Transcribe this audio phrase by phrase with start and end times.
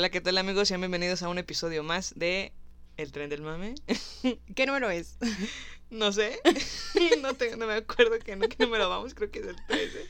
[0.00, 0.66] Hola, ¿qué tal amigos?
[0.66, 2.54] Sean bienvenidos a un episodio más de
[2.96, 3.74] El Tren del Mame.
[4.56, 5.18] ¿Qué número es?
[5.90, 6.40] No sé,
[7.20, 10.06] no, te- no me acuerdo qué, no, qué número vamos, creo que es el 13.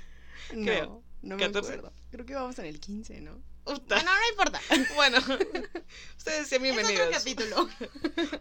[0.62, 0.86] Creo.
[0.86, 1.72] No, no me 14.
[1.72, 1.92] acuerdo.
[2.12, 3.42] Creo que vamos en el 15, ¿no?
[3.64, 3.96] Uta.
[3.96, 4.60] Bueno, no importa.
[4.94, 5.18] Bueno,
[6.18, 7.08] ustedes sean Es otro bienvenidos.
[7.10, 7.68] capítulo.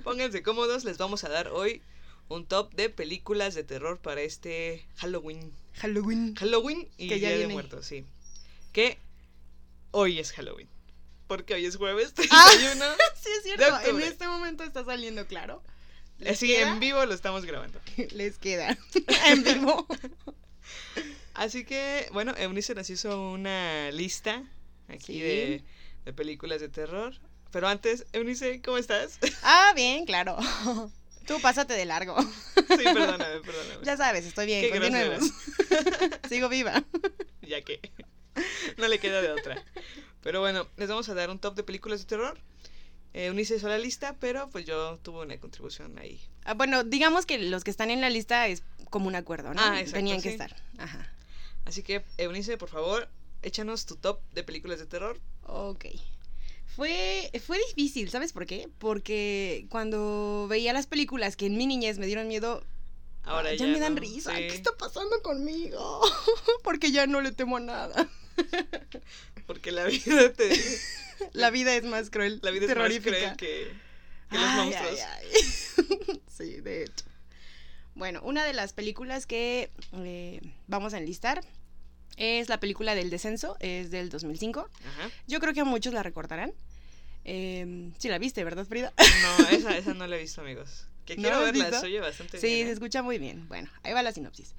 [0.03, 1.81] Pónganse cómodos, les vamos a dar hoy
[2.27, 5.51] un top de películas de terror para este Halloween.
[5.73, 6.35] Halloween.
[6.35, 7.53] Halloween y Que ya Día de viene.
[7.53, 8.05] Muertos, sí.
[8.71, 8.99] Que
[9.89, 10.69] hoy es Halloween.
[11.29, 12.85] Porque hoy es jueves Ah, 31.
[13.23, 13.65] Sí, es De cierto.
[13.67, 14.07] En octubre.
[14.07, 15.63] este momento está saliendo claro.
[16.17, 16.67] ¿Les Así queda?
[16.73, 17.79] en vivo lo estamos grabando.
[18.11, 18.77] Les queda.
[19.27, 19.87] en vivo.
[21.33, 24.43] Así que, bueno, Eunice nos hizo una lista
[24.89, 25.19] aquí Sí.
[25.21, 25.63] de,
[26.05, 27.15] de películas de terror.
[27.51, 29.17] Pero antes, Eunice, ¿cómo estás?
[29.43, 30.37] Ah, bien, claro.
[31.25, 32.19] Tú pásate de largo.
[32.21, 33.83] sí, perdóname, perdóname.
[33.85, 34.61] Ya sabes, estoy bien.
[34.61, 35.31] Qué Continuemos.
[36.27, 36.83] Sigo viva.
[37.41, 37.79] ya que
[38.77, 39.63] no le queda de otra.
[40.21, 42.39] Pero bueno, les vamos a dar un top de películas de terror.
[43.13, 46.21] Eh, Eunice hizo la lista, pero pues yo tuve una contribución ahí.
[46.43, 49.61] Ah, bueno, digamos que los que están en la lista es como un acuerdo, ¿no?
[49.61, 50.33] Ah, exacto, Tenían que sí.
[50.33, 50.55] estar.
[50.77, 51.11] Ajá.
[51.65, 53.09] Así que, Eunice, por favor,
[53.41, 55.19] échanos tu top de películas de terror.
[55.43, 55.85] Ok.
[56.75, 58.69] Fue, fue difícil, ¿sabes por qué?
[58.77, 62.63] Porque cuando veía las películas que en mi niñez me dieron miedo,
[63.23, 64.01] Ahora ah, ya, ya, me dan ¿no?
[64.01, 64.31] risa.
[64.35, 66.01] Sí, ¿Qué está pasando conmigo?
[66.63, 68.09] Porque ya no le temo a nada.
[69.49, 70.51] Porque la vida te...
[71.33, 73.01] La vida es más cruel, La vida es más cruel
[73.35, 73.71] que,
[74.29, 74.99] que los Ay, monstruos.
[74.99, 75.27] ay,
[76.07, 76.21] ay.
[76.37, 77.05] sí, de hecho.
[77.95, 81.43] Bueno, una de las películas que eh, vamos a enlistar
[82.15, 84.69] es la película del descenso, es del 2005.
[84.85, 85.09] Ajá.
[85.27, 86.53] Yo creo que a muchos la recordarán.
[87.25, 88.93] Eh, sí la viste, ¿verdad, Frida?
[88.97, 90.85] No, esa, esa no la he visto, amigos.
[91.05, 92.65] Que ¿No quiero verla, se oye bastante Sí, bien.
[92.67, 92.73] se ¿eh?
[92.73, 93.47] escucha muy bien.
[93.47, 94.53] Bueno, ahí va la sinopsis.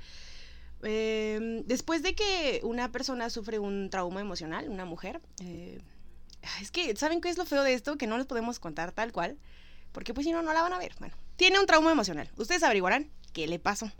[0.82, 5.80] Eh, después de que una persona sufre un trauma emocional, una mujer, eh,
[6.60, 7.98] es que, ¿saben qué es lo feo de esto?
[7.98, 9.38] Que no les podemos contar tal cual,
[9.92, 10.94] porque pues si no, no la van a ver.
[10.98, 12.30] Bueno, tiene un trauma emocional.
[12.36, 13.90] Ustedes averiguarán qué le pasó.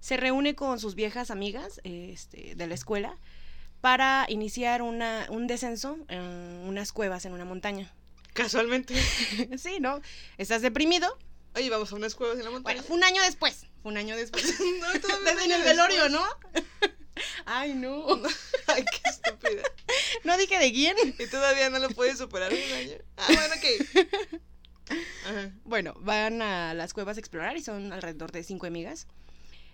[0.00, 3.16] Se reúne con sus viejas amigas este, de la escuela
[3.80, 6.22] para iniciar una, un descenso en
[6.66, 7.92] unas cuevas en una montaña.
[8.34, 8.94] Casualmente.
[9.58, 10.00] sí, ¿no?
[10.36, 11.16] Estás deprimido.
[11.56, 12.74] Oye, vamos a unas cuevas en la montaña.
[12.74, 13.66] Bueno, fue un año después.
[13.82, 14.44] Fue un año después.
[14.80, 16.12] no, todavía Desde en el velorio, después.
[16.12, 16.92] ¿no?
[17.46, 18.06] Ay, no.
[18.66, 19.62] Ay, qué estúpida.
[20.22, 20.96] No dije de quién.
[21.18, 22.98] Y todavía no lo puedes superar un año.
[23.16, 24.90] Ah, bueno, ok.
[25.24, 25.50] Ajá.
[25.64, 29.06] Bueno, van a las cuevas a explorar y son alrededor de cinco amigas.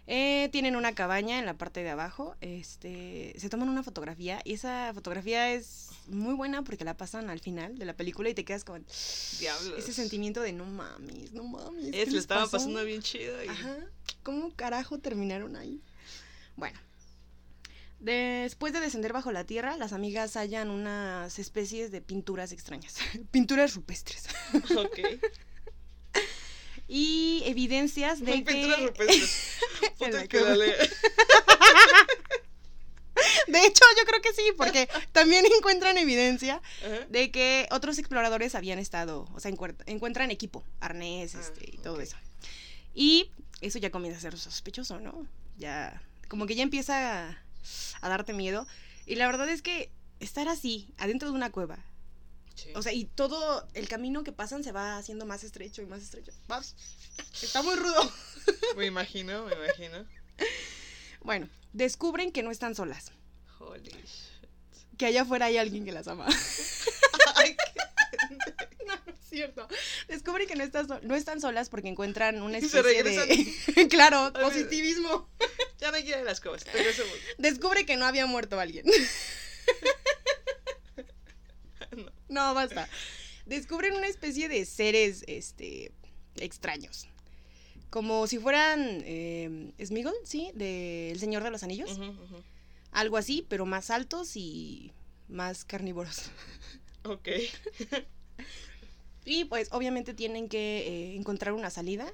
[0.07, 2.37] Eh, tienen una cabaña en la parte de abajo.
[2.41, 7.41] Este, se toman una fotografía y esa fotografía es muy buena porque la pasan al
[7.41, 8.85] final de la película y te quedas con
[9.39, 9.79] Diablos.
[9.79, 11.91] ese sentimiento de no mames, no mames.
[11.93, 12.53] ¿qué Es, le estaba pasó?".
[12.59, 13.43] pasando bien chido.
[13.45, 13.49] Y...
[13.49, 13.77] Ajá.
[14.23, 15.81] ¿Cómo carajo terminaron ahí?
[16.57, 16.79] Bueno.
[18.01, 22.97] Después de descender bajo la tierra, las amigas hallan unas especies de pinturas extrañas.
[23.31, 24.25] pinturas rupestres.
[24.77, 24.99] Ok.
[26.89, 28.77] Y evidencias de que...
[28.87, 29.57] rupestres.
[29.81, 30.75] En Puta que dale.
[33.47, 36.61] De hecho, yo creo que sí, porque también encuentran evidencia
[37.09, 39.51] de que otros exploradores habían estado, o sea,
[39.87, 42.17] encuentran equipo, arnés, Ah, este, y todo eso.
[42.95, 43.31] Y
[43.61, 45.27] eso ya comienza a ser sospechoso, ¿no?
[45.57, 47.43] Ya, como que ya empieza a,
[48.01, 48.67] a darte miedo.
[49.07, 51.79] Y la verdad es que estar así, adentro de una cueva,
[52.55, 52.69] Sí.
[52.75, 56.03] o sea, y todo el camino que pasan se va haciendo más estrecho y más
[56.03, 56.33] estrecho.
[56.49, 56.77] Vas,
[57.43, 58.13] Está muy rudo.
[58.77, 60.05] Me imagino, me imagino.
[61.25, 63.13] Bueno, descubren que no están solas,
[63.69, 64.97] Holy shit.
[64.99, 66.27] que allá afuera hay alguien que las ama.
[67.37, 67.57] Ay,
[68.87, 69.67] No, no es cierto.
[70.09, 73.89] Descubren que no, están so- no están solas porque encuentran una especie de...
[73.91, 75.29] claro, positivismo.
[75.81, 76.69] ya no quiero las cosas.
[77.39, 78.85] Descubre que no había muerto alguien.
[81.97, 82.13] No.
[82.29, 82.89] No, basta.
[83.47, 85.93] Descubren una especie de seres, este,
[86.37, 87.07] extraños.
[87.91, 90.51] Como si fueran eh, Smigol, ¿sí?
[90.55, 91.99] De El Señor de los Anillos.
[92.93, 94.93] Algo así, pero más altos y
[95.29, 96.31] más carnívoros.
[97.05, 97.29] Ok.
[99.25, 102.07] Y pues obviamente tienen que eh, encontrar una salida.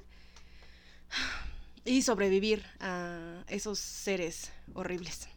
[1.85, 5.27] y sobrevivir a esos seres horribles.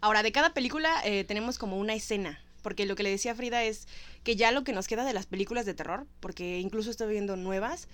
[0.00, 3.62] Ahora, de cada película eh, tenemos como una escena, porque lo que le decía Frida
[3.64, 3.86] es
[4.24, 7.36] que ya lo que nos queda de las películas de terror, porque incluso estoy viendo
[7.36, 7.88] nuevas,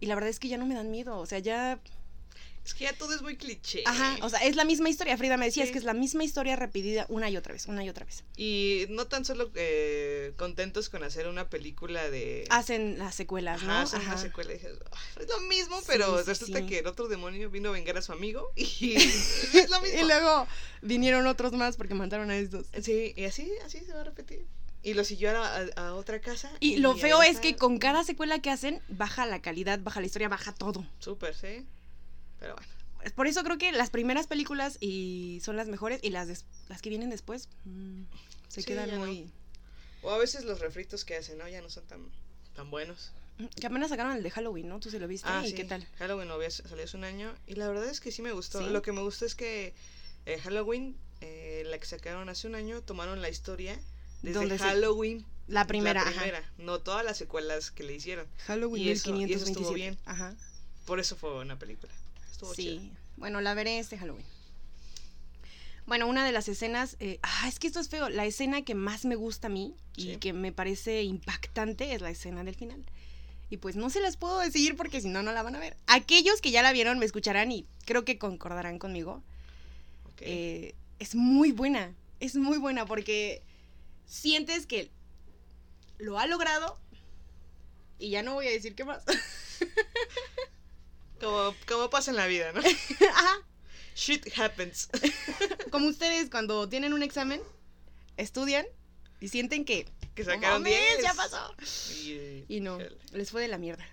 [0.00, 1.80] y la verdad es que ya no me dan miedo, o sea, ya
[2.64, 3.82] Es que ya todo es muy cliché.
[3.86, 5.16] Ajá, o sea, es la misma historia.
[5.16, 7.84] Frida me decía, es que es la misma historia repetida una y otra vez, una
[7.84, 8.22] y otra vez.
[8.36, 12.44] Y no tan solo eh, contentos con hacer una película de...
[12.50, 13.72] Hacen las secuelas, ¿no?
[13.72, 14.22] Ajá, hacen una Ajá.
[14.22, 16.66] secuela y dices, "Ay, es lo mismo, pero sí, resulta sí.
[16.66, 19.98] que el otro demonio vino a vengar a su amigo y es lo mismo.
[20.00, 20.46] Y luego
[20.82, 22.66] vinieron otros más porque mataron a estos.
[22.80, 24.46] Sí, y así, así se va a repetir.
[24.84, 26.50] Y lo siguió a, a- a otra casa.
[26.60, 30.06] Y lo feo es que con cada secuela que hacen, baja la calidad, baja la
[30.06, 30.86] historia, baja todo.
[31.00, 31.66] Súper, sí.
[32.42, 32.68] Pero bueno.
[33.16, 36.82] Por eso creo que las primeras películas y son las mejores y las, des- las
[36.82, 38.02] que vienen después mm,
[38.48, 39.06] se Sí, quedan ya no.
[39.06, 39.30] muy...
[40.02, 41.48] O a veces los refritos que hacen, ¿no?
[41.48, 42.00] Ya no son tan,
[42.54, 43.12] tan buenos.
[43.58, 44.78] Que apenas sacaron el de Halloween, ¿no?
[44.78, 45.28] ¿Tú se lo viste?
[45.28, 45.54] Ah, ¿Y sí.
[45.54, 45.86] qué tal?
[45.98, 47.34] Halloween lo había salió hace un año.
[47.46, 48.58] Y la verdad es que sí me gustó.
[48.60, 48.66] ¿Sí?
[48.70, 49.74] Lo que me gustó es que
[50.26, 53.78] eh, Halloween, eh, la que sacaron hace un año, tomaron la historia
[54.22, 55.24] desde se- Halloween.
[55.48, 56.20] La primera, la ajá.
[56.20, 58.26] primera, no todas las secuelas que le hicieron.
[58.46, 59.50] Halloween Y eso- y eso 1527.
[59.60, 59.98] estuvo bien.
[60.04, 60.36] Ajá.
[60.86, 61.92] Por eso fue una película.
[62.42, 62.92] Estuvo Sí.
[63.16, 64.24] Bueno, la veré este Halloween.
[65.86, 68.74] Bueno, una de las escenas, eh, ah, es que esto es feo, la escena que
[68.74, 72.84] más me gusta a mí y que me parece impactante es la escena del final.
[73.50, 75.76] Y pues no se las puedo decir porque si no, no la van a ver.
[75.86, 79.22] Aquellos que ya la vieron me escucharán y creo que concordarán conmigo.
[80.20, 83.42] Eh, es muy buena, es muy buena porque
[84.06, 84.90] sientes que
[85.98, 86.78] lo ha logrado
[87.98, 89.04] y ya no voy a decir qué más.
[91.22, 92.60] Como, como pasa en la vida, ¿no?
[93.14, 93.38] Ajá.
[93.94, 94.88] Shit happens.
[95.70, 97.40] Como ustedes cuando tienen un examen,
[98.16, 98.66] estudian
[99.20, 101.02] y sienten que que "No sacaron mames, 10.
[101.02, 101.54] ya pasó.
[102.02, 102.78] Y, Y no,
[103.12, 103.86] les fue de la mierda.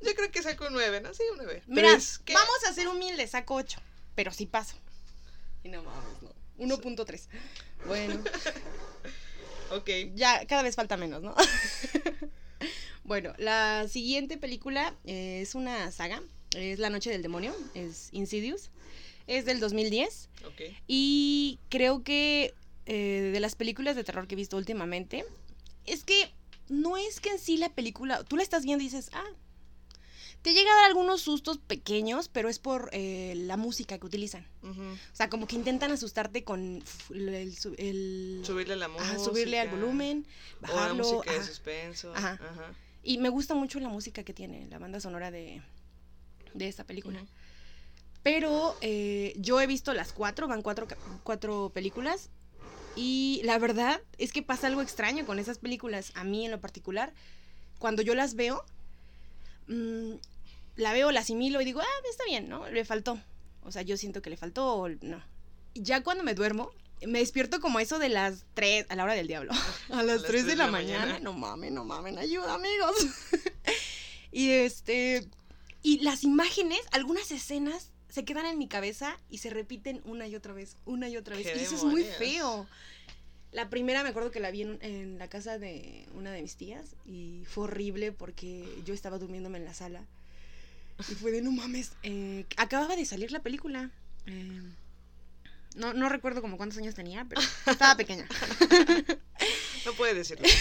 [0.00, 1.12] Yo creo que sacó un 9, ¿no?
[1.14, 1.62] Sí, un 9.
[1.66, 3.78] Mira, vamos a ser humildes, saco 8,
[4.14, 4.76] pero sí paso.
[5.62, 6.32] Y no mames, no.
[6.58, 7.28] 1.3.
[7.86, 8.22] Bueno,
[9.70, 9.90] Ok.
[10.14, 11.34] ya cada vez falta menos, ¿no?
[13.04, 16.22] Bueno, la siguiente película eh, es una saga,
[16.56, 18.70] es La Noche del Demonio, es Insidious,
[19.26, 20.60] es del 2010 Ok.
[20.86, 22.54] y creo que
[22.86, 25.24] eh, de las películas de terror que he visto últimamente,
[25.86, 26.30] es que
[26.68, 29.24] no es que en sí la película, tú la estás viendo y dices, ah,
[30.42, 34.46] te llega a dar algunos sustos pequeños, pero es por eh, la música que utilizan.
[34.62, 34.74] O
[35.16, 36.82] sea, como que intentan asustarte con
[37.14, 37.28] el...
[37.30, 39.08] el su- el- Subirle la música.
[39.12, 40.26] ajá, subirle al volumen,
[40.62, 40.96] O la bajarlo.
[41.02, 42.14] música de suspenso.
[42.14, 42.32] Ajá.
[42.42, 42.74] Ajá.
[43.04, 45.62] Y me gusta mucho la música que tiene, la banda sonora de,
[46.54, 47.20] de esta película.
[48.22, 50.88] Pero eh, yo he visto las cuatro, van cuatro,
[51.22, 52.30] cuatro películas.
[52.96, 56.12] Y la verdad es que pasa algo extraño con esas películas.
[56.14, 57.12] A mí en lo particular,
[57.78, 58.64] cuando yo las veo,
[59.68, 60.14] mm,
[60.76, 62.66] la veo, la asimilo y digo, ah, está bien, ¿no?
[62.70, 63.20] Le faltó.
[63.62, 65.22] O sea, yo siento que le faltó o no.
[65.74, 66.70] Y ya cuando me duermo,
[67.06, 69.52] me despierto como eso de las 3, a la hora del diablo.
[69.90, 71.18] A las 3 de la mañana.
[71.20, 72.94] No mames, no mamen, ayuda, amigos.
[74.32, 75.26] y este.
[75.82, 80.34] Y las imágenes, algunas escenas se quedan en mi cabeza y se repiten una y
[80.36, 81.46] otra vez, una y otra vez.
[81.46, 82.66] ¡Qué Y eso es muy feo.
[83.52, 86.56] La primera me acuerdo que la vi en, en la casa de una de mis
[86.56, 90.04] tías y fue horrible porque yo estaba durmiéndome en la sala.
[91.08, 91.92] Y fue de no mames.
[92.02, 93.90] eh, acababa de salir la película.
[94.26, 94.62] eh,
[95.74, 98.26] no, no recuerdo como cuántos años tenía, pero estaba pequeña.
[99.84, 100.46] No puede decirlo.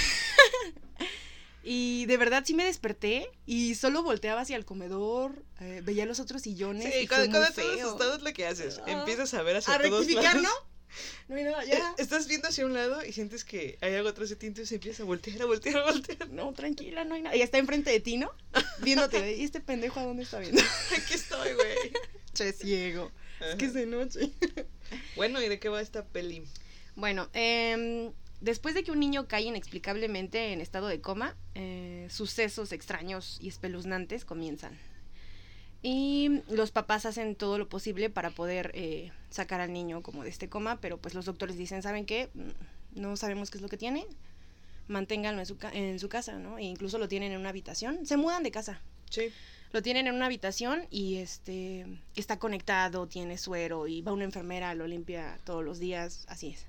[1.65, 6.19] Y de verdad sí me desperté y solo volteaba hacia el comedor, eh, veía los
[6.19, 8.79] otros sillones Sí, y cuando, cuando estás asustado es lo que haces.
[8.79, 8.91] Ah.
[8.91, 10.41] Empiezas a ver hacia A todos rectificar, ¿no?
[10.41, 10.63] lados.
[11.29, 11.95] No hay nada, Eh, ya.
[11.97, 14.99] Estás viendo hacia un lado y sientes que hay algo atrás de ti, entonces empiezas
[14.99, 16.29] a voltear, a voltear, a voltear.
[16.31, 17.35] No, tranquila, no hay nada.
[17.35, 18.29] Y está enfrente de ti, ¿no?
[18.79, 19.33] Viéndote.
[19.37, 20.61] ¿Y este pendejo a dónde está viendo?
[20.97, 21.93] Aquí estoy, güey.
[22.33, 23.09] Che, ciego.
[23.39, 24.31] Es que es de noche.
[25.15, 26.43] Bueno, ¿y de qué va esta peli?
[26.95, 32.71] Bueno, em, después de que un niño cae inexplicablemente en estado de coma, eh, sucesos
[32.71, 34.77] extraños y espeluznantes comienzan.
[35.81, 40.29] Y los papás hacen todo lo posible para poder eh, sacar al niño como de
[40.29, 42.29] este coma, pero pues los doctores dicen, ¿saben qué?
[42.33, 44.05] Mm, No sabemos qué es lo que tiene.
[44.87, 46.57] Manténganlo en su, ca- en su casa, ¿no?
[46.57, 48.05] E incluso lo tienen en una habitación.
[48.05, 48.81] Se mudan de casa.
[49.09, 49.31] Sí.
[49.73, 54.75] Lo tienen en una habitación y este está conectado, tiene suero y va una enfermera,
[54.75, 56.65] lo limpia todos los días, así es.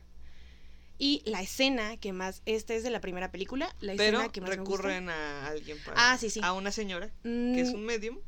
[0.99, 4.41] Y la escena que más, esta es de la primera película, la Pero escena que
[4.41, 6.13] más me gusta- recurren a alguien para.
[6.13, 6.41] Ah, sí, sí.
[6.43, 8.19] A una señora que es Mm, un medium.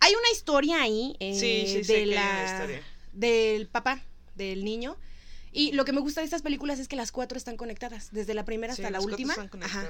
[0.00, 2.82] Hay una historia ahí eh, Sí, de la, historia.
[3.14, 4.02] del papá,
[4.34, 4.96] del niño.
[5.52, 8.34] Y lo que me gusta de estas películas es que las cuatro están conectadas, desde
[8.34, 9.32] la primera Sí, hasta la última.
[9.32, 9.88] están Ajá.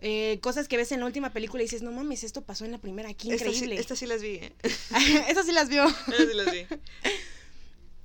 [0.00, 2.72] Eh, cosas que ves en la última película y dices, no mames, esto pasó en
[2.72, 3.76] la primera, qué increíble.
[3.78, 4.54] Estas sí, las vi, ¿eh?
[5.28, 5.86] Esas sí las vio.
[5.86, 6.66] Estas sí las vi.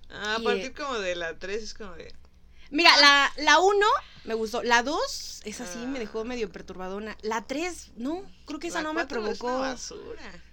[0.10, 2.14] Ah, a partir eh, como de la 3 es como de...
[2.70, 3.86] Mira, la, la 1
[4.24, 4.64] me gustó.
[4.64, 6.00] La 2, esa sí me Ah.
[6.00, 7.18] dejó medio perturbadona.
[7.22, 9.58] La 3, no, creo que esa la no me cuatro es provocó.
[9.60, 10.44] una basura.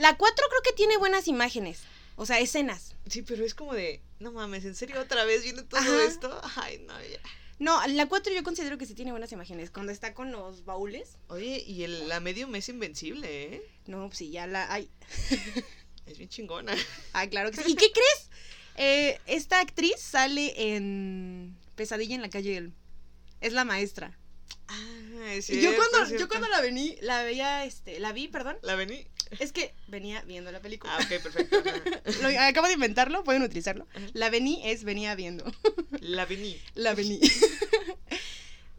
[0.00, 1.80] La 4 creo que tiene buenas imágenes.
[2.16, 2.94] O sea, escenas.
[3.08, 6.02] Sí, pero es como de, no mames, ¿en serio otra vez viene todo Ajá.
[6.04, 6.40] esto?
[6.56, 7.20] Ay, no, ya.
[7.58, 9.70] No, la 4 yo considero que sí tiene buenas imágenes.
[9.70, 11.16] Cuando está con los baúles.
[11.28, 13.62] Oye, y el, la medium es invencible, ¿eh?
[13.86, 14.70] No, pues sí, ya la.
[14.72, 14.90] Ay,
[16.06, 16.72] Es bien chingona.
[17.14, 17.72] ay claro que sí.
[17.72, 18.30] ¿Y qué crees?
[18.76, 22.70] Eh, esta actriz sale en Pesadilla en la calle.
[23.40, 24.16] Es la maestra.
[24.68, 26.28] Ah, es Y yo cierto, cuando, es yo cierto.
[26.28, 28.56] cuando la vení, la veía, este, la vi, perdón.
[28.62, 29.06] ¿La vení?
[29.40, 30.96] Es que venía viendo la película.
[30.96, 31.56] Ah, ok, perfecto.
[32.22, 33.86] Lo- acabo de inventarlo, pueden utilizarlo.
[33.94, 34.06] Ajá.
[34.12, 35.44] La vení es venía viendo.
[36.00, 36.60] La vení.
[36.74, 37.20] La vení.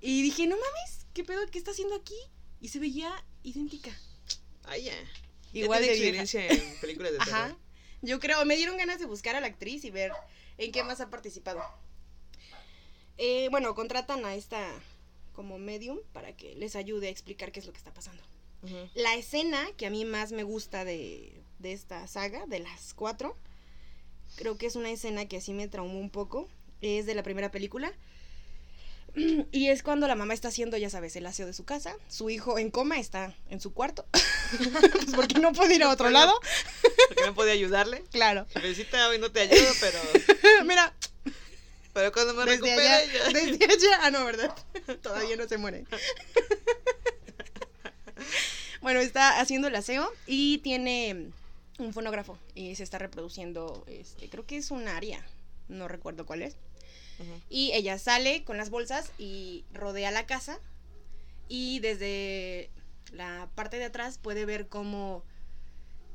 [0.02, 1.46] y dije, no mames, ¿qué pedo?
[1.48, 2.16] ¿Qué está haciendo aquí?
[2.62, 3.12] Y se veía
[3.44, 3.92] idéntica.
[4.64, 4.94] Ay, ya.
[5.54, 6.22] Igual de vieja.
[6.22, 7.44] experiencia en películas de Ajá.
[7.48, 7.60] terror.
[8.02, 10.12] Yo creo, me dieron ganas de buscar a la actriz y ver
[10.58, 11.62] en qué más ha participado.
[13.18, 14.64] Eh, bueno, contratan a esta
[15.34, 18.22] como medium para que les ayude a explicar qué es lo que está pasando.
[18.96, 23.38] La escena que a mí más me gusta de, de esta saga, de las cuatro,
[24.36, 26.50] creo que es una escena que así me traumó un poco,
[26.82, 27.92] es de la primera película.
[29.52, 32.30] Y es cuando la mamá está haciendo, ya sabes, el aseo de su casa, su
[32.30, 34.06] hijo en coma está en su cuarto,
[34.92, 36.34] pues porque no puede ir a otro lado,
[37.08, 38.04] Porque no podía ayudarle.
[38.12, 38.46] claro.
[38.54, 40.00] Jefecita, hoy no te ayudo, pero,
[40.66, 40.94] Mira,
[41.94, 43.30] pero cuando me desde recupere allá, ya.
[43.30, 44.56] desde allá, ah no, ¿verdad?
[45.02, 45.86] Todavía no se muere.
[48.82, 51.32] Bueno, está haciendo el aseo y tiene
[51.80, 55.26] un fonógrafo y se está reproduciendo, este, creo que es un área,
[55.68, 56.56] no recuerdo cuál es.
[57.50, 60.60] Y ella sale con las bolsas y rodea la casa
[61.48, 62.70] y desde
[63.12, 65.24] la parte de atrás puede ver cómo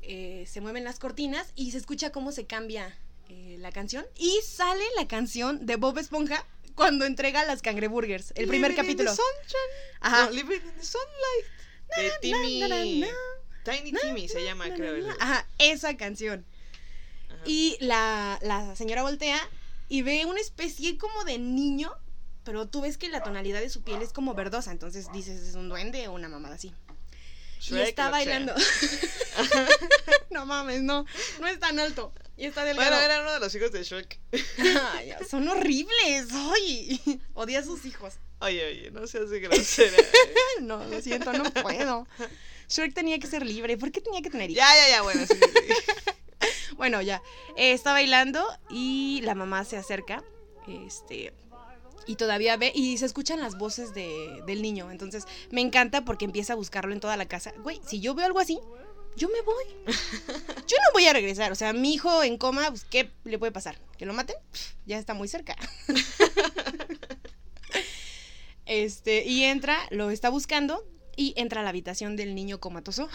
[0.01, 4.39] eh, se mueven las cortinas y se escucha cómo se cambia eh, la canción y
[4.45, 9.03] sale la canción de Bob Esponja cuando entrega las cangreburgers, el primer Living in the
[9.03, 9.09] capítulo.
[9.11, 9.99] sunshine.
[9.99, 10.25] Ajá.
[10.25, 11.62] No, Living in the sunlight.
[11.97, 13.05] De Timmy.
[13.63, 14.95] Tiny Timmy se llama, creo.
[14.95, 15.09] el-.
[15.19, 16.45] Ajá, esa canción.
[17.29, 17.41] Ajá.
[17.45, 19.39] Y la, la señora voltea
[19.89, 21.93] y ve una especie como de niño,
[22.43, 25.55] pero tú ves que la tonalidad de su piel es como verdosa, entonces dices, es
[25.55, 26.73] un duende o una mamada así.
[27.69, 28.53] y está bailando.
[30.31, 31.05] no mames, no,
[31.39, 32.13] no es tan alto.
[32.35, 32.89] Y está delgado.
[32.89, 34.19] Bueno, era uno de los hijos de Shrek.
[34.93, 36.27] Ay, son horribles.
[36.31, 36.99] Ay,
[37.33, 38.15] odia a sus hijos.
[38.39, 39.95] Oye, oye, no seas de grosera.
[39.97, 40.33] eh.
[40.61, 42.07] No, lo siento, no puedo.
[42.69, 43.77] Shrek tenía que ser libre.
[43.77, 44.57] ¿Por qué tenía que tener hijos?
[44.57, 45.35] ya, ya, ya, bueno, sí.
[46.75, 47.21] Bueno, ya.
[47.55, 50.23] eh, está bailando y la mamá se acerca.
[50.67, 51.33] Este.
[52.07, 52.71] Y todavía ve.
[52.73, 54.91] Y se escuchan las voces de, del niño.
[54.91, 57.53] Entonces, me encanta porque empieza a buscarlo en toda la casa.
[57.59, 58.59] Güey, si yo veo algo así,
[59.15, 59.65] yo me voy.
[60.67, 61.51] Yo no voy a regresar.
[61.51, 63.79] O sea, mi hijo en coma, pues, ¿qué le puede pasar?
[63.97, 64.35] ¿Que lo maten?
[64.51, 65.55] Pff, Ya está muy cerca.
[68.65, 70.87] Este, y entra, lo está buscando.
[71.17, 73.09] Y entra a la habitación del niño comatoso.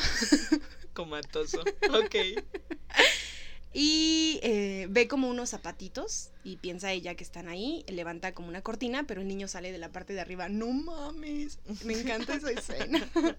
[0.93, 1.63] Comatoso.
[1.91, 2.15] Ok.
[3.73, 8.63] Y eh, ve como unos zapatitos y piensa ella que están ahí, levanta como una
[8.63, 10.49] cortina, pero el niño sale de la parte de arriba.
[10.49, 13.07] No mames, me encanta esa escena.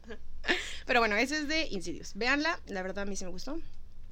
[0.85, 2.13] Pero bueno, ese es de Insidious.
[2.15, 3.59] Véanla, la verdad a mí sí me gustó.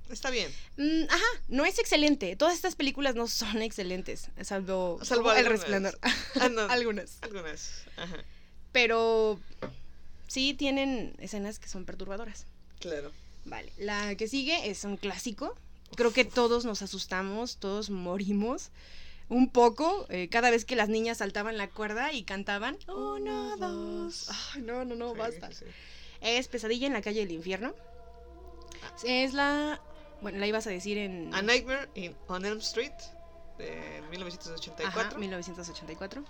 [0.09, 0.51] Está bien.
[0.77, 2.35] Mm, ajá, no es excelente.
[2.35, 5.45] Todas estas películas no son excelentes, salvo, Salvo El.
[5.45, 5.97] Resplandor.
[6.39, 6.61] Ah, no.
[6.69, 7.17] Algunas.
[7.21, 7.83] Algunas.
[7.97, 8.23] Ajá.
[8.71, 9.39] Pero
[10.27, 12.45] sí tienen escenas que son perturbadoras.
[12.79, 13.11] Claro.
[13.45, 15.57] Vale, la que sigue es un clásico.
[15.97, 18.69] Creo que todos nos asustamos, todos morimos
[19.29, 22.77] un poco eh, cada vez que las niñas saltaban la cuerda y cantaban.
[22.87, 24.29] Uno, dos.
[24.53, 25.51] Ay, no, no, no, Sí, basta.
[25.51, 25.65] sí.
[26.21, 27.73] Es Pesadilla en la calle del infierno.
[29.03, 29.81] Es la.
[30.21, 31.33] Bueno, la ibas a decir en.
[31.33, 32.93] A Nightmare in, on Elm Street
[33.57, 35.01] de 1984.
[35.01, 36.23] Ajá, 1984.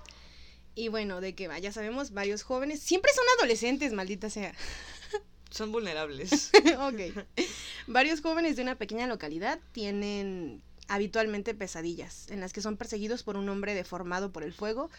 [0.76, 2.80] Y bueno, de qué va, ya sabemos, varios jóvenes.
[2.80, 4.54] Siempre son adolescentes, maldita sea.
[5.50, 6.52] Son vulnerables.
[6.80, 7.26] ok.
[7.88, 13.38] Varios jóvenes de una pequeña localidad tienen habitualmente pesadillas en las que son perseguidos por
[13.38, 14.90] un hombre deformado por el fuego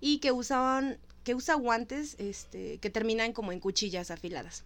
[0.00, 4.64] y que usaban que usa guantes este, que terminan como en cuchillas afiladas.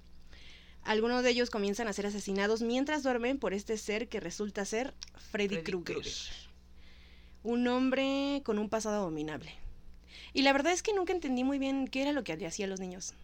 [0.82, 4.94] Algunos de ellos comienzan a ser asesinados mientras duermen por este ser que resulta ser
[5.30, 6.04] Freddy, Freddy Krueger.
[7.42, 9.54] Un hombre con un pasado abominable.
[10.32, 12.68] Y la verdad es que nunca entendí muy bien qué era lo que hacía a
[12.68, 13.14] los niños.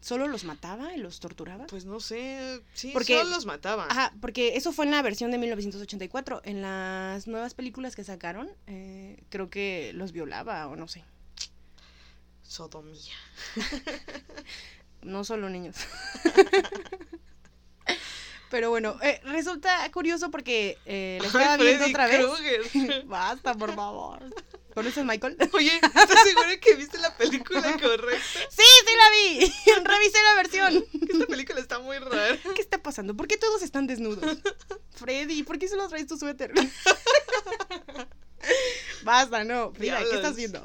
[0.00, 1.66] ¿Solo los mataba y los torturaba?
[1.66, 2.62] Pues no sé.
[2.72, 3.86] Sí, Porque- solo los mataba.
[3.90, 6.40] Ajá, porque eso fue en la versión de 1984.
[6.44, 11.04] En las nuevas películas que sacaron, eh, creo que los violaba o no sé.
[12.42, 13.14] Sodomía.
[15.02, 15.76] no solo niños.
[18.50, 23.04] Pero bueno, eh, resulta curioso porque eh, la estaba viendo Freddy otra vez.
[23.06, 24.22] Basta, por favor.
[24.78, 25.36] ¿Conoces a Michael?
[25.54, 28.38] Oye, ¿estás segura que viste la película correcta?
[28.48, 29.52] Sí, sí la vi.
[29.84, 30.84] Revisé la versión.
[31.02, 32.38] Esta película está muy rara.
[32.54, 33.16] ¿Qué está pasando?
[33.16, 34.38] ¿Por qué todos están desnudos?
[34.94, 36.52] Freddy, ¿por qué solo traes tu suéter?
[39.02, 39.72] Basta, no.
[39.74, 40.62] Frida, ¿qué estás viendo?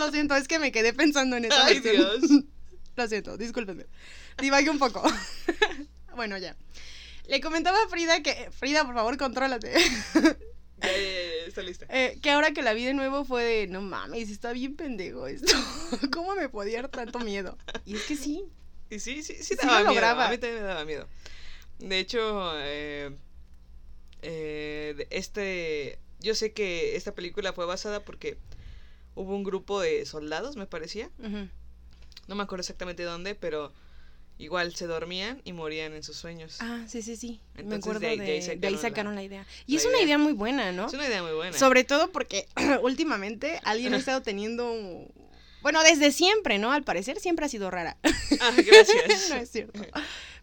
[0.00, 2.20] Lo siento, es que me quedé pensando en esa Ay, versión.
[2.20, 2.42] Dios.
[2.96, 3.86] Lo siento, discúlpenme.
[4.38, 5.00] Divague un poco.
[6.16, 6.56] bueno, ya.
[7.26, 8.50] Le comentaba a Frida que.
[8.50, 9.72] Frida, por favor, contrólate.
[10.82, 11.86] Ya, ya, ya, está lista.
[11.88, 13.66] Eh, que ahora que la vi de nuevo fue de.
[13.68, 15.54] No mames, está bien pendejo esto.
[16.12, 17.56] ¿Cómo me podía dar tanto miedo?
[17.86, 18.44] Y es que sí.
[18.90, 19.90] Y sí, sí, sí daba miedo.
[19.90, 20.28] lograba.
[20.28, 21.08] A mí también me daba miedo.
[21.78, 23.16] De hecho, eh,
[24.22, 28.38] eh, este, yo sé que esta película fue basada porque
[29.14, 31.10] hubo un grupo de soldados, me parecía.
[32.26, 33.72] No me acuerdo exactamente dónde, pero
[34.38, 36.56] igual se dormían y morían en sus sueños.
[36.60, 37.40] Ah, sí, sí, sí.
[37.54, 39.46] me Entonces, acuerdo de ahí- de, de ahí de ahí sacaron la- la, idea.
[39.66, 40.18] Y la es una idea.
[40.18, 40.86] muy buena, ¿no?
[40.86, 41.56] Es una idea muy buena.
[41.56, 42.46] Sobre todo porque
[42.82, 44.72] últimamente alguien ha estado teniendo.
[45.62, 46.72] Bueno, desde siempre, ¿no?
[46.72, 47.96] Al parecer siempre ha sido rara.
[48.40, 49.28] Ah, gracias.
[49.30, 49.80] no es cierto.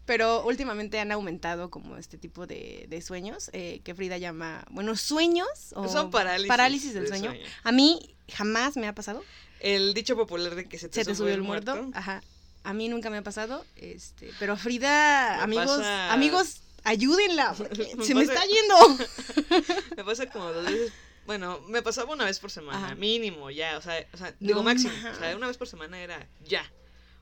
[0.04, 4.96] Pero últimamente han aumentado como este tipo de, de sueños eh, que Frida llama, bueno,
[4.96, 5.46] sueños
[5.76, 7.30] o Son parálisis parálisis del del sueño.
[7.30, 7.46] sueño.
[7.62, 9.22] A mí jamás me ha pasado.
[9.60, 11.88] El dicho popular de que se te, Se te subió el muerto.
[11.94, 12.20] Ajá.
[12.64, 13.64] A mí nunca me ha pasado.
[13.76, 17.52] Este, pero Frida, Me amigos, pasa- amigos, ayúdenla.
[17.96, 19.74] Me se me pasa- está yendo.
[19.96, 20.92] Me pasa como dos veces.
[21.24, 22.94] Bueno, me pasaba una vez por semana, Ajá.
[22.96, 23.78] mínimo, ya.
[23.78, 24.92] O sea, o sea digo No máximo.
[25.12, 26.64] O sea, una vez por semana era ya.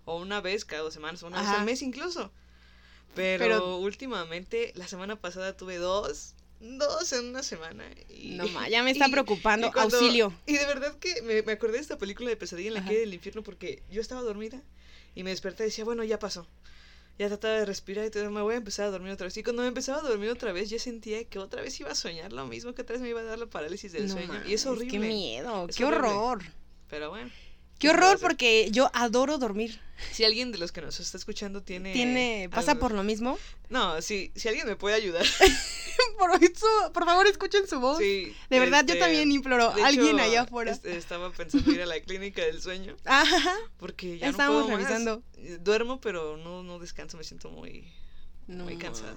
[0.06, 2.32] O una vez cada dos semanas, o una vez al mes incluso.
[3.14, 6.34] Pero, Pero- últimamente, la semana pasada tuve dos.
[6.60, 7.84] Dos en una semana.
[8.08, 9.66] Y, No ma, ya me está y- preocupando.
[9.68, 10.32] y cuando- Auxilio.
[10.46, 12.88] Y de verdad que me, me acordé de esta película de Pesadilla en la Ajá.
[12.88, 14.60] calle del infierno porque yo estaba dormida
[15.14, 16.46] y me desperté y decía, bueno, ya pasó.
[17.18, 19.36] Ya trataba de respirar y todo, me voy a empezar a dormir otra vez.
[19.36, 21.94] Y cuando me empezaba a dormir otra vez, ya sentía que otra vez iba a
[21.94, 24.42] soñar lo mismo, que otra vez me iba a dar la parálisis del No sueño.
[24.46, 24.90] y es horrible.
[24.90, 26.08] Qué miedo, Es qué horrible.
[26.08, 26.42] horror.
[26.88, 27.30] Pero bueno.
[27.80, 29.80] Qué ¿qué se le va a horror porque yo adoro dormir.
[30.12, 31.92] Si alguien de los que nos está escuchando tiene...
[31.92, 33.36] Tiene, pasa algo- por lo mismo.
[33.68, 35.26] No, si, si alguien me puede ayudar.
[36.18, 37.98] Por eso, por favor, escuchen su voz.
[37.98, 39.70] sí, De verdad, yo este, también imploro.
[39.84, 40.70] Alguien hecho, allá afuera.
[40.72, 42.96] este, estaba pensando ir a la clínica del sueño.
[43.04, 43.54] Ajá.
[43.78, 44.88] Porque ya Estábamos no puedo más.
[44.88, 45.22] revisando.
[45.38, 47.90] Eh, Duermo, pero no, no descanso, me siento muy,
[48.46, 49.14] No, muy cansada.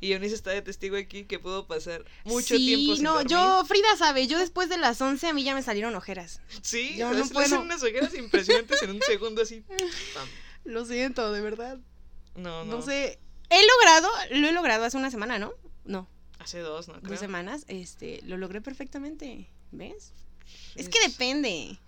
[0.00, 3.30] Y Eunice está de testigo aquí que puedo pasar mucho sí, tiempo sin no, dormir.
[3.30, 6.40] yo, Frida sabe, yo después de las 11 a mí ya me salieron ojeras.
[6.62, 7.60] Sí, yo no puedo.
[7.60, 9.60] unas ojeras impresionantes en un segundo así.
[10.14, 10.28] pam.
[10.64, 11.78] Lo siento, de verdad.
[12.36, 12.76] No, no.
[12.76, 13.18] No, sé.
[13.48, 15.52] He logrado, lo he logrado hace una semana, ¿no?
[15.84, 16.94] No, Hace dos, ¿no?
[16.94, 17.10] Creo.
[17.10, 17.64] dos semanas.
[17.68, 19.50] Este, lo logré perfectamente.
[19.72, 20.14] ¿Ves?
[20.74, 21.78] Es que depende.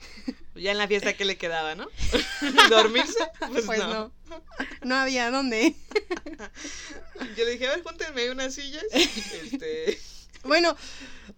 [0.54, 1.88] Ya en la fiesta que le quedaba, ¿no?
[2.70, 3.18] ¿Dormirse?
[3.48, 3.88] Pues, Pues, no.
[3.88, 4.12] no.
[4.82, 4.94] no.
[4.96, 5.74] había dónde.
[7.36, 8.84] Yo le dije, a ver, póntenme unas sillas.
[8.92, 9.98] Este.
[10.44, 10.76] Bueno,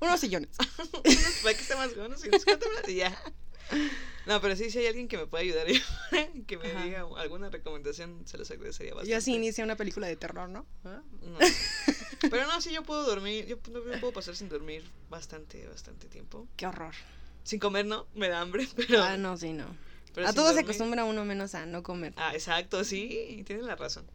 [0.00, 0.50] unos sillones.
[0.78, 3.22] unos- para que esté más bueno, póntenmelas y ya.
[4.26, 5.82] No, pero sí, si hay alguien que me pueda ayudar y
[6.46, 6.82] que me Ajá.
[6.84, 9.10] diga alguna recomendación, se los agradecería bastante.
[9.10, 10.64] Yo así inicié una película de terror, ¿no?
[10.84, 11.02] ¿Ah?
[11.20, 11.38] No.
[12.30, 13.44] Pero no, sí, yo puedo dormir.
[13.46, 16.48] Yo, yo puedo pasar sin dormir bastante, bastante tiempo.
[16.56, 16.94] Qué horror.
[17.42, 19.02] Sin comer, no, me da hambre, pero.
[19.02, 19.66] Ah, no, sí, no.
[20.14, 22.14] pero a todo se dormir- acostumbra uno menos a no comer.
[22.16, 24.06] Ah, exacto, sí, tienen la razón.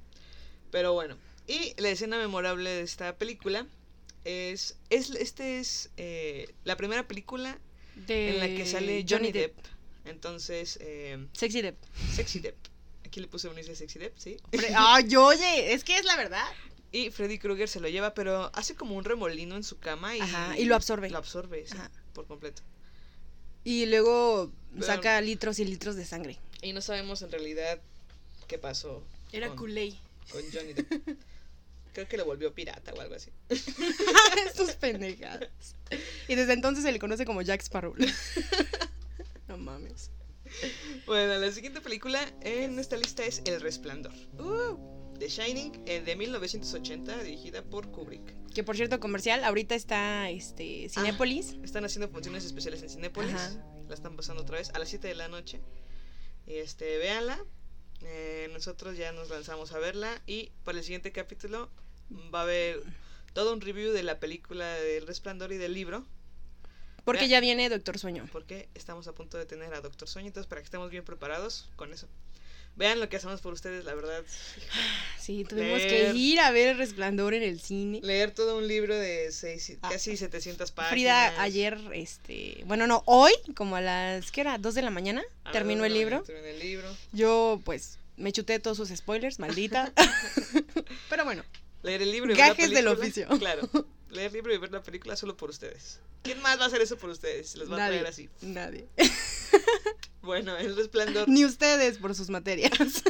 [0.71, 3.67] Pero bueno, y la escena memorable de esta película
[4.23, 4.75] es.
[4.89, 7.59] es este es eh, la primera película
[8.07, 9.57] De en la que sale Johnny Depp.
[10.05, 11.77] Entonces, eh, Sexy Depp.
[12.15, 12.55] Sexy Depp.
[13.05, 14.37] Aquí le puse un inicio a Sexy Depp, sí.
[14.75, 16.45] Ay, oye, es que es la verdad.
[16.91, 20.21] Y Freddy Krueger se lo lleva, pero hace como un remolino en su cama y,
[20.21, 21.09] Ajá, y lo absorbe.
[21.09, 21.77] Lo absorbe, sí,
[22.13, 22.61] por completo.
[23.63, 26.39] Y luego Pero- saca litros y litros de sangre.
[26.61, 27.79] Y no sabemos en realidad
[28.47, 29.93] qué pasó Era culé.
[30.31, 30.91] con Johnny Depp.
[31.93, 33.31] Creo que lo volvió pirata o algo así.
[34.55, 35.75] Sus pendejadas.
[36.27, 37.95] Y desde entonces se le conoce como Jack Sparrow.
[39.47, 40.11] no mames.
[41.05, 44.13] Bueno, la siguiente película en esta lista es El Resplandor.
[44.33, 48.35] Uh, The Shining, eh, de 1980, dirigida por Kubrick.
[48.53, 51.55] que por cierto, comercial, ahorita está este Cinépolis.
[51.63, 53.33] Están haciendo funciones especiales en Cinépolis.
[53.33, 53.63] Ajá.
[53.87, 55.59] La están pasando otra vez a las 7 de la noche.
[56.47, 57.43] Y este, véanla.
[58.03, 60.21] Eh, nosotros ya nos lanzamos a verla.
[60.25, 61.69] Y para el siguiente capítulo
[62.33, 62.83] va a haber
[63.33, 66.05] todo un review de la película del Resplandor y del libro.
[67.05, 67.29] porque vea.
[67.29, 68.27] ya viene Doctor Sueño.
[68.31, 70.27] Porque estamos a punto de tener a Doctor Sueño.
[70.27, 72.07] Entonces, para que estemos bien preparados con eso.
[72.75, 74.23] Vean lo que hacemos por ustedes, la verdad.
[75.19, 76.11] Sí, tuvimos Leer.
[76.13, 77.99] que ir a ver El Resplandor en el cine.
[78.01, 79.89] Leer todo un libro de seis, Ah.
[79.91, 80.91] casi 700 páginas.
[80.91, 84.57] Frida ayer, este, bueno, no, hoy, como a las, ¿qué era?
[84.57, 85.21] ¿Dos de la mañana?
[85.43, 86.23] A terminó el libro.
[86.23, 86.87] Terminó el libro.
[87.11, 89.93] Yo, pues, me chuté todos sus spoilers, maldita.
[91.11, 91.43] Pero bueno,
[91.83, 93.27] Leer el libro y ver la del oficio.
[93.39, 93.69] Claro.
[94.09, 95.99] Leer el libro y ver la película solo por ustedes.
[96.23, 97.55] ¿Quién más va a hacer eso por ustedes?
[97.55, 98.29] Los va a nadie, traer así.
[98.41, 98.87] nadie.
[100.29, 101.27] Bueno, El Resplandor.
[101.27, 102.71] Ni ustedes por sus materias.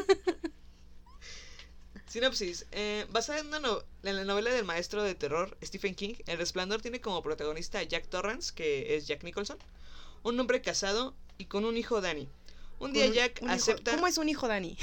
[2.07, 2.65] Sinopsis.
[2.71, 6.37] eh, basada en, una no- en la novela del maestro de terror Stephen King, El
[6.37, 9.57] Resplandor tiene como protagonista a Jack Torrance, que es Jack Nicholson,
[10.23, 12.29] un hombre casado y con un hijo Danny.
[12.79, 13.91] Un día Un- Jack un hijo- acepta...
[13.95, 14.77] ¿Cómo es un hijo Dani?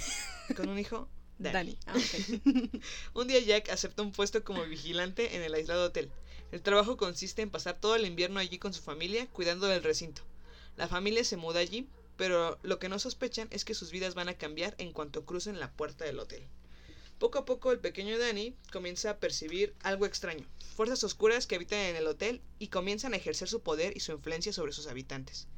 [0.57, 1.79] Con un hijo Dani.
[1.87, 1.95] Ah.
[3.15, 6.11] Un día Jack acepta un puesto como vigilante en el aislado hotel.
[6.53, 10.21] El trabajo consiste en pasar todo el invierno allí con su familia, cuidando del recinto.
[10.77, 14.29] La familia se muda allí, pero lo que no sospechan es que sus vidas van
[14.29, 16.47] a cambiar en cuanto crucen la puerta del hotel.
[17.19, 21.79] Poco a poco el pequeño Danny comienza a percibir algo extraño, fuerzas oscuras que habitan
[21.79, 25.49] en el hotel y comienzan a ejercer su poder y su influencia sobre sus habitantes,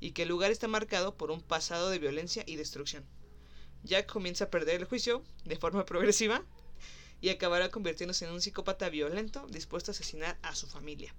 [0.00, 3.04] y que el lugar está marcado por un pasado de violencia y destrucción.
[3.84, 6.44] Jack comienza a perder el juicio de forma progresiva
[7.20, 11.14] y acabará convirtiéndose en un psicópata violento dispuesto a asesinar a su familia.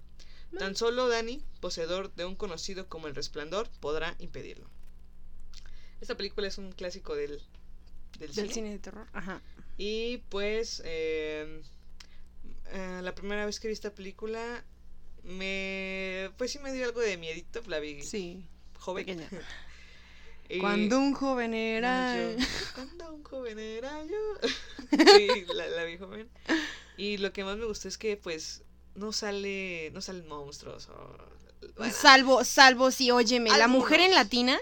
[0.58, 4.70] Tan solo Danny, poseedor de un conocido como el Resplandor, podrá impedirlo.
[6.06, 7.42] Esta película es un clásico del,
[8.20, 8.52] del, Del cine.
[8.54, 9.08] cine de terror.
[9.12, 9.42] Ajá.
[9.76, 11.60] Y pues eh,
[12.70, 14.64] eh, la primera vez que vi esta película
[15.24, 18.46] me pues sí me dio algo de miedito, la vi Sí.
[18.78, 19.04] joven.
[19.04, 19.28] pequeña.
[20.48, 22.14] Y- Cuando un joven era.
[22.16, 22.36] yo,
[22.76, 24.38] cuando un joven era yo.
[25.16, 26.28] sí, la, la vi joven.
[26.96, 28.62] Y lo que más me gustó es que pues
[28.94, 31.18] no sale, no salen monstruos o
[31.76, 34.24] bueno, Salvo, salvo si, óyeme, la mujer en Algunos.
[34.24, 34.58] latina,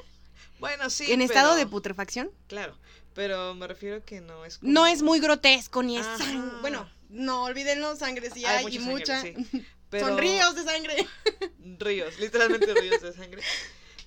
[0.58, 2.76] bueno, sí, en estado de putrefacción, Claro,
[3.14, 6.90] pero me refiero que no es como- no es muy grotesco ni es sang- Bueno,
[7.08, 9.20] no olvídenlo, sangre sí Hay hay, y mucha mucha.
[9.22, 10.96] sangre, sí, pero- Son ríos de sangre.
[11.78, 13.42] ríos, literalmente ríos de sangre.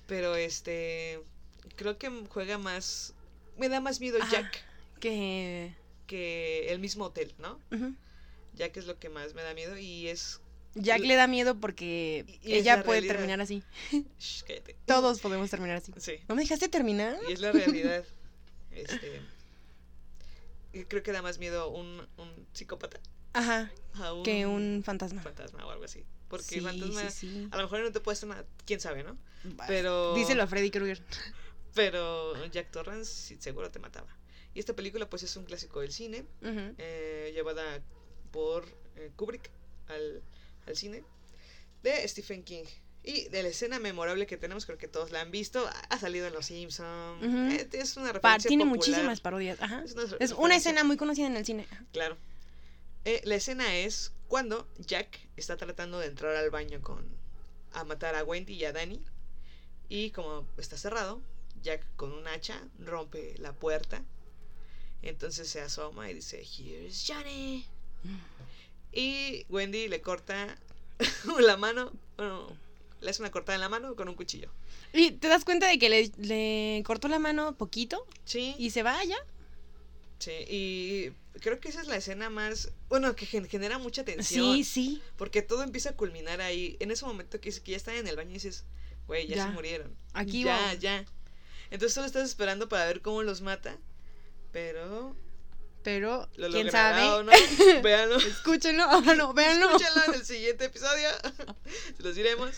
[0.06, 1.20] Pero este
[1.76, 3.14] creo que juega más
[3.56, 4.18] me da más miedo.
[4.30, 4.64] Jack
[5.00, 5.74] Que.
[6.06, 7.60] que el mismo hotel, ¿no?
[7.70, 7.94] ujú.
[8.54, 10.40] Jack es lo que más me da miedo y es
[10.80, 13.14] Jack le da miedo porque y ella la puede realidad.
[13.16, 13.62] terminar así.
[14.18, 14.76] Shh, cállate.
[14.86, 15.92] Todos podemos terminar así.
[15.98, 17.16] Sí, ¿No me dejaste terminar?
[17.28, 18.04] y es la realidad.
[18.70, 19.20] Este
[20.88, 23.00] creo que da más miedo un, un psicópata
[23.32, 25.22] Ajá, a un, que un fantasma.
[25.22, 26.04] fantasma o algo así.
[26.28, 27.48] Porque sí, el fantasma sí, sí.
[27.50, 29.16] a lo mejor no te puede hacer nada, quién sabe, ¿no?
[29.44, 31.02] Bah, Pero Díselo a Freddy Krueger.
[31.74, 34.14] pero Jack Torrance seguro te mataba.
[34.54, 37.80] Y esta película pues es un clásico del cine, eh, llevada
[38.32, 38.64] por
[38.96, 39.50] eh, Kubrick
[39.88, 40.22] al,
[40.68, 41.04] al cine,
[41.82, 42.64] de Stephen King.
[43.04, 46.26] Y de la escena memorable que tenemos, creo que todos la han visto, ha- salido
[46.26, 47.22] en Los Simpsons.
[47.52, 48.76] Eh, es una Pa- referencia tiene popular.
[48.78, 49.62] muchísimas parodias.
[49.62, 49.82] Ajá.
[49.84, 51.66] Es una Es una referencia- escena muy conocida en el cine.
[51.92, 52.16] Claro.
[53.04, 57.06] Eh, la escena es cuando Jack está tratando de entrar al baño con
[57.72, 59.00] a matar a Wendy y a Danny.
[59.88, 61.22] Y como está cerrado,
[61.62, 64.02] Jack con un hacha rompe la puerta.
[65.00, 67.64] Entonces se asoma y dice, Here's Johnny.
[68.92, 70.56] Y Wendy le corta
[71.40, 72.48] la mano, bueno,
[73.00, 74.50] le hace una cortada en la mano con un cuchillo.
[74.92, 78.82] Y te das cuenta de que le, le cortó la mano poquito Sí, y se
[78.82, 79.18] va ya.
[80.18, 84.54] sí, y creo que esa es la escena más, bueno, que gen- genera mucha tensión.
[84.56, 85.02] Sí, sí.
[85.16, 86.76] Porque todo empieza a culminar ahí.
[86.80, 88.64] En ese momento que, que ya están en el baño y dices,
[89.06, 89.44] güey, ya, Ya.
[89.46, 89.94] se murieron.
[90.14, 90.74] Aquí ya, va.
[90.74, 91.04] ya.
[91.70, 93.76] Entonces solo estás esperando para ver cómo los mata.
[94.52, 95.14] Pero.
[95.82, 97.24] Pero, ¿Lo quién sabe.
[97.24, 97.32] no?
[97.82, 98.16] Véanlo.
[98.16, 98.84] Escúchenlo.
[98.84, 99.66] Ah, no, véanlo.
[99.66, 101.08] Escúchenlo en el siguiente episodio.
[101.96, 102.50] Se los diremos.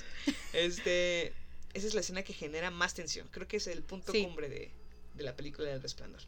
[0.52, 1.32] Este.
[1.72, 3.28] Esa es la escena que genera más tensión.
[3.30, 4.24] Creo que es el punto Sí.
[4.24, 4.72] cumbre de,
[5.14, 6.20] de la película del resplandor.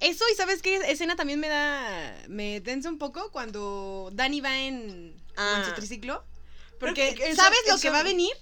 [0.00, 2.16] Eso, y sabes qué escena también me da.
[2.28, 5.72] Me tensa un poco cuando Dani va en, su Ah.
[5.76, 6.24] triciclo.
[6.80, 8.32] Porque, que ¿sabes lo que va a venir?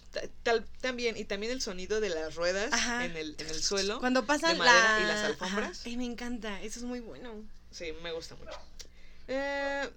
[0.43, 4.01] Tal, también, y también el sonido de las ruedas en el, en el suelo.
[4.01, 5.05] Cuando pasan de madera la...
[5.05, 5.83] y las alfombras.
[5.85, 6.61] Ay, me encanta.
[6.63, 7.45] Eso es muy bueno.
[7.73, 8.53] Sí, me gusta mucho.
[9.29, 9.89] Eh,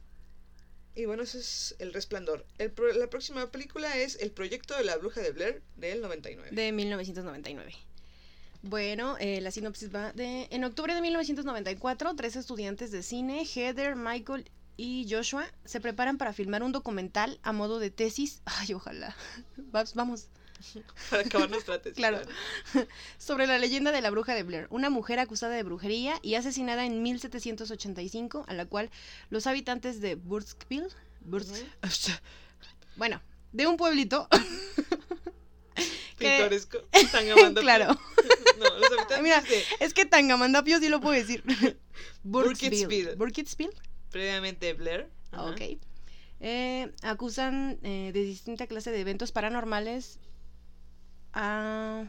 [0.96, 2.46] y bueno, ese es El Resplandor.
[2.58, 6.50] El pro- la próxima película es El Proyecto de la Bruja de Blair del 99.
[6.52, 7.74] De 1999.
[8.62, 10.48] Bueno, eh, la sinopsis va de...
[10.52, 16.34] En octubre de 1994, tres estudiantes de cine, Heather, Michael y Joshua, se preparan para
[16.34, 18.42] filmar un documental a modo de tesis.
[18.46, 19.16] Ay, ojalá.
[19.94, 20.28] Vamos.
[21.10, 21.96] Para acabar nuestra tesis.
[21.98, 22.22] Claro.
[23.18, 26.86] Sobre la leyenda de la bruja de Blair, una mujer acusada de brujería y asesinada
[26.86, 28.90] en 1785, a la cual
[29.30, 30.88] los habitantes de Burskville,
[31.26, 31.66] Bursk-
[32.96, 34.28] bueno, de un pueblito,
[36.18, 36.80] Pintoresco.
[37.12, 37.62] Tangamandapio.
[37.62, 38.00] claro.
[38.58, 41.44] No, los habitantes Mira, de Es que Tangamandapio sí lo puedo decir.
[42.24, 43.16] Burkittsville.
[43.16, 43.74] Burkittsville.
[44.12, 45.10] previamente Blair.
[45.32, 45.44] Ajá.
[45.52, 45.62] Ok.
[46.40, 50.20] Eh, acusan eh, de distinta clase de eventos paranormales
[51.36, 52.06] a...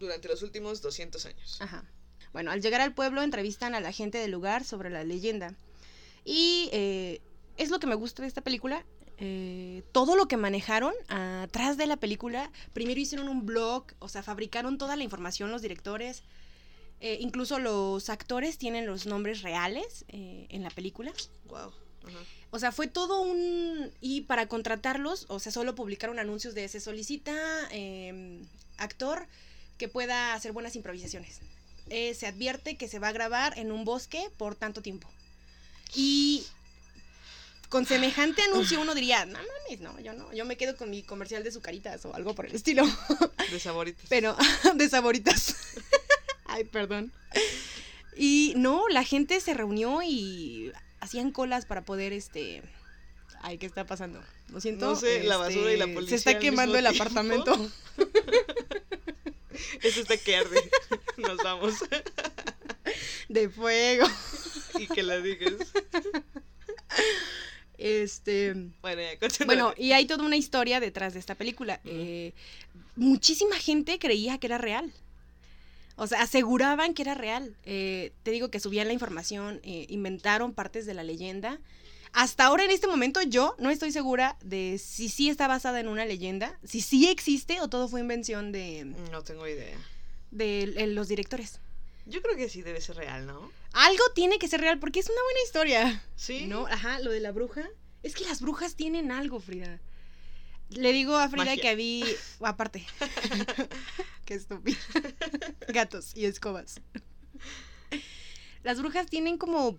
[0.00, 1.58] Durante los últimos 200 años.
[1.60, 1.84] Ajá.
[2.32, 5.54] Bueno, al llegar al pueblo entrevistan a la gente del lugar sobre la leyenda.
[6.24, 7.20] Y eh,
[7.56, 8.84] es lo que me gusta de esta película.
[9.18, 14.24] eh, todo lo que manejaron atrás de la película, primero hicieron un blog, o sea,
[14.24, 16.24] fabricaron toda la información los directores.
[17.00, 21.12] eh, incluso los actores tienen los nombres reales eh, en la película.
[21.44, 21.72] Wow.
[22.02, 22.26] Ajá.
[22.54, 23.90] O sea, fue todo un...
[24.00, 27.34] Y para contratarlos, o sea, solo publicaron anuncios de se solicita
[27.72, 28.44] eh,
[28.78, 29.26] actor
[29.76, 31.40] que pueda hacer buenas improvisaciones.
[31.90, 35.10] Eh, se advierte que se va a grabar en un bosque por tanto tiempo.
[35.96, 36.46] Y
[37.70, 41.02] con semejante anuncio uno diría, no mames, no, yo no, yo me quedo con mi
[41.02, 42.84] comercial de sucaritas o algo por el estilo.
[43.50, 44.04] De saboritos.
[44.08, 44.36] Pero
[44.76, 45.56] de saboritas.
[46.44, 47.12] Ay, perdón.
[48.16, 50.70] Y no, la gente se reunió y
[51.04, 52.62] hacían colas para poder, este...
[53.42, 54.22] Ay, ¿qué está pasando?
[54.48, 54.86] Lo siento.
[54.86, 57.02] No sé, la basura y la este, policía Se está quemando el tiempo.
[57.02, 57.70] apartamento.
[59.82, 60.70] Eso está que arde.
[61.18, 61.74] Nos vamos.
[63.28, 64.06] de fuego.
[64.78, 65.52] y que la digas.
[67.76, 68.54] Este...
[68.80, 69.44] Bueno, ya.
[69.44, 71.80] Bueno, y hay toda una historia detrás de esta película.
[71.84, 72.32] Eh,
[72.96, 74.90] muchísima gente creía que era real.
[75.96, 77.56] O sea, aseguraban que era real.
[77.64, 81.60] Eh, te digo que subían la información, eh, inventaron partes de la leyenda.
[82.12, 85.88] Hasta ahora, en este momento, yo no estoy segura de si sí está basada en
[85.88, 89.76] una leyenda, si sí existe o todo fue invención de, No tengo idea.
[90.30, 91.60] de eh, los directores.
[92.06, 93.50] Yo creo que sí debe ser real, ¿no?
[93.72, 96.04] Algo tiene que ser real porque es una buena historia.
[96.16, 96.46] Sí.
[96.46, 96.66] ¿No?
[96.66, 97.68] Ajá, lo de la bruja.
[98.02, 99.80] Es que las brujas tienen algo, Frida.
[100.70, 101.62] Le digo a Frida Magia.
[101.62, 102.04] que vi.
[102.40, 102.84] Aparte.
[104.24, 104.78] Qué estúpido.
[105.68, 106.80] Gatos y escobas.
[108.62, 109.78] Las brujas tienen como.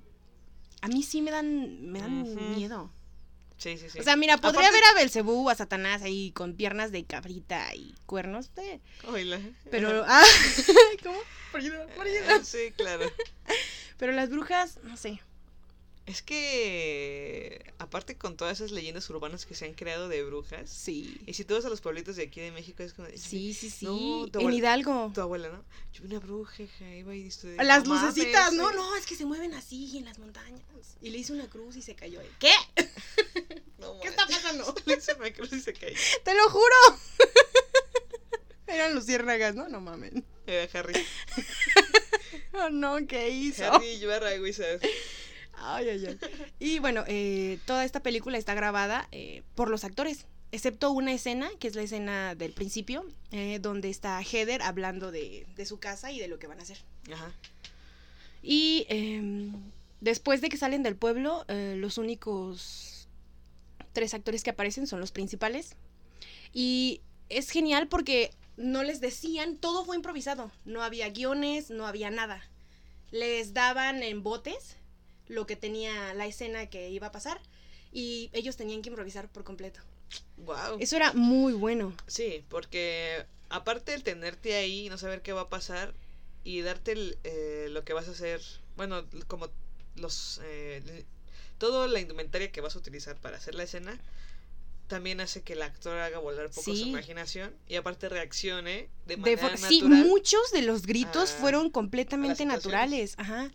[0.82, 1.92] A mí sí me dan.
[1.92, 2.92] Me dan miedo.
[3.58, 4.00] Sí, sí, sí.
[4.00, 7.74] O sea, mira, podría Aparte- ver a Belcebú, a Satanás ahí con piernas de cabrita
[7.74, 8.52] y cuernos.
[9.08, 9.40] Oíla.
[9.72, 10.04] Pero.
[10.08, 10.24] Ah,
[11.04, 11.18] ¿Cómo?
[11.52, 12.36] Frida, Frida.
[12.36, 13.10] Eh, Sí, claro.
[13.98, 15.22] Pero las brujas, no sé.
[16.06, 21.20] Es que, aparte con todas esas leyendas urbanas que se han creado de brujas, Sí.
[21.26, 23.08] y si tú vas a los pueblitos de aquí de México, es como...
[23.16, 23.86] Sí, sí, sí.
[23.86, 25.12] No, tu en abuela- Hidalgo.
[25.16, 25.66] Tu abuela, ¿no?
[25.94, 26.64] Yo vi una bruja,
[26.96, 27.56] iba y dice...
[27.64, 28.74] Las "No mames, lucecitas, no, eh".
[28.76, 30.62] no, es que se mueven así en las montañas.
[31.02, 32.20] Y le hice una cruz y se cayó.
[32.20, 32.30] ahí.
[32.40, 32.54] ¿Qué?
[33.80, 34.74] No ¿Qué está pasando?
[34.86, 35.96] Le hice una cruz y se cayó.
[36.24, 36.76] Te lo juro.
[38.68, 39.68] Eran luciérnagas, ¿no?
[39.70, 40.24] No mamen.
[40.48, 40.94] Era Harry.
[42.54, 43.66] Oh, no, ¿qué hizo?
[43.72, 44.82] Harry Ibarra, güey, ¿sabes?
[45.58, 46.20] Ay, ay, ay.
[46.60, 51.50] Y bueno, eh, toda esta película está grabada eh, por los actores, excepto una escena,
[51.60, 56.12] que es la escena del principio, eh, donde está Heather hablando de, de su casa
[56.12, 56.78] y de lo que van a hacer.
[57.12, 57.32] Ajá.
[58.42, 59.54] Y em,
[60.02, 63.08] después de que salen del pueblo, los únicos
[63.92, 65.76] tres actores que aparecen son los principales.
[66.54, 70.52] Y es genial porque no les decían, todo fue improvisado.
[70.64, 72.48] No había guiones, no había nada.
[73.12, 74.78] Les daban en botes
[75.28, 77.40] lo que tenía la escena que iba a pasar
[77.92, 79.80] y ellos tenían que improvisar por completo.
[80.38, 80.78] Wow.
[80.80, 81.94] Eso era muy bueno.
[82.08, 85.94] Sí, porque aparte el tenerte ahí y no saber qué va a pasar
[86.44, 88.42] y darte el, eh, lo que vas a hacer,
[88.78, 89.50] bueno, como
[89.96, 90.42] los...
[90.44, 91.06] Eh,
[91.58, 93.98] toda la indumentaria que vas a utilizar para hacer la escena,
[94.88, 99.18] también hace que el actor haga volar poco su imaginación y aparte reaccione de De
[99.18, 100.06] manera for- sí, natural.
[100.06, 103.16] muchos de los gritos a- fueron completamente naturales.
[103.18, 103.50] Ajá.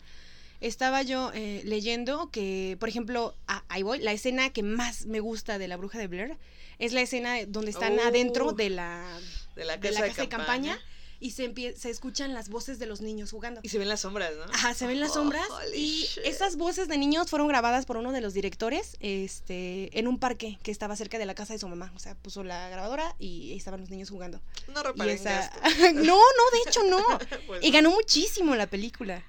[0.61, 5.19] Estaba yo eh, leyendo que, por ejemplo, ah, ahí voy, la escena que más me
[5.19, 6.37] gusta de La Bruja de Blair
[6.79, 8.03] es la escena donde están Oh.
[8.03, 9.19] adentro de la,
[9.55, 10.79] de la de casa, la de, casa de campaña, campaña
[11.19, 13.59] y se, se escuchan las voces de los niños jugando.
[13.63, 14.43] y se ven las sombras, ¿no?
[14.53, 16.25] Ajá, se ven las sombras Holy y shit.
[16.25, 20.57] esas voces de niños fueron grabadas por uno de los directores este, en un parque
[20.63, 21.91] que estaba cerca de la casa de su mamá.
[21.95, 24.41] O sea, puso la grabadora y ahí estaban los niños jugando.
[24.73, 25.51] No Y reparen esa...
[25.93, 27.03] no, no, de hecho no.
[27.47, 29.23] Pues Y ganó muchísimo la película.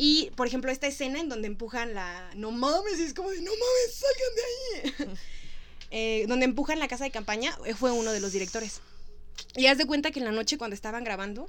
[0.00, 2.30] Y, por ejemplo, esta escena en donde empujan la...
[2.36, 5.18] No mames, y es como de, no mames, salgan de ahí.
[5.90, 8.82] Eh, donde empujan la casa de campaña, eh, fue uno de los directores.
[9.56, 11.48] Y haz de cuenta que en la noche cuando estaban grabando,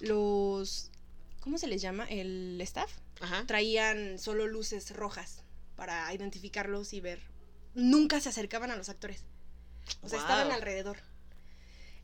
[0.00, 0.90] los...
[1.38, 2.04] ¿Cómo se les llama?
[2.06, 2.90] El staff.
[3.20, 3.44] Ajá.
[3.46, 5.44] Traían solo luces rojas
[5.76, 7.20] para identificarlos y ver.
[7.74, 9.22] Nunca se acercaban a los actores.
[10.02, 10.98] O sea, estaban alrededor.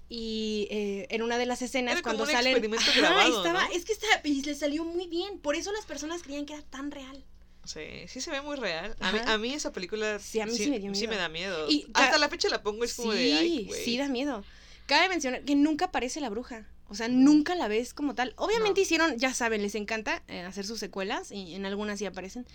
[0.09, 2.63] Y eh, en una de las escenas, Era cuando salen.
[2.73, 3.73] estaba, ¿no?
[3.73, 5.39] Es que está, y le salió muy bien.
[5.39, 7.25] Por eso las personas creían que era tan real.
[7.65, 8.95] Sí, sí se ve muy real.
[9.01, 9.33] A mí, Ajá.
[9.33, 11.11] a mí esa película Sí, a mí sí me dio sí miedo.
[11.13, 11.67] me da miedo.
[11.71, 14.45] Y Hasta la fecha la pongo es como sí, de ay, sí da miedo.
[14.87, 16.69] Cabe mencionar que nunca aparece la bruja.
[16.89, 18.35] O sea, nunca la ves como tal.
[18.37, 18.83] Obviamente No.
[18.83, 22.47] hicieron, ya saben, les encanta eh, hacer sus secuelas y en algunas sí aparecen.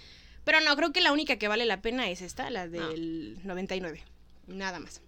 [0.44, 4.04] Pero no, creo que la única que vale la pena es esta, la del 99.
[4.46, 5.02] Nada más.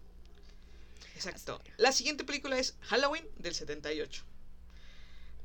[1.16, 1.62] Exacto.
[1.78, 4.24] La siguiente película es Halloween del 78.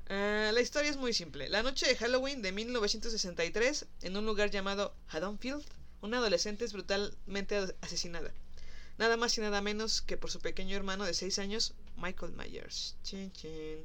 [0.09, 1.49] Ah, la historia es muy simple.
[1.49, 5.64] La noche de Halloween de 1963, en un lugar llamado Haddonfield,
[6.01, 8.33] una adolescente es brutalmente as- asesinada.
[8.99, 12.95] Nada más y nada menos que por su pequeño hermano de 6 años, Michael Myers.
[13.03, 13.83] Chin, chin.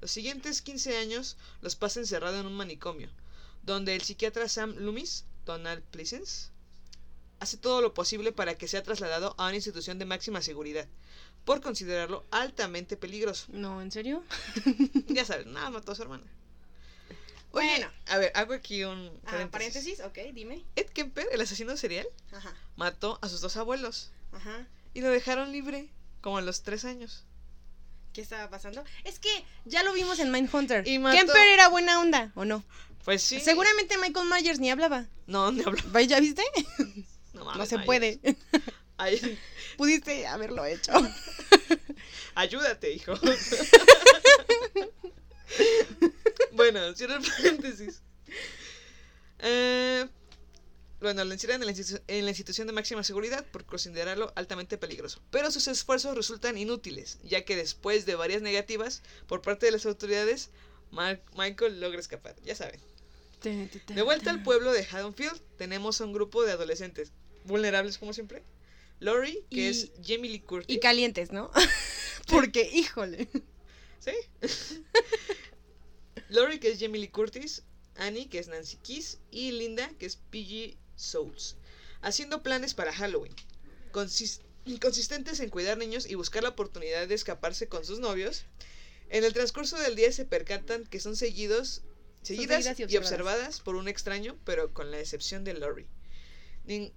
[0.00, 3.08] Los siguientes 15 años los pasa encerrado en un manicomio,
[3.62, 6.48] donde el psiquiatra Sam Loomis, Donald Pleasence,
[7.40, 10.88] hace todo lo posible para que sea trasladado a una institución de máxima seguridad,
[11.44, 13.46] por considerarlo altamente peligroso.
[13.52, 14.22] No, ¿en serio?
[15.08, 16.24] Ya sabes, nada, mató a su hermana.
[17.50, 17.90] Bueno.
[18.06, 19.50] a ver, hago aquí un Ah, paréntesis.
[19.50, 20.64] paréntesis, ok, dime.
[20.76, 24.66] Ed Kemper, el asesino serial, Ajá, mató a sus dos abuelos ajá.
[24.94, 25.88] y lo dejaron libre
[26.20, 27.24] como a los tres años.
[28.12, 28.84] ¿Qué estaba pasando?
[29.04, 29.30] Es que
[29.64, 30.86] ya lo vimos en Mindhunter.
[30.86, 32.62] Y mató- Kemper era buena onda, ¿o no?
[33.04, 33.40] Pues sí.
[33.40, 35.06] Seguramente Michael Myers ni hablaba.
[35.26, 35.80] No, ni hablo.
[35.86, 36.42] Vaya, ¿Ya viste?
[37.32, 37.86] No, no mames, se Myers.
[37.86, 38.20] puede.
[38.98, 39.38] Ay,
[39.76, 40.92] Pudiste haberlo hecho.
[42.34, 43.14] ayúdate, hijo.
[46.52, 48.00] bueno, cierro el paréntesis.
[49.40, 50.06] Eh,
[51.00, 54.78] bueno, lo encierran en la, institu- en la institución de máxima seguridad por considerarlo altamente
[54.78, 55.22] peligroso.
[55.30, 59.86] Pero sus esfuerzos resultan inútiles, ya que después de varias negativas por parte de las
[59.86, 60.50] autoridades,
[61.36, 62.34] Michael logra escapar.
[62.44, 62.80] Ya saben.
[63.94, 67.12] De vuelta al pueblo de Haddonfield, tenemos a un grupo de adolescentes
[67.44, 68.42] vulnerables como siempre.
[69.00, 70.74] Lori, que Y- es Jamie Lee Curtis.
[70.76, 71.50] Y calientes, ¿no?
[72.28, 73.28] Porque, híjole.
[74.00, 74.12] ¿Sí?
[76.28, 77.62] Lori, que es Jamie Lee Curtis,
[77.96, 81.56] Annie, que es Nancy Keys, y Linda, que es PG Souls,
[82.02, 83.34] haciendo planes para Halloween,
[83.92, 84.40] consis-
[84.80, 88.44] consistentes en cuidar niños y buscar la oportunidad de escaparse con sus novios.
[89.08, 91.82] En el transcurso del día se percatan que son seguidos,
[92.22, 93.10] seguidas seguidas y y, observadas.
[93.12, 95.86] observadas por un extraño, pero con la excepción de Lori.
[96.66, 96.92] Nin-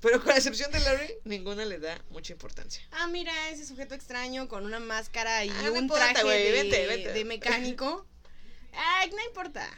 [0.00, 2.82] pero con la excepción de Lori, ninguna le da mucha importancia.
[2.90, 7.12] Ah, mira, ese sujeto extraño con una máscara y Ah, un traje de, vente, vente.
[7.12, 8.06] de mecánico.
[8.74, 9.68] Ay, no importa.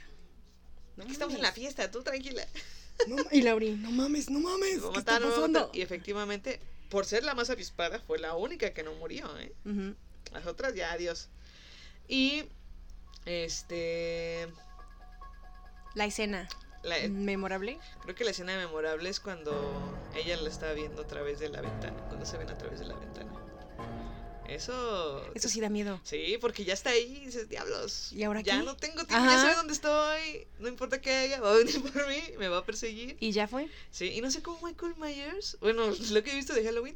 [0.97, 2.47] No Aquí estamos en la fiesta, tú tranquila.
[3.09, 4.81] No y Lauri, no mames, no mames.
[4.92, 5.70] ¿Qué está pasando?
[5.75, 9.53] Y efectivamente, por ser la más avispada, fue la única que no murió, ¿eh?
[10.33, 11.29] Las otras ya, adiós.
[12.09, 12.44] Y.
[13.27, 14.47] Este.
[15.94, 16.49] La escena
[16.85, 17.79] la- memorable.
[18.03, 19.53] creo que la escena memorable es cuando
[20.14, 21.97] ella la está viendo a través de la ventana.
[22.09, 23.31] Cuando se ven a través de la ventana.
[24.49, 25.25] Eso.
[25.35, 25.99] Eso sí da miedo.
[26.05, 28.12] Sí, porque ya está ahí y dices, diablos.
[28.12, 28.64] ¿Y ahora Ya qué?
[28.64, 29.31] no tengo tiempo, Ajá.
[29.37, 30.47] ya sabe dónde estoy.
[30.59, 33.16] No importa qué haga, va a venir por mí, me va a perseguir.
[33.20, 33.68] ¿Y ya fue?
[33.90, 36.94] Sí, y no sé cómo Michael Myers, bueno, lo que he visto de Halloween,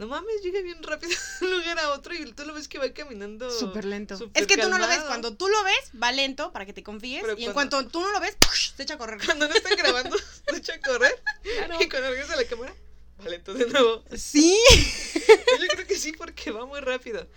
[0.00, 2.78] no mames, llega bien rápido de un lugar a otro y tú lo ves que
[2.78, 3.50] va caminando.
[3.50, 4.14] Súper lento.
[4.32, 4.96] es que tú no lo ves.
[4.96, 5.08] calmado.
[5.08, 7.20] Cuando tú lo ves, va lento para que te confíes.
[7.20, 8.34] Pero y en cuanto tú no lo ves,
[8.74, 9.20] se echa a correr.
[9.22, 10.16] Cuando no están grabando,
[10.48, 11.22] se echa a correr.
[11.42, 11.76] Claro.
[11.82, 12.74] Y cuando regresa la cámara,
[13.20, 14.02] va lento de nuevo.
[14.16, 14.58] Sí.
[15.60, 17.28] Yo creo que sí, porque va muy rápido.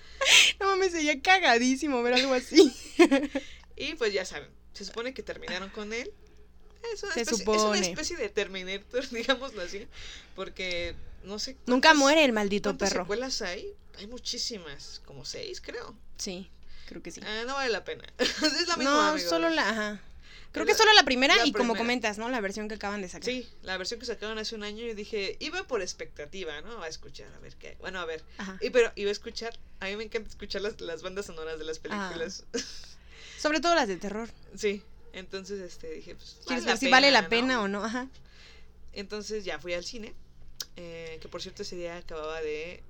[0.62, 2.74] No mames, sería cagadísimo ver algo así.
[3.76, 6.14] Y pues ya saben, se supone que terminaron con él.
[6.92, 9.88] Es una, Se especie, es una especie de Terminator, digámoslo así.
[10.36, 11.56] Porque no sé.
[11.66, 13.04] Nunca muere el maldito ¿Cuántas perro.
[13.04, 13.74] secuelas hay?
[14.00, 15.96] Hay muchísimas, como seis, creo.
[16.18, 16.50] Sí,
[16.88, 17.22] creo que sí.
[17.24, 18.04] Ah, no vale la pena.
[18.18, 18.84] es la misma.
[18.84, 19.30] no, amigos.
[19.30, 19.70] solo la.
[19.70, 20.02] Ajá.
[20.52, 22.30] Creo que solo la primera la y como comentas, ¿no?
[22.30, 23.26] La versión que acaban de sacar.
[23.26, 26.84] Sí, la versión que sacaron hace un año, yo dije, iba por expectativa, ¿no?
[26.84, 27.76] A escuchar, a ver qué.
[27.80, 28.24] Bueno, a ver.
[28.38, 28.60] Ajá.
[28.62, 31.66] Y pero iba a escuchar, a mí me encanta escuchar las, las bandas sonoras de
[31.66, 32.10] las Ah.
[32.12, 32.44] películas.
[33.40, 34.30] Sobre todo las de terror.
[34.56, 36.38] sí, entonces este dije, pues.
[36.46, 37.84] ¿Quieres ver si vale la pena o no?
[37.84, 38.08] Ajá.
[38.92, 40.14] Entonces ya fui al cine,
[40.76, 42.84] eh, que por cierto ese día acababa de.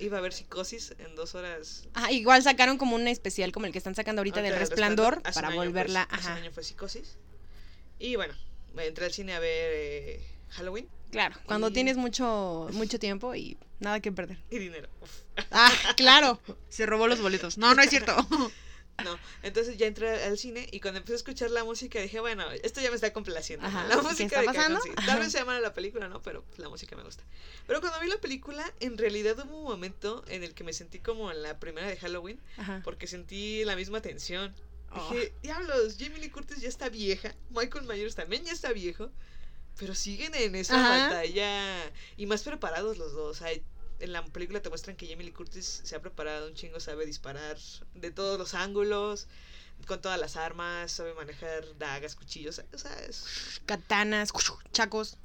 [0.00, 1.86] Iba a ver psicosis en dos horas.
[1.94, 5.22] Ah, igual sacaron como un especial como el que están sacando ahorita del Ahorita resplandor
[5.22, 6.02] para año fue- volverla.
[6.02, 6.40] hace un Ajá.
[6.42, 7.16] año fue psicosis.
[8.00, 8.34] Y bueno,
[8.76, 13.56] entré al cine a ver eh, Halloween Claro, cuando Y- tienes mucho mucho tiempo y
[13.78, 14.38] nada que perder.
[14.50, 14.88] y dinero.
[15.00, 15.10] Uf.
[15.52, 16.40] Ah, claro.
[16.68, 17.56] Se robó los boletos.
[17.56, 18.16] No, no es cierto.
[19.02, 22.48] No, entonces ya entré al cine y cuando empecé a escuchar la música dije, bueno,
[22.62, 23.66] esto ya me está complaciendo.
[23.68, 24.78] La ¿qué música de pasando?
[24.96, 25.06] Ajá.
[25.06, 26.22] Tal vez sea mala la película, ¿no?
[26.22, 27.24] Pero la música me gusta.
[27.66, 31.00] Pero cuando vi la película, en realidad hubo un momento en el que me sentí
[31.00, 32.82] como en la primera de Halloween, Ajá.
[32.84, 34.54] porque sentí la misma tensión.
[34.92, 35.10] Oh.
[35.10, 39.10] Dije, diablos, Jamie Lee Curtis ya está vieja, Michael Myers también ya está viejo,
[39.76, 41.08] pero siguen en esa Ajá.
[41.08, 43.42] batalla y más preparados los dos.
[43.42, 43.64] Hay-
[44.00, 47.06] en la película te muestran que Jamie Lee Curtis se ha preparado un chingo, sabe
[47.06, 47.56] disparar
[47.94, 49.28] de todos los ángulos,
[49.86, 53.60] con todas las armas, sabe manejar dagas, cuchillos, o sea, es...
[53.66, 54.32] Katanas,
[54.72, 55.16] chacos.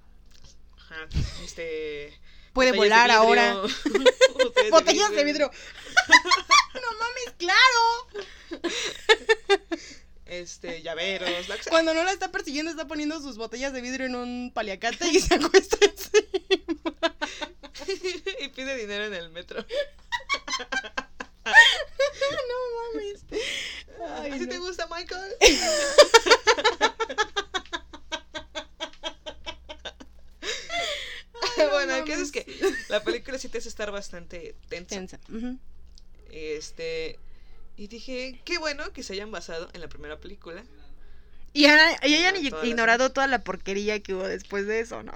[0.77, 1.07] ajá,
[1.43, 2.19] este...
[2.53, 3.55] Puede volar ahora.
[4.71, 5.51] Botellas de vidrio.
[6.73, 8.63] no mames, claro.
[10.25, 11.29] Este, llaveros.
[11.69, 15.19] Cuando no la está persiguiendo, está poniendo sus botellas de vidrio en un paliacate y
[15.19, 17.15] se acuesta encima.
[18.41, 19.65] y pide dinero en el metro.
[21.45, 23.25] No mames.
[24.21, 24.49] Ay, ¿Así no.
[24.49, 25.33] te gusta, Michael?
[31.71, 32.45] bueno, el caso es que
[32.89, 35.19] la película sí te hace estar bastante tensa.
[36.31, 37.19] Este.
[37.77, 40.63] Y dije, qué bueno que se hayan basado en la primera película.
[41.53, 45.13] Y, Ana- y hayan ignorado toda la porquería que hubo después de eso, ¿no?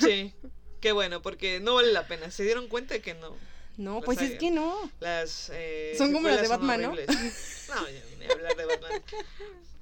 [0.00, 0.34] Sí.
[0.80, 2.30] Qué bueno, porque no vale la pena.
[2.30, 3.36] Se dieron cuenta de que no.
[3.76, 4.90] No, Las pues es que no.
[5.00, 5.50] Las.
[5.54, 6.88] eh, Son como las de Batman, ¿no?
[6.90, 9.02] No, ya ni hablar de Batman.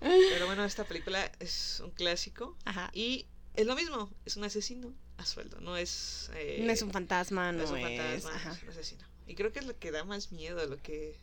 [0.01, 2.57] Pero bueno, esta película es un clásico.
[2.65, 2.91] Ajá.
[2.93, 6.31] Y es lo mismo, es un asesino a sueldo, no es...
[6.35, 8.53] eh, No es un fantasma, no, no es un fantasma, ajá.
[8.53, 9.05] es un asesino.
[9.27, 11.19] Y creo que es lo que da más miedo, lo que...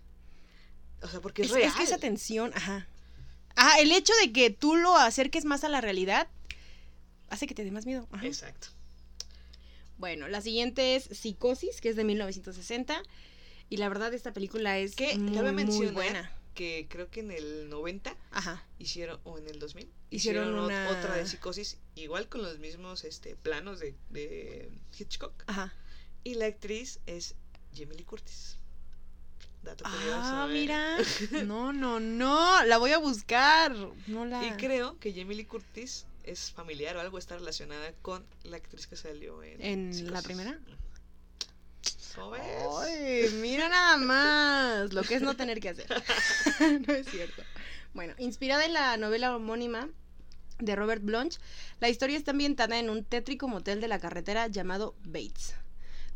[1.01, 1.69] O sea, porque es, Es, real.
[1.69, 2.87] es que esa tensión, ajá.
[3.55, 6.27] Ah, el hecho de que tú lo acerques más a la realidad
[7.29, 8.05] hace que te dé más miedo.
[8.11, 8.25] Ajá.
[8.25, 8.67] Exacto.
[9.97, 13.01] Bueno, la siguiente es Psicosis, que es de 1960.
[13.69, 16.31] Y la verdad, esta película es Que muy, cabe muy mencionar buena.
[16.53, 18.65] que creo que en el 90 Ajá.
[18.77, 23.03] hicieron, o en el 2000, Hicieron hicieron, una- otra de psicosis, igual con los mismos
[23.03, 25.43] este, planos de, de Hitchcock.
[25.47, 25.73] Ajá.
[26.23, 27.35] Y la actriz es
[27.75, 28.57] Jamie Lee Curtis.
[29.65, 30.21] Dato curioso.
[30.21, 30.97] Ah, mira.
[31.45, 32.63] No, no, no.
[32.65, 33.75] La voy a buscar.
[34.07, 34.45] No la.
[34.45, 38.87] Y creo que Jamie Lee Curtis es familiar o algo está relacionada con la actriz
[38.87, 40.59] que salió en, ¿En la primera?
[42.15, 42.41] ¿Cómo ves?
[42.79, 45.87] Ay, mira nada más lo que es no tener que hacer.
[46.87, 47.43] no es cierto.
[47.93, 49.89] Bueno, inspirada en la novela homónima
[50.59, 51.39] de Robert Blanche,
[51.79, 55.55] la historia está ambientada en un tétrico motel de la carretera llamado Bates,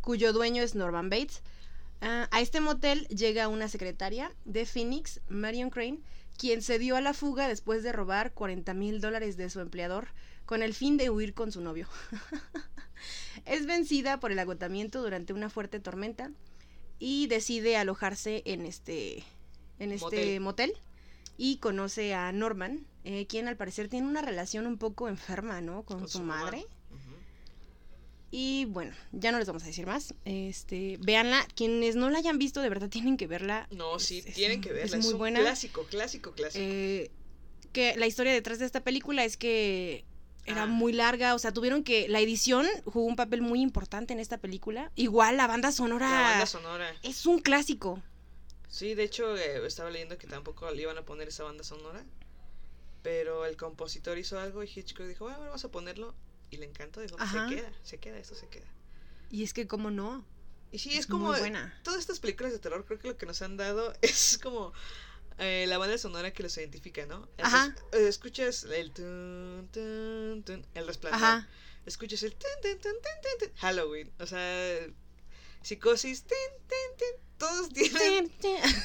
[0.02, 1.41] cuyo dueño es Norman Bates.
[2.02, 6.00] Ah, a este motel llega una secretaria de Phoenix, Marion Crane,
[6.38, 10.08] quien se dio a la fuga después de robar 40 mil dólares de su empleador
[10.45, 11.88] con el fin de huir con su novio.
[13.45, 16.32] es vencida por el agotamiento durante una fuerte tormenta
[16.97, 19.24] y decide alojarse en este,
[19.80, 20.74] en este motel.
[21.38, 25.84] y conoce a Norman, eh, quien al parecer tiene una relación un poco enferma, ¿no?
[25.84, 26.66] Con, su, madre.
[28.32, 30.13] Y bueno, ya no les vamos a decir más.
[30.25, 31.47] Este, véanla.
[31.55, 33.67] Quienes no la hayan visto, de verdad tienen que verla.
[33.71, 34.97] No, Es- sí, es tienen que es verla.
[34.97, 35.39] Es, muy un buena.
[35.39, 36.63] clásico, clásico, clásico.
[36.63, 37.09] Eh,
[37.73, 40.05] que la historia detrás de esta película es que
[40.45, 40.67] era Ah.
[40.67, 44.38] muy larga, o sea, tuvieron que la edición jugó un papel muy importante en esta
[44.38, 44.91] película.
[44.95, 46.95] Igual la banda sonora la banda sonora.
[47.03, 48.01] es un clásico.
[48.67, 52.03] Sí, de hecho, eh, estaba leyendo que tampoco le iban a poner esa banda sonora.
[53.01, 56.13] Pero el compositor hizo algo y Hitchcock dijo, bueno, vamos a ponerlo.
[56.52, 57.47] Y le encantó, dijo, Ajá.
[57.50, 58.68] se queda, se queda, esto se queda.
[59.30, 60.26] Y es que cómo no.
[60.72, 61.80] Y sí, Es es, como muy buena.
[61.84, 64.74] todas estas películas de terror, creo que lo que nos han dado es como
[65.38, 67.28] eh, la banda sonora que los identifica, ¿no?
[67.38, 67.66] Ajá.
[67.66, 71.24] Entonces, eh, escuchas el tun, tun, tun, el resplandor.
[71.24, 71.47] Ajá.
[71.86, 72.36] Escuchas el
[73.56, 74.88] Halloween, o sea,
[75.62, 76.38] psicosis, tun,
[76.68, 78.32] tun, tun, todos tienen,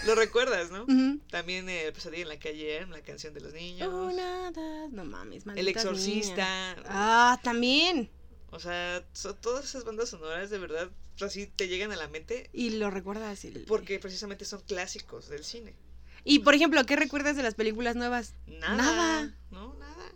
[0.07, 0.87] lo recuerdas, ¿no?
[1.31, 3.93] También eh, Pesadilla en la calle, M, la canción de los niños.
[3.93, 6.77] Una, dos, no mames, el exorcista.
[6.87, 8.11] Ah, también.
[8.51, 10.89] O sea, so- todas esas bandas sonoras de verdad
[11.20, 13.45] así te llegan a la mente Y lo recuerdas.
[13.45, 15.75] el- porque precisamente son clásicos del cine.
[16.22, 18.35] Y por ejemplo, ¿qué recuerdas de las películas nuevas?
[18.47, 18.77] Nada.
[18.77, 19.35] Nada.
[19.51, 20.12] No, nada.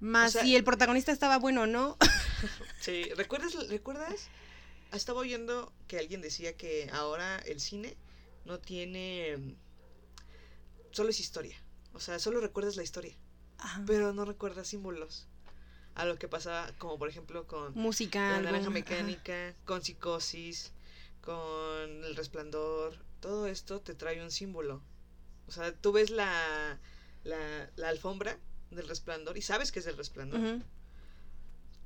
[0.00, 1.96] Más O sea- si el protagonista estaba bueno o no.
[2.80, 3.54] Sí, ¿recuerdas?
[3.68, 4.28] ¿Recuerdas?
[4.96, 7.96] Estaba oyendo que alguien decía que ahora el cine
[8.44, 9.56] no tiene...
[10.90, 11.56] Solo es historia.
[11.92, 13.14] O sea, solo recuerdas la historia,
[13.58, 13.82] Ajá.
[13.86, 15.28] pero no recuerdas símbolos.
[15.94, 18.32] A lo que pasaba, como por ejemplo con Música.
[18.32, 18.70] La naranja ajá.
[18.70, 20.72] mecánica, con psicosis,
[21.22, 24.82] con el resplandor, todo esto te trae un símbolo.
[25.48, 26.78] O sea, tú ves la,
[27.24, 28.38] la, la alfombra
[28.70, 30.40] del resplandor y sabes que es del resplandor.
[30.40, 30.62] Ujú.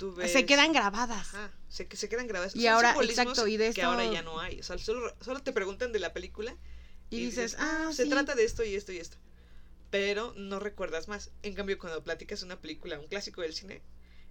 [0.01, 1.35] Tú ves, Se quedan grabadas.
[1.35, 2.57] Ajá, se, que se quedan grabadas.
[2.57, 4.59] Y Son ahora, exacto, y de que esto- ahora ya no hay.
[4.59, 6.57] O sea, solo, solo te preguntan de la película
[7.11, 8.09] Y, dices, ah, se sí.
[8.11, 9.19] trata de esto y esto y esto.
[9.91, 11.31] Pero no recuerdas más.
[11.43, 13.83] En cambio, cuando platicas una película, un clásico del cine,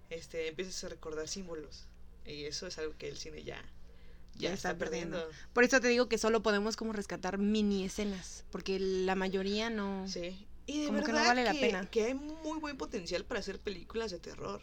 [0.08, 1.86] este, empiezas a recordar símbolos.
[2.26, 3.62] Y eso es algo que el cine ya,
[4.34, 5.18] ya, Ya está, está perdiendo.
[5.18, 5.38] perdiendo.
[5.52, 8.44] Por eso te digo que solo podemos como rescatar mini escenas.
[8.50, 10.08] Porque la mayoría no.
[10.08, 10.46] Sí.
[10.66, 11.88] Y de Como que verdad no vale la pena.
[11.90, 14.62] que hay muy buen potencial para hacer películas de terror.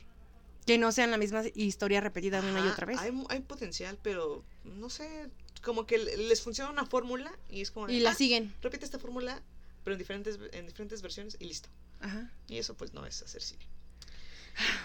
[0.68, 3.00] Que no sean la misma historia repetida una y otra vez.
[3.00, 5.30] Hay, potencial, pero no sé,
[5.64, 7.88] como que le- les funciona una fórmula y es como...
[7.88, 8.54] de, Y la "Ah, siguen.
[8.62, 9.42] repite esta fórmula,
[9.84, 11.70] pero en diferentes, en diferentes versiones y listo.
[12.02, 12.30] Ajá.
[12.48, 13.66] Y eso pues no es hacer cine.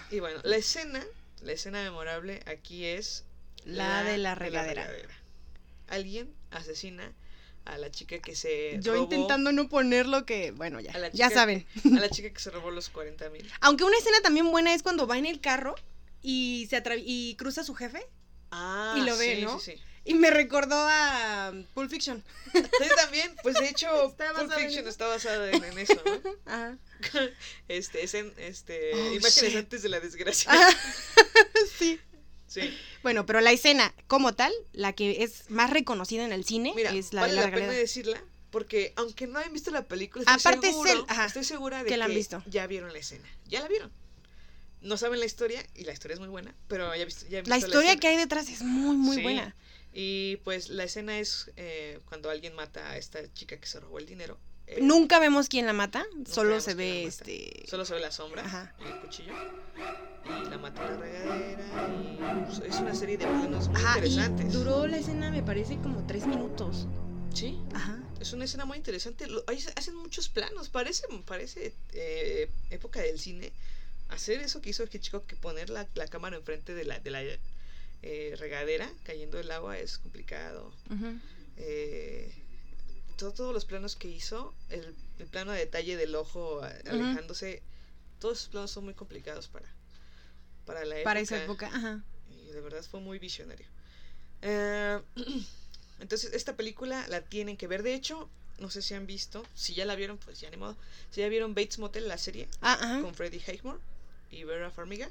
[0.09, 1.03] Y bueno, la escena,
[1.41, 3.25] la escena memorable aquí es
[3.65, 4.87] La de la regadera.
[5.87, 7.11] Alguien asesina
[7.65, 11.29] a la chica que se Yo robó- intentando no poner lo que, bueno, ya, ya
[11.29, 11.65] saben.
[11.85, 13.49] a la chica que se robó los 40 mil.
[13.61, 15.75] Aunque una escena también buena es cuando va en el carro
[16.21, 18.05] y se y cruza a su jefe
[18.51, 19.59] Ah, Y lo ve, sí, ¿no?
[19.59, 19.81] Sí, sí.
[20.05, 22.23] y me recordó a um, Pulp Fiction.
[22.53, 22.61] Sí,
[22.95, 26.31] también, pues de hecho, Pulp en Fiction está basada en, en eso, ¿no?
[26.45, 26.77] Ajá.
[27.67, 29.55] Este, es en, este, Oh, imágenes shit.
[29.57, 30.51] antes de la desgracia.
[31.79, 31.99] sí.
[32.53, 32.61] Sí.
[33.03, 36.91] Bueno, pero la escena como tal, la que es más reconocida en el cine, Mira,
[36.91, 40.21] es la vale de la, la pena decirla porque aunque no hayan visto la película,
[40.23, 42.41] estoy Aparte es seguro, el- ajá, estoy segura de que la han visto.
[42.45, 43.27] ya vieron la escena.
[43.47, 43.91] Ya la vieron.
[44.81, 47.49] No saben la historia y la historia es muy buena, pero ya, visto, ya han
[47.49, 49.23] La historia que hay detrás es muy, muy Sí.
[49.23, 49.55] buena.
[49.93, 53.97] Y pues la escena es eh, cuando alguien mata a esta chica que se robó
[53.99, 54.37] el dinero.
[54.77, 57.63] Eh, Nunca vemos quién la mata, solo se ve este.
[57.67, 58.73] Solo se ve la sombra Ajá.
[58.79, 59.33] y el cuchillo.
[60.25, 61.65] Y la mata en la regadera.
[62.65, 64.53] Y es una serie de planos muy Ajá, y interesantes.
[64.53, 66.87] duró la escena, me parece, como tres minutos.
[67.33, 67.59] Sí.
[67.73, 67.99] Ajá.
[68.19, 69.27] Es una escena muy interesante.
[69.27, 69.43] Lo-
[69.75, 70.69] hacen muchos planos.
[70.69, 73.51] Parece, parece eh, época del cine.
[74.09, 77.21] Hacer eso que hizo Hitchcock, que poner la, la cámara enfrente de la, de la
[78.03, 80.71] eh, regadera cayendo el agua es complicado.
[80.89, 81.17] ujú.
[81.57, 82.31] Eh,
[83.17, 87.61] todo- todos los planos que hizo, el, el plano de detalle del ojo a- alejándose,
[88.19, 89.67] todos esos planos son muy complicados para,
[90.65, 91.03] para la época.
[91.03, 92.03] Para esa época, ajá.
[92.29, 93.67] Y de verdad fue muy visionario.
[94.41, 95.01] Eh,
[95.99, 97.83] entonces, esta película la tienen que ver.
[97.83, 99.45] De hecho, no sé si han visto.
[99.55, 100.77] Si ya la vieron, pues ya ni modo.
[101.11, 103.01] Si ya vieron Bates Motel, la serie, Ah, ajá.
[103.01, 103.79] con Freddie Highmore
[104.31, 105.09] y Vera Farmiga,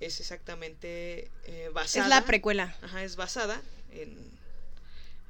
[0.00, 2.04] es exactamente eh, basada.
[2.04, 2.76] Es la precuela.
[2.82, 3.62] Ajá, es basada
[3.92, 4.16] en.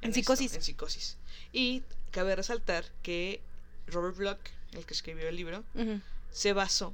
[0.01, 0.53] En psicosis.
[0.53, 1.17] en psicosis.
[1.51, 3.41] Y cabe resaltar que
[3.87, 4.39] Robert Bloch,
[4.73, 5.63] el que escribió el libro,
[6.31, 6.93] se basó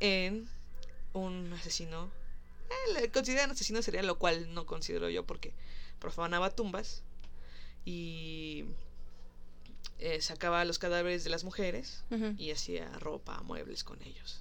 [0.00, 0.48] en
[1.12, 2.10] un asesino.
[2.68, 5.52] Eh, le consideran asesino serial, lo cual no considero yo porque
[5.98, 7.02] profanaba tumbas
[7.84, 8.64] y
[9.98, 12.04] eh, sacaba los cadáveres de las mujeres
[12.38, 14.40] y hacía ropa, muebles con ellos.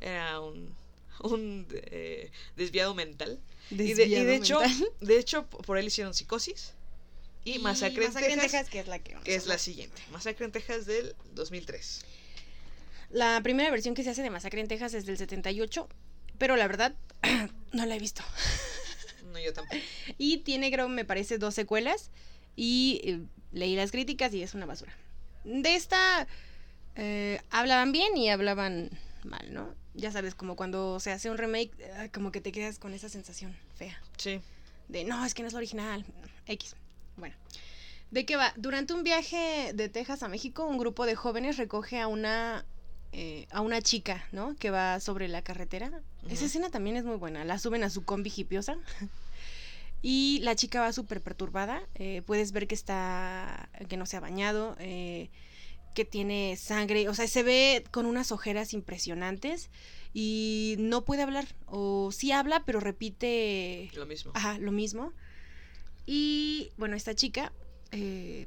[0.00, 0.74] Era un,
[1.22, 3.38] un eh, desviado mental.
[3.70, 4.60] Y de, y Desviado hecho,
[5.00, 6.72] de hecho, por él hicieron psicosis
[7.46, 10.02] y, Masacre, en, Texas, que es la que vamos que a es la siguiente.
[10.10, 12.04] Masacre en Texas del 2003.
[13.10, 15.88] La primera versión que se hace de Masacre en Texas es del 78,
[16.38, 16.96] pero la verdad
[17.72, 18.22] no la he visto.
[19.32, 19.76] No, yo tampoco.
[20.18, 22.10] Y tiene, creo, me parece, dos secuelas.
[22.54, 23.20] Y eh,
[23.52, 24.96] leí las críticas y es una basura.
[25.44, 26.26] De esta
[26.94, 28.90] eh, hablaban bien y hablaban
[29.24, 29.74] mal, ¿no?
[29.94, 33.08] Ya sabes, como cuando se hace un remake, eh, como que te quedas con esa
[33.08, 34.00] sensación fea.
[34.16, 34.40] Sí.
[34.88, 36.04] De no, es que no es la original.
[36.46, 36.74] X.
[37.16, 37.34] Bueno.
[38.10, 38.52] ¿De qué va?
[38.56, 42.64] Durante un viaje de Texas a México, un grupo de jóvenes recoge a una
[43.12, 44.54] eh, a una chica, ¿no?
[44.56, 46.02] Que va sobre la carretera.
[46.28, 47.44] Esa escena también es muy buena.
[47.44, 48.76] La suben a su combi hipiosa.
[50.02, 51.82] Y la chica va súper perturbada.
[51.94, 53.68] eh, puedes ver que está.
[53.88, 54.76] que no se ha bañado.
[54.78, 55.30] eh,
[55.94, 57.08] que tiene sangre.
[57.08, 59.70] O sea, se ve con unas ojeras impresionantes.
[60.12, 61.46] Y no puede hablar.
[61.64, 64.30] O sí habla, pero repite Lo mismo.
[64.34, 65.12] Ajá, lo mismo.
[66.06, 67.52] Y bueno, esta chica
[67.92, 68.46] eh,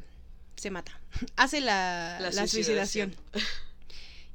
[0.55, 0.99] se mata.
[1.35, 3.11] Hace la, La la suicidación.
[3.13, 3.49] suicidación.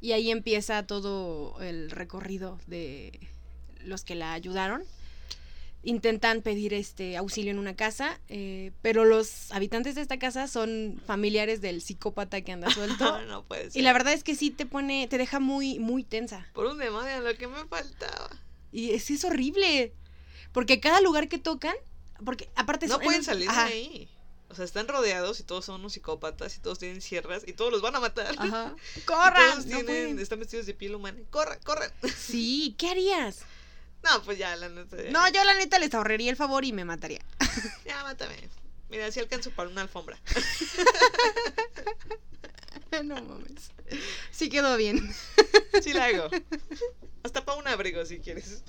[0.01, 3.19] Y ahí empieza todo el recorrido de
[3.81, 4.85] los que la ayudaron.
[5.83, 10.99] Intentan pedir este auxilio en una casa, eh, pero los habitantes de esta casa son
[11.07, 13.21] familiares del psicópata que anda suelto.
[13.29, 13.81] no puede ser.
[13.81, 16.47] y la verdad es que sí te pone, te deja muy, muy tensa.
[16.55, 18.31] Por un demonio, lo que me faltaba.
[18.73, 19.93] Y es, es horrible.
[20.53, 21.75] Porque cada lugar que tocan,
[22.25, 24.09] porque aparte No son- pueden salir ajá, de ahí.
[24.51, 27.73] O sea, están rodeados y todos son unos psicópatas y todos tienen sierras y todos
[27.73, 28.35] los van a matar.
[28.39, 28.75] Ajá.
[29.07, 29.51] ¡Corran!
[29.53, 31.19] Todos tienen- están vestidos de piel humana.
[31.31, 31.91] ¡Corran, corran!
[32.19, 33.41] Sí, ¿qué harías?
[34.05, 35.03] No, pues ya, la neta.
[35.03, 37.21] ya- No, yo la neta les ahorraría el favor y me mataría.
[37.87, 38.37] Ya, mátame.
[38.91, 40.19] Mira, si alcanzo para una alfombra.
[43.05, 43.71] no mames.
[44.31, 45.01] Sí quedó bien.
[45.83, 46.29] Sí la hago.
[47.23, 48.63] Hasta para un abrigo si quieres.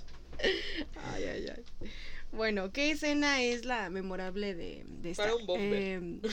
[1.13, 1.91] Ay, ay, ay.
[2.35, 5.23] Bueno, ¿qué escena es la memorable de, de esta?
[5.23, 5.73] Para un bomber.
[5.83, 6.21] Em,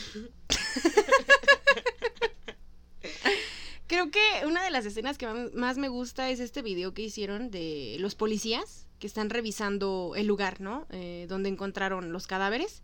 [3.86, 7.02] Creo que una de las escenas que más- más me gusta es este video que
[7.02, 10.86] hicieron de los policías que están revisando el lugar, ¿no?
[10.90, 12.82] Eh, donde encontraron los cadáveres.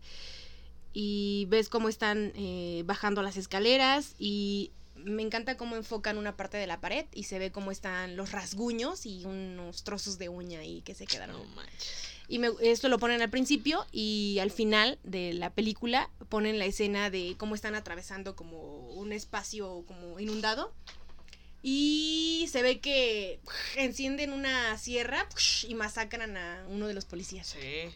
[0.93, 6.57] Y ves cómo están eh, bajando las escaleras y me encanta cómo enfocan una parte
[6.57, 10.59] de la pared y se ve cómo están los rasguños y unos trozos de uña
[10.59, 11.37] ahí que se quedaron.
[11.37, 12.18] No manches.
[12.29, 16.65] Y me- esto lo ponen al principio y al final de la película ponen la
[16.65, 20.71] escena de cómo están atravesando como un espacio como inundado.
[21.61, 23.39] Y se ve que
[23.75, 25.27] encienden una sierra
[25.67, 27.47] y masacran a uno de los policías.
[27.47, 27.91] Sí.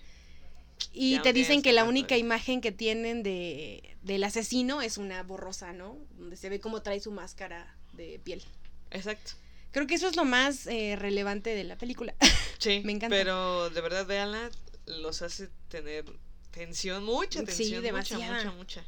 [0.92, 5.72] Y te dicen que la única imagen que tienen de, del asesino es una borrosa,
[5.72, 5.98] ¿no?
[6.18, 8.44] Donde se ve cómo trae su máscara de piel.
[8.92, 9.34] Exacto.
[9.74, 12.16] Creo que eso es lo más eh, relevante de la película.
[12.60, 13.14] Sí, Me encanta.
[13.14, 14.50] Pero de verdad, véanla,
[14.86, 16.06] los hace tener
[16.52, 18.34] tensión, mucha Sí, tensión, mucha, demasiada.
[18.38, 18.86] mucha, mucha.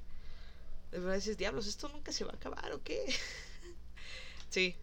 [0.91, 3.03] De verdad dices, diablos, esto nunca se va a acabar, ¿o qué?
[4.49, 4.75] sí.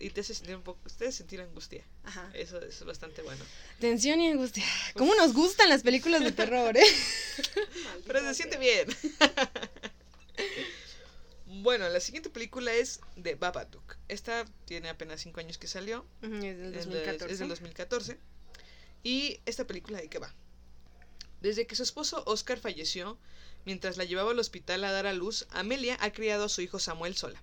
[0.00, 1.84] Y te hace sentir un poco, te hace sentir angustia.
[2.02, 2.28] Ajá.
[2.34, 3.44] Eso, eso es bastante bueno.
[3.78, 4.64] Tensión y angustia.
[4.94, 6.82] ¿Cómo nos gustan las películas de terror, eh?
[8.08, 8.88] Pero se siente bien.
[11.62, 13.96] Bueno, la siguiente película es de Babadook.
[14.08, 16.06] Esta tiene apenas 5 años que salió.
[16.22, 17.32] Ujú, Es del Es de- 2014.
[17.32, 18.18] Es del 2014.
[19.02, 20.34] Y esta película de qué va.
[21.40, 23.18] Desde que su esposo Oscar falleció,
[23.64, 26.78] mientras la llevaba al hospital a dar a luz, Amelia ha criado a su hijo
[26.78, 27.42] Samuel sola.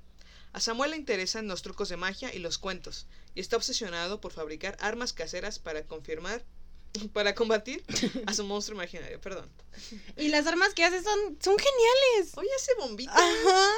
[0.52, 4.34] A Samuel le interesan los trucos de magia y los cuentos, y está obsesionado por
[4.34, 6.44] fabricar armas caseras para confirmar,
[7.14, 7.84] para combatir
[8.28, 9.50] a su monstruo imaginario, perdón.
[10.18, 12.34] Y las armas que hace son, son geniales.
[12.38, 13.14] Oye, ese bombita.
[13.16, 13.70] Ajá.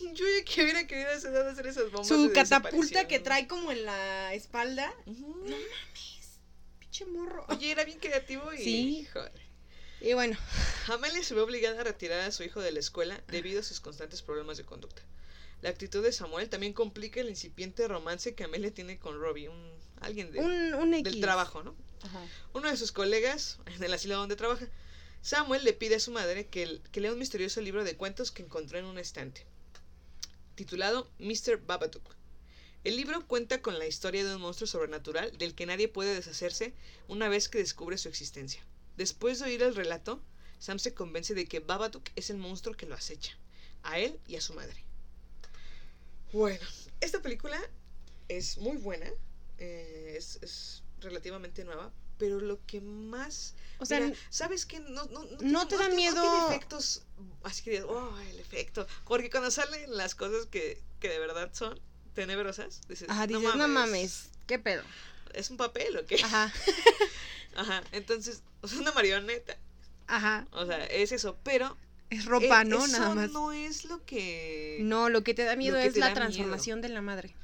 [0.00, 2.08] Yo ya que hubiera querido hacer hacer esas bombas.
[2.08, 4.92] Su de catapulta que trae como en la espalda.
[5.06, 5.44] Ujú.
[6.78, 7.44] Pinche morro.
[7.48, 8.58] Oye, era bien creativo y.
[8.58, 9.08] Sí.
[9.12, 9.32] joder.
[10.00, 10.36] Y bueno,
[10.88, 13.80] Amalia se ve obligada a retirar a su hijo de la escuela debido a sus
[13.80, 15.02] constantes problemas de conducta.
[15.60, 19.72] La actitud de Samuel también complica el incipiente romance que Amelia tiene con Robbie, un,
[20.00, 21.76] alguien de- un, un del trabajo, ¿no?
[22.02, 22.20] Ajá.
[22.52, 24.66] Uno de sus colegas en el asilo donde trabaja.
[25.20, 28.42] Samuel le pide a su madre que, que lea un misterioso libro de cuentos que
[28.42, 29.46] encontró en un estante,
[30.54, 31.58] titulado Mr.
[31.64, 32.14] Babadook.
[32.84, 36.74] El libro cuenta con la historia de un monstruo sobrenatural del que nadie puede deshacerse
[37.08, 38.64] una vez que descubre su existencia.
[38.96, 40.20] Después de oír el relato,
[40.58, 43.36] Sam se convence de que Babadook es el monstruo que lo acecha,
[43.82, 44.84] a él y a su madre.
[46.32, 46.64] Bueno,
[47.00, 47.60] esta película
[48.28, 49.10] es muy buena,
[49.58, 51.92] eh, es, es relativamente nueva,
[52.22, 53.56] pero lo que más...
[53.78, 54.78] O sea, Mira, ¿sabes qué?
[54.78, 56.22] No, no, ¿no te da No miedo?
[56.22, 57.02] tiene efectos
[57.42, 58.86] así que, oh, el efecto.
[59.06, 61.80] Porque cuando salen las cosas que, que de verdad son
[62.14, 64.84] tenebrosas, dices, ajá, dices, no mames, ¿qué pedo?
[65.34, 66.14] ¿Es un papel o qué?
[66.22, 66.52] Ajá,
[67.56, 69.56] Ajá, entonces, o sea, una marioneta.
[70.06, 70.46] ajá.
[70.52, 71.76] O sea, es eso, pero...
[72.08, 72.84] Es ropa, eh, ¿no?
[72.84, 73.32] eso Nada más.
[73.32, 74.78] no es lo que...
[74.82, 77.34] No, lo que te da miedo es te la transformación de la madre.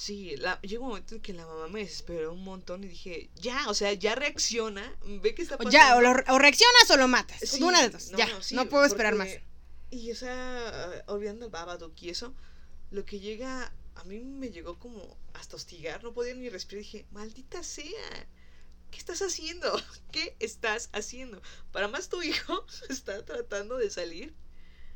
[0.00, 3.30] Sí, la, llegó un momento en que la mamá me desesperó un montón y dije,
[3.34, 5.72] ya, o sea, ya reacciona, ve que está pasando.
[5.72, 7.40] ya, o, lo- o reaccionas o lo matas.
[7.40, 8.12] Sí, una de dos.
[8.12, 9.28] no, ya, no, sí, no puedo esperar más.
[9.90, 12.32] Y o sea, olvidando el Babadook y eso,
[12.92, 16.84] lo que llega, a mí me llegó como hasta hostigar, no podía ni respirar.
[16.84, 18.28] Dije, maldita sea,
[18.92, 19.82] ¿qué estás haciendo?
[20.12, 21.42] ¿Qué estás haciendo?
[21.72, 24.32] Para más tu hijo está tratando de salir,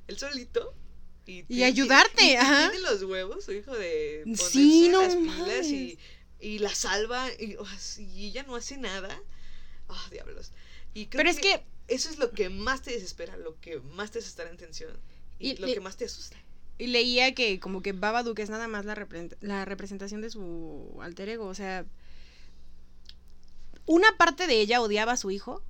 [0.07, 0.77] él solito.
[1.27, 2.71] Y, tiene- ayudarte, y- y ajá.
[2.71, 5.99] Tiene los huevos, su hijo, de ponerse Sí, no las pilas y,
[6.41, 7.67] y la salva y, oh,
[7.99, 9.21] y ella no hace nada.
[9.89, 10.51] Ah, diablos.
[10.95, 14.11] Y creo Pero es que eso es lo que más te desespera, lo que más
[14.11, 14.93] te hace estar en tensión
[15.39, 16.37] y, Y lo que más te asusta.
[16.79, 20.99] y leía que como que Babadook es nada más la, represent- la representación de su
[21.01, 21.47] alter ego.
[21.47, 21.85] O sea,
[23.87, 25.63] una parte de ella odiaba a su hijo.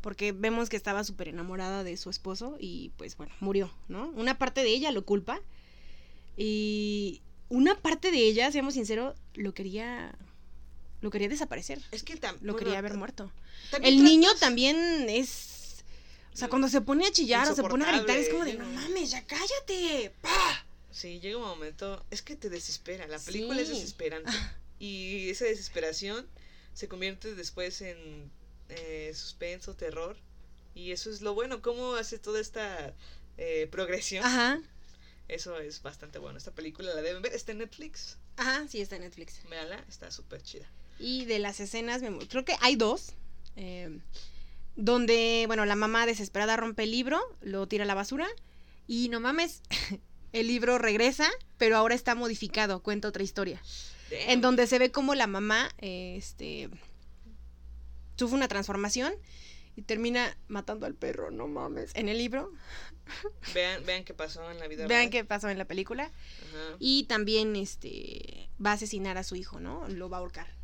[0.00, 4.08] Porque vemos que estaba súper enamorada de su esposo y pues bueno, murió, ¿no?
[4.16, 5.40] Una parte de ella lo culpa.
[6.36, 10.14] Y una parte de ella, seamos sinceros, lo quería.
[11.02, 11.80] Lo quería desaparecer.
[11.92, 13.30] Es que Lo bueno, quería haber muerto.
[13.82, 15.84] El niño tratas- también es.
[16.32, 18.54] O sea, cuando se pone a chillar o se pone a gritar, es como de,
[18.54, 20.12] no mames, ya cállate.
[20.22, 20.64] ¡Pah!
[20.90, 24.30] Sí, llega un momento, es que te desespera, la película es desesperante.
[24.78, 26.26] Y esa desesperación
[26.72, 28.30] se convierte después en
[28.70, 30.16] eh, suspenso, terror.
[30.74, 32.94] Y eso es lo bueno, cómo hace toda esta
[33.38, 34.24] eh, progresión.
[34.24, 34.60] Ajá.
[35.28, 36.38] Eso es bastante bueno.
[36.38, 38.16] Esta película la deben ver, está en Netflix.
[38.36, 39.40] Ajá, sí, está en Netflix.
[39.48, 40.66] Véanla, está súper chida.
[40.98, 43.12] Y de las escenas, me- creo que hay dos.
[43.56, 43.98] eh,
[44.76, 48.26] donde, bueno, la mamá desesperada rompe el libro, lo tira a la basura.
[48.86, 49.62] Y no mames,
[50.32, 53.60] el libro regresa, pero ahora está modificado, cuenta otra historia.
[54.10, 56.68] En donde se ve como la mamá, eh, este,
[58.20, 59.12] sufre una transformación
[59.76, 61.90] y termina matando al perro, no mames.
[61.94, 62.52] En el libro,
[63.54, 65.10] Vean, vean qué pasó en la vida vean real.
[65.10, 66.04] qué pasó en la película.
[66.04, 66.76] Ajá.
[66.78, 69.88] Y también, este, va a asesinar a su hijo, ¿no?
[69.88, 70.54] Lo va a ahorcar.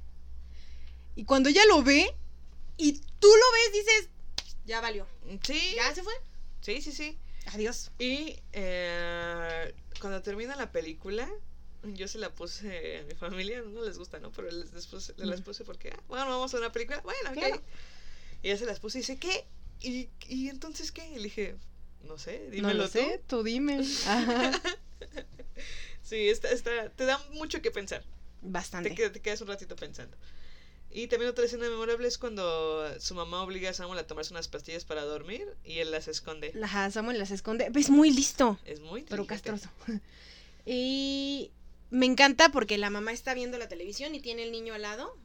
[1.14, 2.14] Y cuando ella lo ve
[2.76, 4.10] y tú lo ves, dices,
[4.66, 5.06] ya valió.
[5.42, 6.12] Sí, Ya se fue.
[6.60, 7.18] sí, sí, sí.
[7.54, 7.90] Adiós.
[7.98, 11.28] Y eh, cuando termina la película,
[11.94, 14.32] yo se la puse a mi familia, no les gusta, ¿no?
[14.32, 15.44] Pero les, puse, les las Mm.
[15.44, 17.34] puse porque, ah, bueno, vamos a una película, bueno, ok.
[17.36, 17.62] Claro.
[18.42, 19.44] Y ya se las puse y dice, ¿qué?
[19.80, 21.06] ¿Y, y entonces qué?
[21.10, 21.56] Y le dije,
[22.04, 23.80] no sé, No dímelo lo sé, tú dime.
[24.06, 24.52] Ajá.
[24.62, 24.68] tú.
[26.02, 28.02] Sí, está, está, te da mucho que pensar.
[28.42, 28.90] Bastante.
[28.90, 30.16] Te, te quedas un ratito pensando.
[30.88, 34.46] Y también otra escena memorable es cuando su mamá obliga a Samuel a tomarse unas
[34.48, 36.52] pastillas para dormir y él las esconde.
[36.54, 37.70] La Samuel las esconde.
[37.74, 39.68] Es muy listo, Es muy pero castroso.
[40.68, 41.50] Y
[41.90, 45.16] me encanta porque la mamá está viendo la televisión y tiene el niño al lado.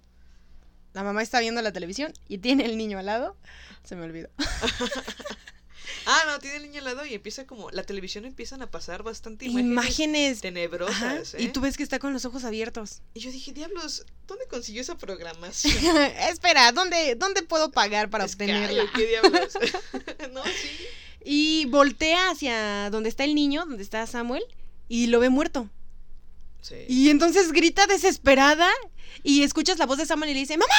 [0.93, 3.37] La mamá está viendo la televisión y tiene el niño al lado.
[3.83, 4.29] Se me olvidó.
[6.05, 7.69] Ah, no, tiene el niño al lado y empieza como.
[7.71, 10.31] La televisión empiezan a pasar bastante imágenes, Imágenes.
[10.31, 11.33] Ajá, tenebrosas.
[11.35, 11.43] ¿eh?
[11.43, 13.01] Y tú ves que está con los ojos abiertos.
[13.13, 15.73] Y yo dije, diablos, ¿dónde consiguió esa programación?
[16.29, 18.83] Espera, ¿dónde, ¿dónde puedo pagar para Sky, obtenerla?
[18.83, 19.53] ¿o ¿Qué diablos?
[20.33, 20.87] no, sí.
[21.23, 24.43] Y voltea hacia donde está el niño, donde está Samuel,
[24.87, 25.69] y lo ve muerto.
[26.61, 26.75] Sí.
[26.87, 28.69] Y entonces grita desesperada
[29.23, 30.73] y escuchas la voz de Samuel y le dice, ¡Mamá!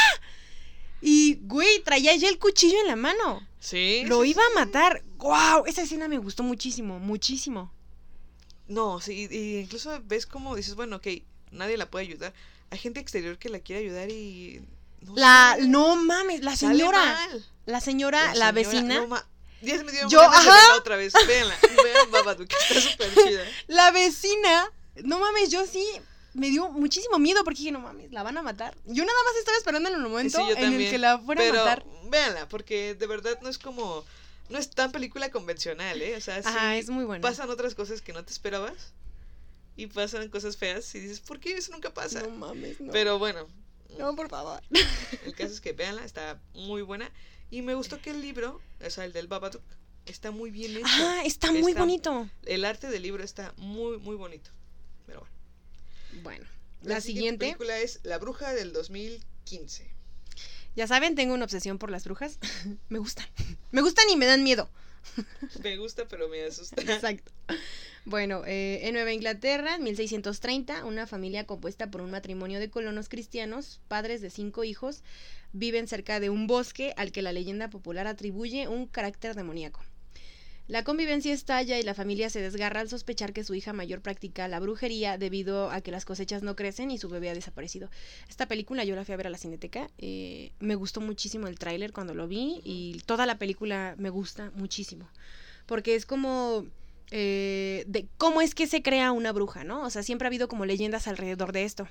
[1.00, 3.46] Y, güey, traía ya el cuchillo en la mano.
[3.58, 4.04] Sí.
[4.06, 4.48] Lo sí, iba sí.
[4.52, 5.02] a matar.
[5.16, 5.64] ¡Wow!
[5.66, 7.72] Esa escena me gustó muchísimo, muchísimo.
[8.68, 11.08] No, sí, y incluso ves como dices, bueno, ok,
[11.50, 12.32] nadie la puede ayudar.
[12.70, 14.62] Hay gente exterior que la quiere ayudar y.
[15.00, 17.28] No La, no mames, la señora.
[17.66, 18.94] La señora, la, señora, vecina.
[19.00, 19.26] no ma-
[19.60, 20.76] ya se me dieron Yo, de ajá.
[20.76, 21.12] otra vez.
[21.26, 23.44] Véanla, vean Babadook, está súper chida.
[23.68, 24.70] La vecina.
[24.96, 25.84] No mames, yo sí
[26.34, 28.74] me dio muchísimo miedo porque dije, no mames, la van a matar.
[28.86, 31.60] Yo nada más estaba esperando en el momento Sí, en el que la fuera Pero
[31.60, 31.84] a matar.
[32.10, 34.04] véanla, porque de verdad no es como.
[34.48, 36.16] No es tan película convencional, ¿eh?
[36.16, 37.22] O sea, sí Ajá, es muy buena.
[37.22, 38.92] pasan otras cosas que no te esperabas.
[39.76, 42.20] Y pasan cosas feas y dices, ¿por qué eso nunca pasa?
[42.22, 42.92] No mames, no.
[42.92, 43.46] Pero bueno,
[43.98, 44.60] No, por favor.
[45.24, 47.10] el caso es que véanla, está muy buena.
[47.50, 49.62] Y me gustó que el libro, o sea, el del Babadook,
[50.04, 50.86] está muy bien hecho.
[50.86, 52.28] Ah, está muy Está- bonito.
[52.44, 54.50] El arte del libro está muy, muy bonito.
[55.06, 55.26] Pero
[56.22, 56.46] bueno.
[56.82, 57.46] Bueno, la, siguiente.
[57.46, 59.90] película es La Bruja del 2015.
[60.74, 62.38] Ya saben, tengo una obsesión por las brujas.
[62.88, 63.26] me gustan.
[63.70, 64.70] Me gustan y me dan miedo.
[65.64, 66.80] Me gusta, pero me asusta.
[66.80, 67.32] Exacto.
[68.04, 73.08] Bueno, eh, en Nueva Inglaterra, en 1630, una familia compuesta por un matrimonio de colonos
[73.08, 75.02] cristianos, padres de cinco hijos,
[75.52, 79.80] viven cerca de un bosque al que la leyenda popular atribuye un carácter demoníaco.
[80.68, 84.46] La convivencia estalla y la familia se desgarra al sospechar que su hija mayor practica
[84.46, 87.90] la brujería debido a que las cosechas no crecen y su bebé ha desaparecido.
[88.28, 89.90] Esta película yo la fui a ver a la cineteca.
[89.98, 94.52] eh, me gustó muchísimo el tráiler cuando lo vi y toda la película me gusta
[94.54, 95.08] muchísimo.
[95.66, 96.64] Porque es como
[97.10, 99.82] eh, de cómo es que se crea una bruja, ¿no?
[99.82, 101.88] O sea, siempre ha habido como leyendas alrededor de esto.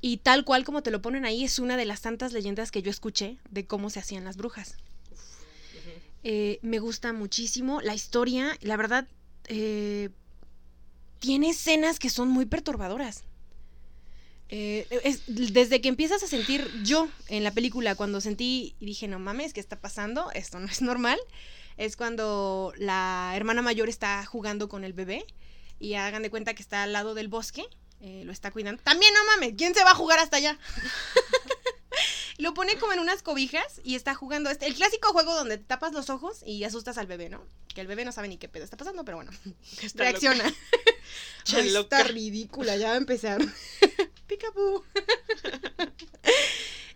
[0.00, 2.80] Y tal cual como te lo ponen ahí, es una de las tantas leyendas que
[2.80, 4.76] yo escuché de cómo se hacían las brujas.
[6.22, 9.06] Eh, me gusta muchísimo la historia, la verdad,
[9.48, 10.10] eh,
[11.18, 13.24] tiene escenas que son muy perturbadoras.
[14.52, 19.06] Eh, es- desde que empiezas a sentir yo en la película, cuando sentí y dije,
[19.08, 20.30] no mames, ¿qué está pasando?
[20.32, 21.18] Esto no es normal.
[21.76, 25.24] Es cuando la hermana mayor está jugando con el bebé
[25.78, 27.64] y hagan de cuenta que está al lado del bosque,
[28.00, 28.82] eh, lo está cuidando.
[28.82, 30.58] También no mames, ¿quién se va a jugar hasta allá?
[32.40, 35.64] lo pone como en unas cobijas y está jugando este, el clásico juego donde te
[35.64, 37.44] tapas los ojos y asustas al bebé, ¿no?
[37.74, 39.30] Que el bebé no sabe ni qué pedo está pasando, pero bueno,
[39.82, 40.44] Está reacciona.
[40.44, 40.56] loca.
[41.56, 43.40] Ay, está ridícula, ya va a empezar.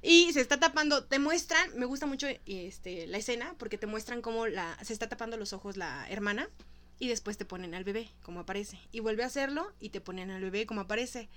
[0.06, 4.20] Y se está tapando, te muestran, me gusta mucho este, la escena porque te muestran
[4.20, 6.50] cómo la, se está tapando los ojos la hermana
[6.98, 8.78] y después te ponen al bebé como aparece.
[8.92, 11.30] Y vuelve a hacerlo y te ponen al bebé como aparece.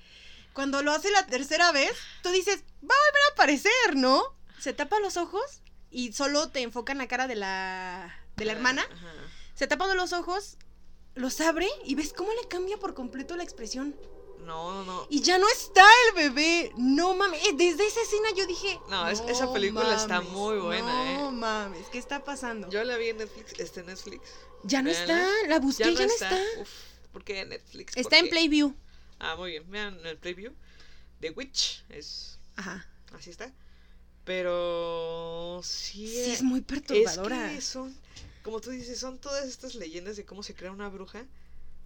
[0.58, 1.92] Cuando lo hace la tercera vez,
[2.24, 4.24] tú dices, va a volver a aparecer, ¿no?
[4.60, 8.82] Se tapa los ojos y solo te enfocan la cara de la, de la hermana
[8.82, 9.14] Ajá.
[9.54, 10.58] se tapan los ojos,
[11.14, 13.96] los abre y ves cómo le cambia por completo la expresión.
[14.40, 15.08] No, no, no.
[15.12, 16.72] Y ya no está el bebé.
[16.76, 17.40] No mames.
[17.46, 18.80] Eh, Desde esa escena yo dije.
[18.90, 21.32] No, es- esa película está muy buena, No ¿eh?
[21.34, 21.86] mames.
[21.92, 22.68] ¿Qué está pasando?
[22.72, 24.24] Yo la vi en Netflix, está en Netflix.
[24.64, 25.14] ya no véanla.
[25.30, 25.48] está.
[25.50, 26.36] La busqué, ya no está.
[26.62, 26.70] Uf,
[27.12, 27.94] ¿por qué en Netflix?
[27.94, 28.30] ¿Por Está en?
[28.30, 28.74] Playview.
[29.20, 29.70] Ah, muy bien.
[29.72, 30.54] Vean el preview.
[31.22, 32.86] The Witch es Ajá.
[33.14, 33.52] así está.
[34.26, 37.52] Pero sí, Sí, eh, es muy es perturbadora.
[37.54, 37.96] que son
[38.44, 41.26] como tú dices, son todas estas leyendas de cómo se crea una bruja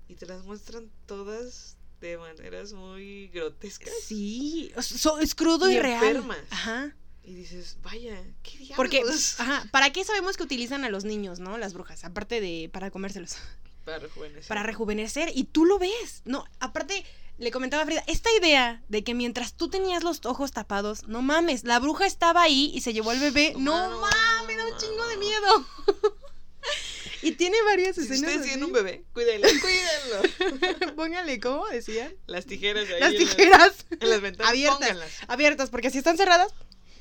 [0.07, 3.91] y te las muestran todas de maneras muy grotescas.
[4.03, 4.71] Sí.
[4.81, 6.03] so- es crudo y, Y real.
[6.03, 6.37] enfermas.
[6.51, 6.95] Ajá.
[7.23, 8.75] Y dices, vaya, qué diablos.
[8.75, 9.01] Porque,
[9.39, 11.57] ajá, ¿para qué sabemos que utilizan a los niños, no?
[11.57, 12.03] Las brujas.
[12.03, 13.37] Aparte de para comérselos.
[13.85, 14.47] Para rejuvenecer.
[14.47, 16.21] para rejuvenecer y tú lo ves.
[16.25, 17.03] No, aparte
[17.37, 21.21] le comentaba a Frida, esta idea de que mientras tú tenías los ojos tapados, no
[21.21, 24.77] mames, la bruja estaba ahí y se llevó al bebé, no, No, mames, da un
[24.77, 25.67] chingo de miedo.
[27.23, 28.19] y tiene varias Si escenas.
[28.21, 28.65] ustedes tienen así.
[28.65, 30.95] un bebé, cuídenlo, cuídenlo.
[30.95, 32.13] Póngale, ¿cómo decían?
[32.27, 32.99] Las tijeras ahí.
[32.99, 34.49] Las en tijeras en las ventanas.
[34.49, 34.77] abiertas.
[34.79, 35.11] Pónganlas.
[35.27, 36.53] abiertas, porque si están cerradas,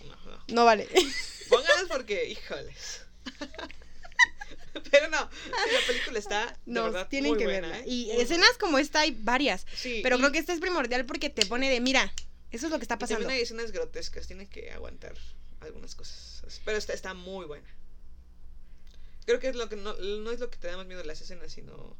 [0.05, 0.39] No, no.
[0.49, 0.89] no vale.
[1.51, 3.03] Pónganlas porque, híjoles.
[4.91, 7.83] Pero no, la película está de No, verdad tienen muy que buena, verla.
[7.85, 7.89] ¿eh?
[7.89, 9.66] Y Muy escenas como esta hay varias.
[9.74, 12.12] Sí, Pero y- creo que esta es primordial porque te pone de, mira,
[12.51, 13.20] Eso es lo que está Y pasando.
[13.20, 15.14] también hay escenas grotescas, tiene que aguantar
[15.61, 16.61] algunas cosas.
[16.64, 17.68] Pero está, está muy buena.
[19.26, 21.20] Creo que es lo que no, no es lo que te da más miedo las
[21.20, 21.97] escenas, sino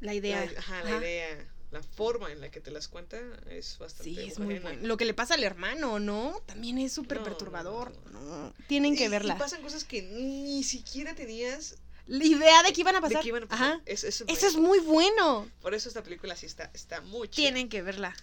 [0.00, 0.44] La idea.
[0.44, 0.98] la, ajá, la Ajá.
[0.98, 4.60] idea, la forma en la que te las cuenta es bastante Sí, es muy buena.
[4.70, 4.86] bueno.
[4.86, 6.42] Lo que le pasa al hermano, ¿no?
[6.46, 7.92] También es súper No, perturbador.
[8.12, 9.34] No, Tienen que Y- verla.
[9.36, 11.76] Y pasan cosas que ni siquiera tenías
[12.06, 13.22] La idea de que iban a de pasar.
[13.22, 13.72] que iban a pasar.
[13.72, 13.82] Ajá.
[13.86, 15.50] Es- eso Eso es muy bueno.
[15.62, 17.44] Por eso esta película sí está, está muy chida.
[17.44, 18.14] Tienen que verla.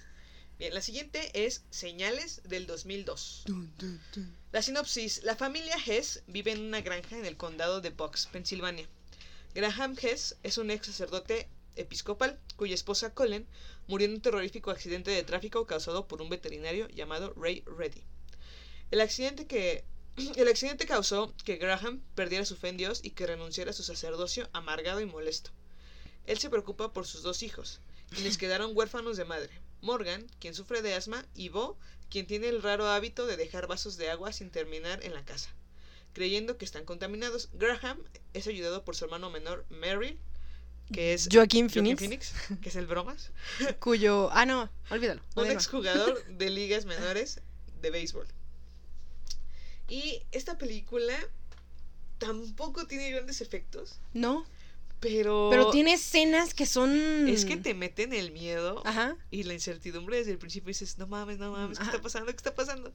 [0.59, 3.43] Bien, la siguiente es Señales del 2002.
[4.51, 5.21] La sinopsis.
[5.23, 8.87] La familia Hess vive en una granja en el condado de Bucks, Pensilvania.
[9.53, 13.45] Graham Hess es un ex sacerdote episcopal cuya esposa Colin
[13.87, 18.03] murió en un terrorífico accidente de tráfico causado por un veterinario llamado Ray Reddy.
[18.91, 19.83] El accidente que
[20.35, 23.83] el accidente causó que Graham perdiera su fe en Dios y que renunciara a su
[23.83, 25.51] sacerdocio amargado y molesto.
[26.25, 29.49] Él se preocupa por sus dos hijos, quienes quedaron huérfanos de madre.
[29.81, 31.77] Morgan, quien sufre de asma, y Bo,
[32.09, 35.53] quien tiene el raro hábito de dejar vasos de agua sin terminar en la casa.
[36.13, 37.99] Creyendo que están contaminados, Graham
[38.33, 40.19] es ayudado por su hermano menor, Merrill,
[40.91, 43.31] que es Joaquín Joaquin Phoenix, Phoenix, que es el bromas,
[43.79, 44.29] cuyo.
[44.31, 45.21] Ah, no, olvídalo.
[45.35, 47.41] un exjugador de ligas menores
[47.81, 48.27] de béisbol.
[49.87, 51.15] Y esta película
[52.17, 54.45] tampoco tiene grandes efectos, No,
[54.99, 57.27] pero, pero tiene escenas que son.
[57.29, 59.15] es que te meten el miedo Ajá.
[59.29, 61.91] y la incertidumbre desde el principio dices, no mames, no mames, ¿qué Ajá.
[61.91, 62.31] está pasando?
[62.31, 62.91] ¿Qué está pasando?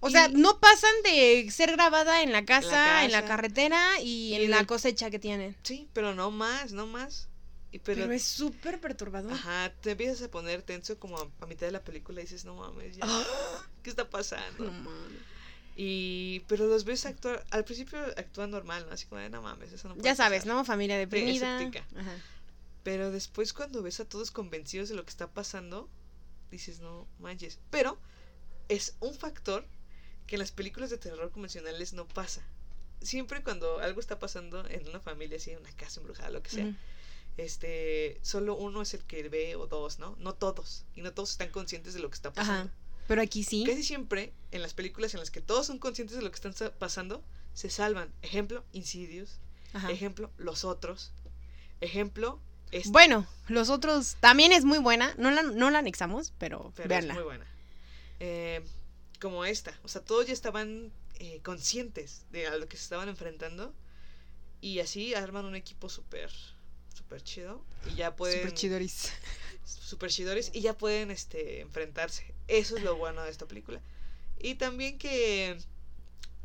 [0.00, 4.28] O Y- sea, no pasan de ser grabada en la casa, en la carretera y,
[4.30, 5.56] Y en la cosecha que tienen.
[5.64, 7.28] Sí, pero no más, no más.
[7.72, 9.32] Y Pero, pero, es súper perturbador.
[9.32, 12.44] ajá, te empiezas a poner tenso como a, a mitad de la película y dices,
[12.44, 13.06] no mames, ya,
[13.84, 14.64] ¿qué está pasando?
[14.64, 15.18] No mames.
[15.82, 18.92] Y pero los ves actuar, al principio actúan normal, ¿no?
[18.92, 20.54] Así como de, no mames, eso no puede Ya sabes, pasar".
[20.56, 20.64] ¿no?
[20.66, 21.56] Familia deprimida.
[21.56, 21.86] escéptica.
[21.98, 22.12] Ajá.
[22.82, 25.88] Pero después cuando ves a todos convencidos de lo que está pasando,
[26.50, 27.60] dices, no manches.
[27.70, 27.98] Pero
[28.68, 29.66] es un factor
[30.26, 32.42] que en las películas de terror convencionales no pasa.
[33.00, 36.50] Siempre cuando algo está pasando en una familia, así, en una casa embrujada, lo que
[36.50, 36.76] sea,
[37.38, 40.14] este, solo uno es el que ve o dos, ¿no?
[40.18, 40.84] No todos.
[40.94, 42.70] Y no todos están conscientes de lo que está pasando.
[42.70, 42.74] Ajá.
[43.10, 43.64] Pero aquí sí.
[43.66, 46.54] Casi siempre en las películas en las que todos son conscientes de lo que están
[46.54, 48.12] sa- pasando, se salvan.
[48.22, 49.40] Ejemplo, Insidious.
[49.72, 49.90] Ajá.
[49.90, 51.10] Ejemplo, Los Otros.
[51.80, 52.38] Ejemplo,
[52.70, 52.90] esta.
[52.92, 55.12] Bueno, los otros también es muy buena.
[55.18, 57.14] No la, no la anexamos, pero, pero véanla.
[57.14, 57.46] es muy buena.
[58.20, 58.62] Eh,
[59.20, 59.76] como esta.
[59.82, 63.74] O sea, todos ya estaban eh, conscientes de a lo que se estaban enfrentando.
[64.60, 66.30] Y así arman un equipo súper,
[66.94, 67.64] súper chido.
[67.90, 68.54] Y ya pueden...
[68.54, 69.10] Chidoris.
[69.64, 72.34] Super chidores y ya pueden este enfrentarse.
[72.48, 73.80] Eso es lo bueno de esta película.
[74.38, 75.56] Y también que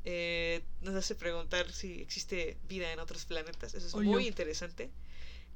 [0.06, 3.74] eh, nos hace preguntar si existe vida en otros planetas.
[3.74, 4.90] Eso es muy interesante.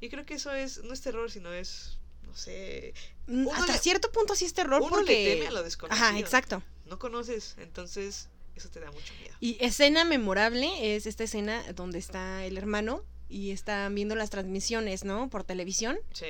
[0.01, 2.93] Y creo que eso es no es terror, sino es no sé,
[3.27, 5.13] Mm, Hasta le- cierto punto sí es terror uno porque.
[5.25, 6.05] le teme a lo desconocido.
[6.07, 6.63] Ajá, exacto.
[6.85, 9.35] No conoces, entonces eso te da mucho miedo.
[9.39, 15.03] Y escena memorable es esta escena donde está el hermano y están viendo las transmisiones,
[15.05, 15.29] ¿no?
[15.29, 15.99] Por televisión.
[16.13, 16.25] Sí.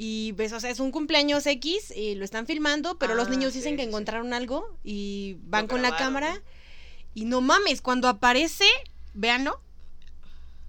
[0.00, 3.30] Y ves, o sea, es un cumpleaños X y lo están filmando, pero los Ah,
[3.30, 6.40] niños sí, dicen que sí, encontraron algo y van Lo con la cámara.
[7.14, 8.64] Y no mames, cuando aparece,
[9.14, 9.60] véanlo,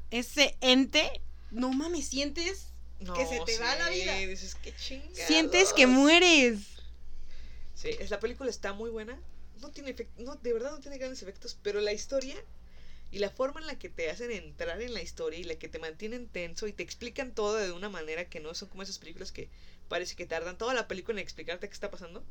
[0.09, 1.21] ese ente,
[1.51, 2.65] no mames, sientes,
[3.01, 4.13] No, Que se te va la vida.
[4.17, 5.19] Dices, qué chingados.
[5.27, 6.59] sientes que mueres.
[7.75, 9.17] Sí, es, la película está muy buena.
[9.61, 12.35] No tiene efect- no, de verdad no tiene grandes efectos, pero la historia
[13.11, 15.67] y la forma en la que te hacen entrar en la historia y la que
[15.67, 18.99] te mantienen tenso y te explican todo de una manera que no son como esas
[18.99, 19.49] películas que
[19.87, 22.23] parece que tardan toda la película en explicarte qué está pasando.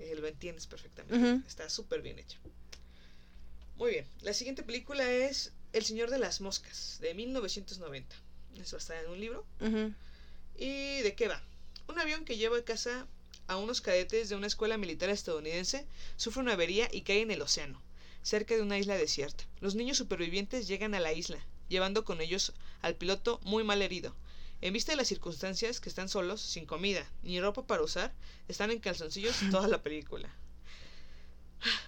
[0.00, 1.46] eh, lo entiendes perfectamente.
[1.46, 2.38] Está súper bien hecho.
[3.76, 4.06] Muy bien.
[4.22, 8.14] La siguiente película es El Señor de las Moscas, de 1990.
[8.60, 9.44] Es basada en un libro.
[10.56, 11.42] ¿Y de qué va?
[11.88, 13.06] Un avión que lleva a casa
[13.46, 15.86] a unos cadetes de una escuela militar estadounidense
[16.16, 17.80] sufre una avería y cae en el océano,
[18.24, 19.44] cerca de una isla desierta.
[19.60, 22.52] Los niños supervivientes llegan a la isla, llevando con ellos
[22.82, 24.16] al piloto muy mal herido.
[24.60, 28.12] En vista de las circunstancias que están solos, sin comida ni ropa para usar,
[28.48, 30.34] están en calzoncillos toda la película.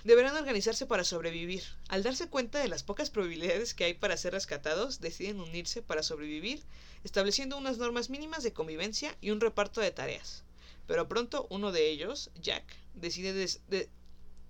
[0.04, 1.62] Deberán organizarse para sobrevivir.
[1.88, 6.02] Al darse cuenta de las pocas probabilidades que hay para ser rescatados, deciden unirse para
[6.02, 6.62] sobrevivir,
[7.04, 10.44] estableciendo unas normas mínimas de convivencia y un reparto de tareas.
[10.86, 12.64] Pero pronto uno de ellos, Jack,
[12.94, 13.90] decide, des- de-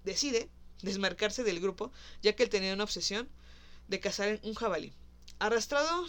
[0.05, 0.49] decide
[0.83, 3.29] desmarcarse del grupo, ya que él tenía una obsesión
[3.89, 4.93] de cazar un jabalí.
[5.39, 6.07] Arrastrado,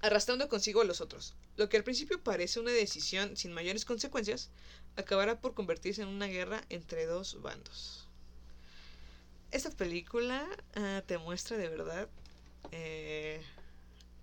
[0.00, 1.34] arrastrando consigo a los otros.
[1.56, 4.50] Lo que al principio parece una decisión sin mayores consecuencias,
[4.96, 8.06] acabará por convertirse en una guerra entre dos bandos.
[9.50, 10.46] Esta película
[10.76, 12.08] ah, te muestra de verdad
[12.70, 13.42] eh,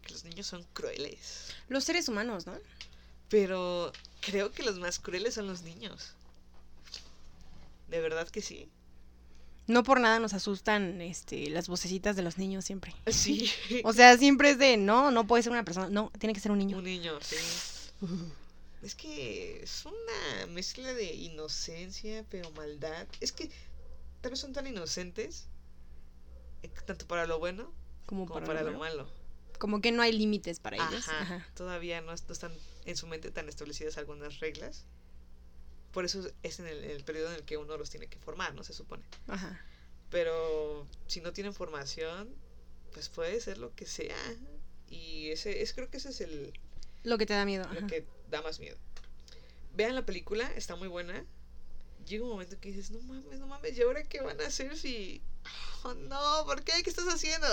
[0.03, 1.53] que los niños son crueles.
[1.67, 2.57] Los seres humanos, ¿no?
[3.29, 3.91] Pero
[4.21, 6.13] creo que los más crueles son los niños.
[7.89, 8.69] De verdad que sí.
[9.67, 12.93] No por nada nos asustan este, las vocecitas de los niños siempre.
[13.07, 13.49] Sí.
[13.83, 16.51] O sea, siempre es de, no, no puede ser una persona, no, tiene que ser
[16.51, 16.77] un niño.
[16.77, 17.35] Un niño, sí.
[18.83, 23.07] Es que es una mezcla de inocencia, pero maldad.
[23.19, 23.49] Es que
[24.21, 25.47] tal vez son tan inocentes,
[26.61, 27.73] eh, tanto para lo bueno
[28.05, 29.05] Como como para, para, lo lo malo.
[29.05, 29.11] malo.
[29.57, 31.07] Como que no hay límites para ellos.
[31.07, 31.47] Ajá, Ajá.
[31.55, 32.51] Todavía no, no están
[32.85, 34.85] en su mente tan establecidas algunas reglas.
[35.95, 38.53] Por eso es en el, el periodo en el que uno los tiene que formar,
[38.53, 38.65] ¿no?
[38.65, 39.01] Se supone.
[39.27, 39.61] Ajá.
[40.11, 42.35] Pero si no tienen formación,
[42.91, 44.17] pues puede ser lo que sea.
[44.89, 46.51] Y ese es creo que ese es el,
[47.03, 47.63] Lo que te da miedo.
[47.71, 47.87] lo ajá.
[47.87, 48.75] que da más miedo.
[49.73, 51.23] Vean la película, está muy buena.
[52.05, 54.77] Llega un momento que dices, no mames, no mames, ¿y ahora qué van a hacer
[54.77, 55.21] si...
[55.83, 56.83] Oh, no, ¿por qué?
[56.83, 57.47] ¿Qué estás haciendo?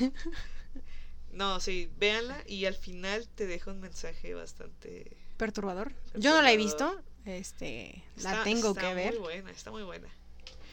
[1.32, 5.18] no, sí, véanla y al final te deja un mensaje bastante...
[5.36, 5.92] Perturbador.
[6.14, 6.98] Yo no la he visto.
[7.24, 9.12] Este, la Está- tengo está que ver.
[9.14, 10.08] muy buena, está muy buena.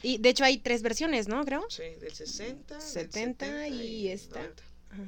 [0.02, 1.44] Y de hecho hay tres versiones, ¿no?
[1.44, 1.64] Creo.
[1.70, 4.40] Sí, del 60, del 70 y esta.
[4.40, 4.62] 90.
[4.90, 5.02] Ajá.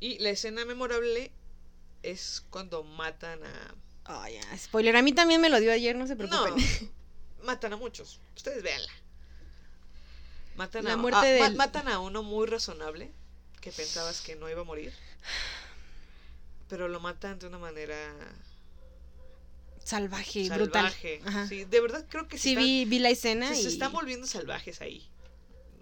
[0.00, 1.30] Y la escena memorable
[2.02, 3.74] es cuando matan a...
[4.06, 4.96] Oh, ya, spoiler.
[4.96, 6.90] A mí también me lo dio ayer, no se No, preocupen.
[7.44, 8.20] matan a muchos.
[8.36, 8.92] Ustedes véanla.
[10.56, 13.10] Matan, La a, muerte a- ma- matan a uno muy razonable
[13.60, 14.92] que pensabas que no iba a morir.
[16.68, 17.96] Pero lo matan de una manera
[19.84, 20.84] Salvaje, brutal.
[20.90, 21.20] salvaje.
[21.24, 21.46] Ajá.
[21.48, 23.62] Sí, de verdad creo que Sí, están- vi, vi la escena se, y...
[23.62, 25.08] se están volviendo salvajes ahí.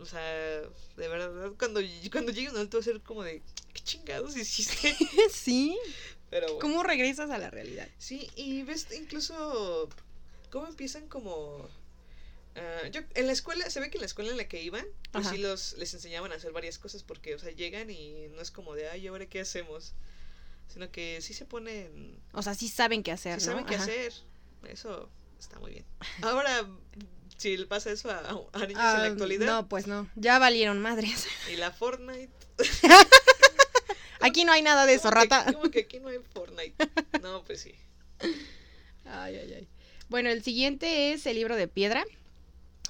[0.00, 1.80] O sea, de verdad, cuando,
[2.10, 3.40] cuando llegue un alto va a ser como de,
[3.72, 4.94] ¿qué chingados hiciste?
[5.32, 5.78] sí.
[6.28, 6.58] Pero bueno.
[6.60, 7.88] ¿Cómo regresas a la realidad?
[7.98, 9.88] Sí, y ves incluso
[10.50, 11.68] cómo empiezan como...
[12.56, 14.84] ah, yo, en la escuela, se ve que en la escuela en la que iban,
[15.12, 15.36] pues Ajá.
[15.36, 18.50] sí los, les enseñaban a hacer varias cosas porque, o sea, llegan y no es
[18.50, 19.92] como de, ay, ¿ahora qué hacemos?
[20.72, 22.18] Sino que sí se ponen...
[22.32, 23.52] O sea, sí saben qué hacer, Sí ¿no?
[23.52, 23.84] saben qué Ajá.
[23.84, 24.12] hacer.
[24.68, 25.84] Eso está muy bien.
[26.22, 26.66] Ahora,
[27.36, 30.08] si le pasa eso a, a niños en Ah, la actualidad, No, pues no.
[30.16, 31.26] Ya valieron madres.
[31.52, 32.30] y la Fortnite...
[34.20, 35.52] Aquí no hay nada de eso, ¿cómo que- rata.
[35.52, 36.74] ¿Cómo que aquí no hay Fortnite?
[37.22, 37.74] No, pues sí.
[39.04, 39.68] Ay, ay, ay.
[40.08, 42.04] Bueno, el siguiente es el libro de piedra.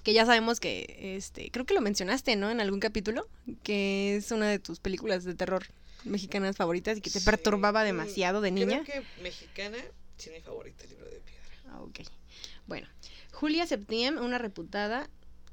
[0.02, 2.50] Que ya sabemos que, este, creo que lo mencionaste, ¿no?
[2.50, 3.28] En algún capítulo.
[3.62, 5.64] Que es una de tus películas de terror
[6.04, 8.82] mexicanas favoritas y que te Sí, perturbaba demasiado de niña.
[8.84, 9.78] Creo que mexicana
[10.16, 11.42] sí mi favorita, el libro de piedra.
[11.68, 12.00] Ah, ok.
[12.66, 12.88] Bueno,
[13.32, 15.08] Julia Septiem, una reputada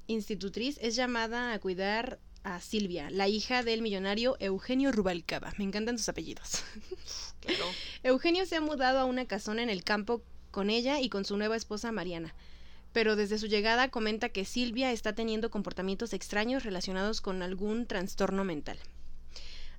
[0.08, 5.54] institutriz, es llamada a cuidar a Silvia, la hija del millonario Eugenio Rubalcaba.
[5.58, 6.64] Me encantan sus apellidos.
[7.40, 7.64] Claro.
[8.04, 10.22] Eugenio se ha mudado a una casona en el campo
[10.52, 12.36] con ella y con su nueva esposa Mariana.
[12.92, 18.44] Pero desde su llegada comenta que Silvia está teniendo comportamientos extraños relacionados con algún trastorno
[18.44, 18.78] mental.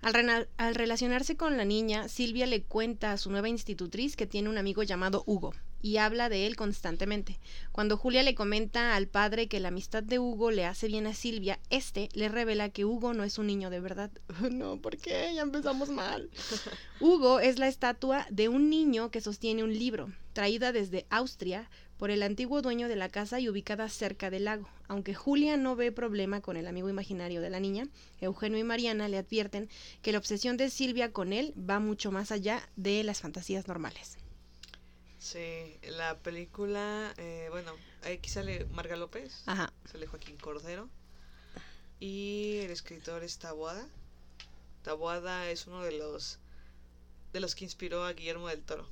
[0.02, 4.56] Al, relacionarse con la niña, Silvia le cuenta a su nueva institutriz que tiene un
[4.56, 7.38] amigo llamado Hugo y habla de él constantemente.
[7.70, 11.14] Cuando Julia le comenta al padre que la amistad de Hugo le hace bien a
[11.14, 14.10] Silvia, este le revela que Hugo no es un niño de verdad.
[14.50, 15.32] No, ¿por qué?
[15.34, 16.30] Ya empezamos mal.
[17.00, 21.68] Hugo es la estatua de un niño que sostiene un libro, traída desde Austria
[22.00, 24.66] por el antiguo dueño de la casa y ubicada cerca del lago.
[24.88, 27.88] Aunque Julia no ve problema con el amigo imaginario de la niña,
[28.22, 29.68] Eugenio y Mariana le advierten
[30.00, 34.16] que la obsesión de Silvia con él va mucho más allá de las fantasías normales.
[35.18, 37.70] Sí, la película, eh, bueno,
[38.02, 39.70] aquí sale Marga López, Ajá.
[39.84, 40.88] sale Joaquín Cordero
[42.00, 43.86] y el escritor es Taboada.
[44.84, 46.38] Taboada es uno de los
[47.34, 48.88] de los que inspiró a Guillermo del Toro.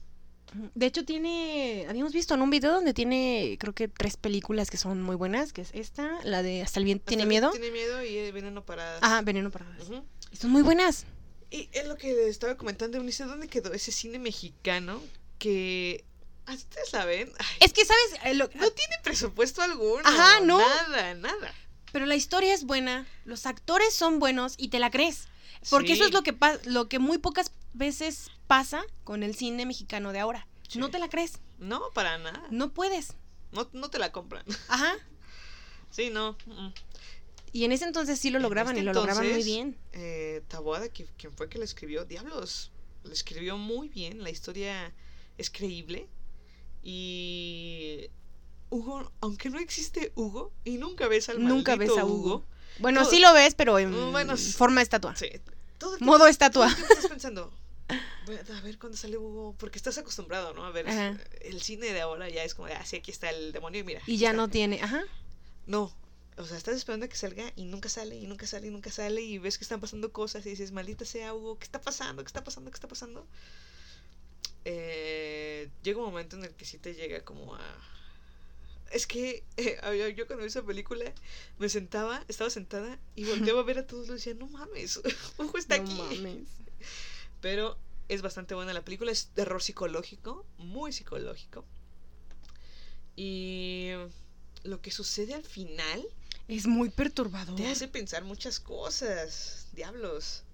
[0.74, 1.86] De hecho, tiene.
[1.88, 5.52] Habíamos visto en un video donde tiene, creo que tres películas que son muy buenas,
[5.52, 7.50] que es esta, la de Hasta el viento tiene miedo.
[7.50, 8.96] Tiene miedo y eh, Veneno para...
[8.98, 9.66] Ajá, Veneno para.
[9.82, 10.04] Ujú.
[10.30, 11.04] Y son muy buenas.
[11.50, 15.00] Y es lo que les estaba comentando, Eunice, ¿dónde quedó ese cine mexicano
[15.38, 16.04] que...
[16.46, 17.30] ah, ¿Ustedes saben?
[17.38, 18.20] Ay, Es que, ¿sabes?
[18.24, 20.02] Eh, lo- no tiene presupuesto alguno.
[20.04, 20.58] Ajá, ¿no?
[20.58, 21.54] Nada, nada.
[21.92, 25.28] Pero la historia es buena, los actores son buenos y te la crees.
[25.70, 26.34] Porque eso es lo que,
[26.64, 30.46] lo que muy pocas veces pasa con el cine mexicano de ahora.
[30.68, 30.78] Sí.
[30.78, 32.42] No te la crees, No, para nada.
[32.50, 33.14] no puedes.
[33.52, 34.44] No, no te la compran.
[34.68, 34.94] Ajá.
[35.90, 36.36] Sí, no.
[36.44, 36.68] mm.
[37.54, 39.74] Y en ese entonces sí lo lograban este y lo lograban muy bien.
[39.92, 42.70] Eh, Taboada, que- quien fue que la escribió, Diablos,
[43.04, 44.92] la escribió muy bien, la historia
[45.38, 46.06] es creíble.
[46.82, 48.06] Y
[48.70, 52.14] Hugo, aunque no existe Hugo, y nunca ves al Nunca ves a Hugo.
[52.14, 52.46] Hugo.
[52.78, 55.14] Bueno, todo- sí lo ves, pero en Mm, bueno, forma de estatua.
[55.16, 55.30] sí,
[55.78, 56.66] todo el Modo estatua.
[56.74, 57.52] tiempo estás pensando,
[58.26, 60.64] "Voy a ver cuándo sale Hugo, porque estás acostumbrado, ¿no?
[60.64, 61.18] A ver, Ajá.
[61.40, 63.84] el cine de ahora ya es como de, ah, sí, aquí está el demonio y
[63.84, 64.00] mira.
[64.06, 64.36] Y ya está".
[64.36, 64.80] no tiene.
[64.82, 65.02] Ajá.
[65.66, 65.94] No,
[66.36, 68.90] o sea, estás esperando a que salga y nunca sale, y nunca sale, y nunca
[68.90, 72.22] sale, y ves que están pasando cosas y dices, maldita sea Hugo, ¿qué está pasando?
[72.22, 72.70] ¿Qué está pasando?
[72.70, 73.26] ¿Qué está pasando?
[74.64, 77.60] Eh, llega un momento en el que sí te llega como a...
[78.92, 81.12] es que eh, yo, cuando vi esa película
[81.58, 85.00] me sentaba, estaba sentada y volteaba a ver a todos y decía, no mames,
[85.38, 85.94] Hugo está No aquí.
[86.20, 86.48] mames.
[87.40, 87.78] Pero
[88.08, 91.64] es bastante buena la película, es terror psicológico, muy psicológico.
[93.16, 93.90] Y
[94.64, 96.04] lo que sucede al final
[96.46, 97.56] Es muy perturbador.
[97.56, 99.68] te hace pensar muchas cosas.
[99.72, 100.44] Diablos.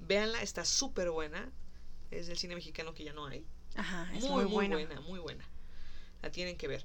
[0.00, 1.50] Véanla, está súper buena.
[2.10, 3.44] Es del cine mexicano que ya no hay.
[3.76, 5.48] Ajá, es muy, muy, muy buena, muy buena.
[6.22, 6.84] La tienen que ver.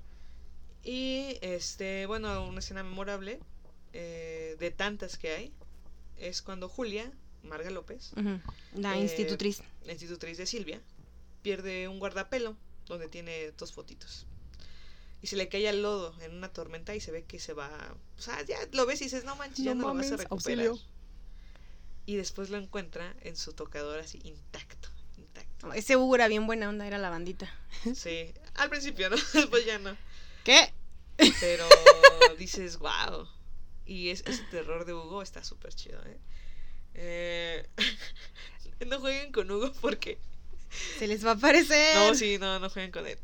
[0.84, 3.40] Y este, bueno, una escena memorable
[3.94, 5.54] eh, de tantas que hay
[6.18, 7.12] es cuando Julia,
[7.44, 8.12] Marga López,
[8.76, 9.62] La Eh, institutriz.
[9.86, 10.82] la institutriz de Silvia,
[11.42, 12.56] pierde un guardapelo
[12.88, 14.26] donde tiene dos fotitos.
[15.22, 17.70] Y se le cae al lodo en una tormenta y se ve que se va.
[18.18, 20.18] O sea, ya lo ves y dices, no manches, ya No no, lo vas a
[20.18, 20.30] recuperar.
[20.68, 20.80] auxilio.
[22.06, 24.90] Y después lo encuentra en su tocador así intacto.
[25.18, 25.74] Intacto.
[25.74, 27.54] Ese Hugo era bien buena onda, era la bandita.
[27.94, 28.34] Sí.
[28.56, 29.18] Al principio, ¿no?
[29.34, 29.96] Después ya no.
[30.50, 30.74] ¿Qué?
[31.40, 31.68] Pero
[32.40, 33.28] dices, wow.
[33.86, 36.18] Y es, ese terror de Hugo está súper chido, ¿eh?
[36.96, 37.68] Eh,
[38.88, 40.18] No jueguen con Hugo porque
[40.98, 41.96] Se les va a aparecer.
[41.96, 43.18] No, sí, no, no jueguen con él.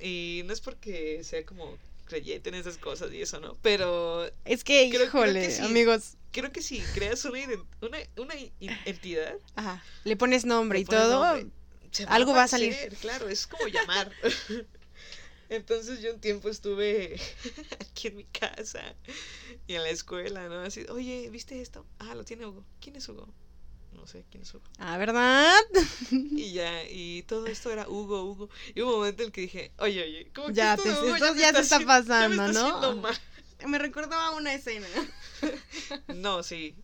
[0.00, 3.56] Y no es porque sea como creyente en esas cosas y eso, ¿no?
[3.62, 5.62] Pero Es que, Creo- creo híjole, que sí.
[5.62, 6.14] amigos.
[6.32, 7.38] creo que si creas una,
[7.80, 8.34] una, una
[8.84, 9.82] entidad, Ajá.
[10.04, 11.24] Le pones nombre le y pones todo.
[11.24, 11.50] nombre,
[12.08, 12.72] algo va a salir.
[12.74, 14.12] aparecer, Claro, es como llamar.
[15.48, 17.20] Entonces yo un tiempo estuve
[17.80, 18.82] aquí en mi casa
[19.66, 20.60] y en la escuela, ¿no?
[20.60, 21.86] Así, oye, ¿viste esto?
[21.98, 22.64] Ah, lo tiene Hugo.
[22.80, 23.28] ¿Quién es Hugo?
[23.92, 24.64] No sé, ¿quién es Hugo?
[24.78, 25.54] Ah, ¿verdad?
[26.10, 28.50] Y ya, y todo esto era Hugo, Hugo.
[28.74, 30.90] Y hubo un momento en el que dije, oye, oye, ¿cómo que Ya esto te-
[30.92, 32.96] Hugo esto ya se está haciendo- ya me pasando, está ¿no?
[33.02, 33.18] mal?
[33.66, 34.86] Me recordaba una escena.
[36.08, 36.74] No, sí.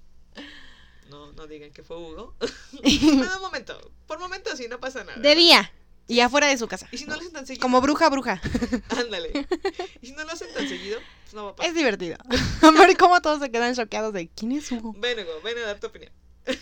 [1.08, 2.36] No, no digan que fue Hugo.
[2.40, 5.18] Pero un momento, por momento sí, no pasa nada.
[5.20, 5.72] Debía.
[6.10, 6.88] Y afuera de su casa.
[6.90, 8.40] Y si no lo hacen tan seguido, Como bruja, bruja.
[8.90, 9.30] ándale.
[10.02, 11.70] Y si no lo hacen tan seguido, pues no va a pasar.
[11.70, 12.16] Es divertido.
[12.62, 14.94] A ver cómo todos se quedan choqueados de ¿quién es Hugo?
[14.98, 16.12] Ven, Hugo, ven a dar tu opinión.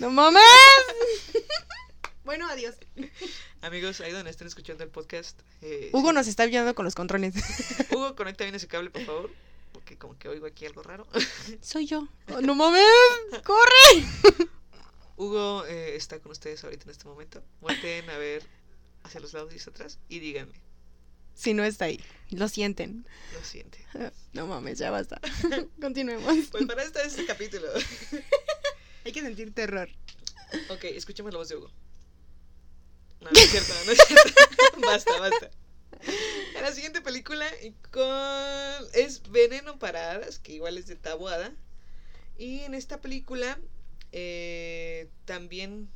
[0.01, 0.43] ¡No mames!
[2.25, 2.75] bueno, adiós.
[3.63, 5.41] Amigos, ahí donde estén escuchando el podcast.
[5.63, 6.15] eh, Hugo sí.
[6.15, 7.35] nos está ayudando con los controles.
[7.91, 9.31] Hugo, conecta bien ese cable, por favor.
[9.73, 11.07] Porque como que oigo aquí algo raro.
[11.63, 12.07] Soy yo.
[12.35, 12.83] Oh, ¡No mames!
[13.45, 14.47] ¡Corre!
[15.17, 17.43] Hugo eh, está con ustedes ahorita en este momento.
[17.61, 18.47] Volteen a ver
[19.09, 20.61] hacia los lados y hacia atrás y díganme.
[21.35, 22.01] Si no está ahí.
[22.31, 23.07] Lo sienten.
[23.35, 23.85] Lo siente.
[24.33, 25.21] No mames, ya basta.
[25.81, 26.49] Continuemos.
[26.51, 27.67] Pues para esto es este capítulo.
[29.05, 29.89] Hay que sentir terror.
[30.69, 31.71] Ok, escuchemos la voz de Hugo.
[33.21, 34.31] No, no es cierto, no es cierto.
[34.87, 35.51] basta, basta.
[36.55, 37.47] En la siguiente película
[37.91, 41.53] con es Veneno para Hadas, que igual es de Tabuada.
[42.37, 43.59] Y en esta película
[44.13, 45.89] eh, también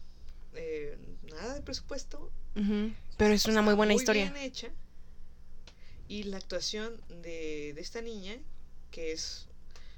[0.54, 2.32] eh, nada de presupuesto.
[2.56, 2.92] Ujú,
[3.22, 4.32] Pero es una muy buena historia.
[4.32, 4.68] bien hecha.
[6.08, 8.36] Y la actuación de, de esta niña,
[8.90, 9.46] que es,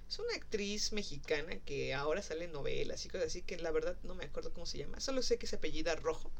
[0.07, 3.97] es una actriz mexicana que ahora sale en novelas y cosas así, que la verdad
[4.03, 5.01] no me acuerdo cómo se llama.
[5.01, 6.31] Solo sé que se apellida Rojo.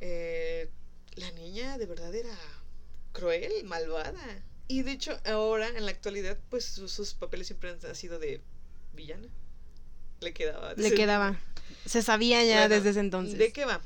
[0.00, 0.68] Eh,
[1.14, 2.36] la niña de verdad era
[3.12, 4.44] cruel, malvada.
[4.68, 8.42] Y de hecho, ahora, en la actualidad, pues sus, sus papeles siempre han sido de
[8.92, 9.28] villana.
[10.20, 10.74] Le quedaba.
[10.74, 11.40] Le quedaba.
[11.86, 13.38] Se sabía ya Bueno, desde ese entonces.
[13.38, 13.80] ¿De qué va?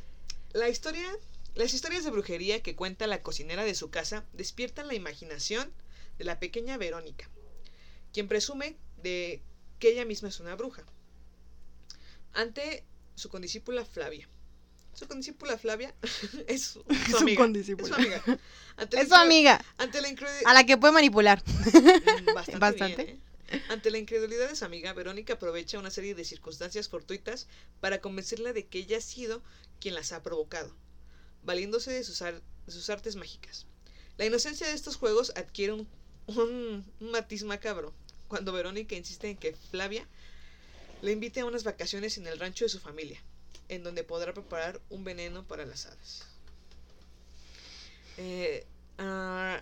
[0.53, 1.07] La historia,
[1.57, 5.73] las historias de brujería que cuenta la cocinera de su casa despiertan la imaginación
[6.19, 7.29] de la pequeña Verónica,
[8.13, 9.43] quien presume de
[9.79, 10.85] que ella misma es una bruja.
[12.35, 12.85] Ante
[13.15, 14.29] su condiscípula Flavia.
[14.95, 15.95] Su condiscípula Flavia
[16.47, 16.85] es su,
[17.19, 17.41] amiga.
[17.43, 17.89] condiscípula.
[17.89, 18.23] Es su amiga.
[18.77, 19.65] Ante la Es su incre- amiga.
[19.79, 21.43] Ante la incre- A la que puede manipular.
[21.47, 22.59] Mm, Bastante.
[22.59, 23.05] Bastante.
[23.05, 23.63] bien, ¿eh?
[23.69, 27.47] Ante la incredulidad de su amiga, Verónica aprovecha una serie de circunstancias fortuitas
[27.81, 29.43] para convencerla de que ella ha sido
[29.81, 30.75] quien las ha provocado,
[31.47, 33.65] valiéndose de sus, ar- de sus artes mágicas.
[34.19, 35.73] La inocencia de estos juegos adquiere
[36.27, 37.95] un, matiz macabro
[38.29, 40.07] cuando Verónica insiste en que Flavia
[41.01, 43.23] le invite a unas vacaciones en el rancho de su familia,
[43.69, 46.27] en donde podrá preparar un veneno para las hadas.
[48.17, 48.67] Eh,
[48.99, 49.61] ah,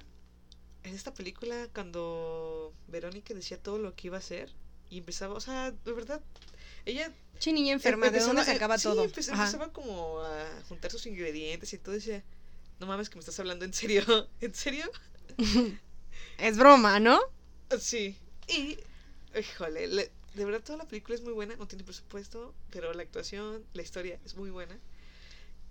[0.85, 4.51] en esta película, cuando Verónica decía todo lo que iba a hacer
[4.89, 6.23] y empezaba, o sea, de verdad,
[6.87, 9.03] ella Che, niña enferma, ¿de dónde sacaba eh, todo?
[9.09, 9.43] Sí, empe- Ajá.
[9.45, 11.95] empezaba como a juntar sus ingredientes y todo.
[11.95, 12.23] Decía,
[12.81, 14.03] no mames, que me estás hablando en serio.
[14.41, 14.91] ¿En serio?
[16.39, 17.21] Es broma, ¿no?
[17.81, 18.17] Sí.
[18.49, 18.79] Y,
[19.39, 21.57] híjole, le- de verdad toda la película es muy buena.
[21.57, 24.77] No tiene presupuesto, pero la actuación, la historia es muy buena.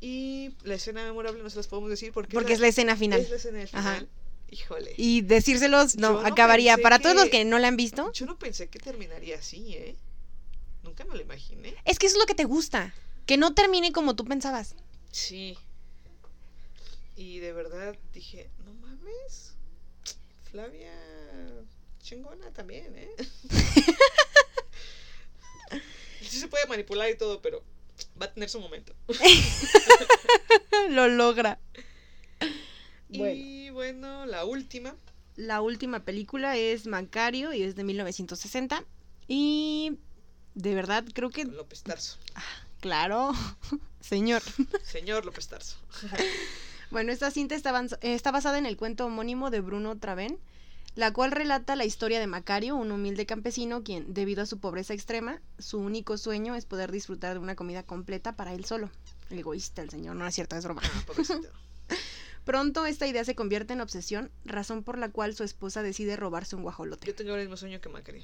[0.02, 3.22] Y la escena memorable no se las podemos decir porque, Porque es la escena final.
[3.22, 3.92] es la escena del Ajá.
[3.94, 4.10] final.
[4.52, 4.94] Híjole.
[4.98, 6.78] Y decírselos, no, Yo acabaría.
[6.78, 9.96] Para todos los que no la han visto, Yo no pensé que terminaría así, ¿eh?
[10.84, 11.76] Nunca me lo imaginé.
[11.86, 12.94] es que eso es lo que te gusta.
[13.26, 14.76] Que no termine como tú pensabas.
[15.12, 15.58] Sí.
[17.16, 19.54] Y de verdad dije, no mames.
[20.52, 20.92] Flavia
[22.02, 23.10] chingona también, ¿eh?
[26.22, 27.64] sí se puede manipular y todo, pero
[28.22, 28.94] va a tener su momento.
[30.90, 31.60] Lo logra.
[33.10, 34.96] Y bueno, la última.
[35.36, 38.84] La última película es Macario y es de 1960.
[39.28, 39.98] Y
[40.56, 41.46] de verdad creo que...
[41.46, 42.18] López Tarso.
[42.80, 43.32] Claro,
[44.02, 44.42] señor.
[44.84, 45.78] Señor López Tarso.
[46.92, 50.38] Bueno, esta cinta está, eh, está basada en el cuento homónimo de Bruno Traven,
[50.94, 54.94] la cual relata la historia de Macario, un humilde campesino quien, debido a su pobreza
[54.94, 58.92] extrema, su único sueño es poder disfrutar de una comida completa para él solo.
[59.32, 60.84] El egoísta, el señor, no es cierto, es broma.
[60.86, 61.40] Ah.
[62.46, 66.56] Pronto esta idea se convierte en obsesión, razón por la cual su esposa decide robarse
[66.56, 67.08] un guajolote.
[67.08, 68.24] Yo tengo el mismo sueño que Macario.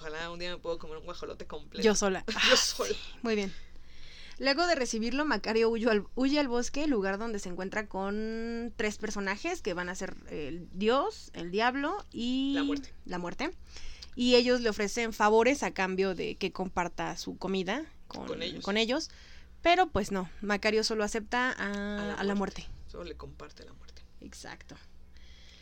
[0.00, 1.84] Ojalá un día me puedo comer un guajolote completo.
[1.84, 2.24] Yo sola.
[2.48, 2.94] Yo sola.
[3.22, 3.52] Muy bien.
[4.38, 8.96] Luego de recibirlo, Macario huye al, huye al bosque, lugar donde se encuentra con tres
[8.96, 12.94] personajes que van a ser el dios, el diablo y La muerte.
[13.04, 13.50] la muerte.
[14.16, 18.64] Y ellos le ofrecen favores a cambio de que comparta su comida con, Con ellos.
[18.64, 19.10] con ellos.
[19.60, 22.66] Pero pues no, Macario solo acepta a, a la muerte.
[22.86, 24.02] Solo le comparte la muerte.
[24.22, 24.74] Exacto.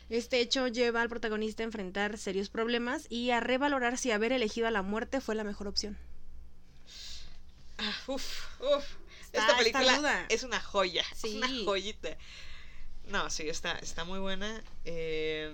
[0.09, 4.67] Este hecho lleva al protagonista a enfrentar serios problemas y a revalorar si haber elegido
[4.67, 5.97] a la muerte fue la mejor opción.
[7.77, 8.85] Ah, uf, uf.
[9.31, 11.03] Está- Esta película es una joya.
[11.11, 11.37] Es Sí.
[11.37, 12.17] una joyita.
[13.07, 14.63] No, sí, está, está muy buena.
[14.85, 15.53] Eh,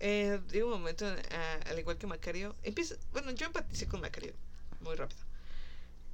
[0.00, 4.34] eh, llega un momento, ah, al igual que Macario, empieza, bueno, yo empaticé con Macario
[4.80, 5.20] muy rápido.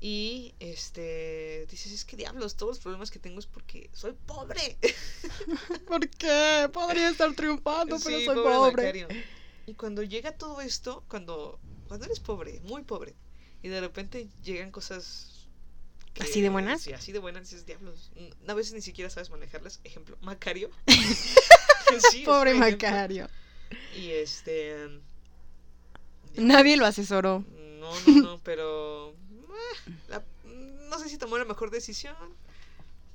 [0.05, 4.77] Y este dices, es que diablos, todos los problemas que tengo es porque soy pobre.
[5.87, 6.69] ¿Por qué?
[6.73, 9.07] Podría estar triunfando, Sí, Macario.
[9.65, 13.15] Y cuando llega todo esto, cuando, cuando eres pobre, muy pobre,
[13.63, 15.47] y de repente llegan cosas...
[16.19, 16.83] ¿Así de buenas?
[16.83, 18.11] Sí, así de buenas, dices, diablos.
[18.49, 19.79] A veces ni siquiera sabes manejarlas.
[19.85, 20.71] Ejemplo, Macario.
[22.11, 22.89] Sí, Pobre ejemplo.
[22.89, 23.29] Macario.
[23.95, 24.89] Y este...
[26.37, 27.45] Nadie lo asesoró.
[27.79, 29.15] No, no, no, pero...
[30.09, 32.17] la- no sé si tomó la mejor decisión,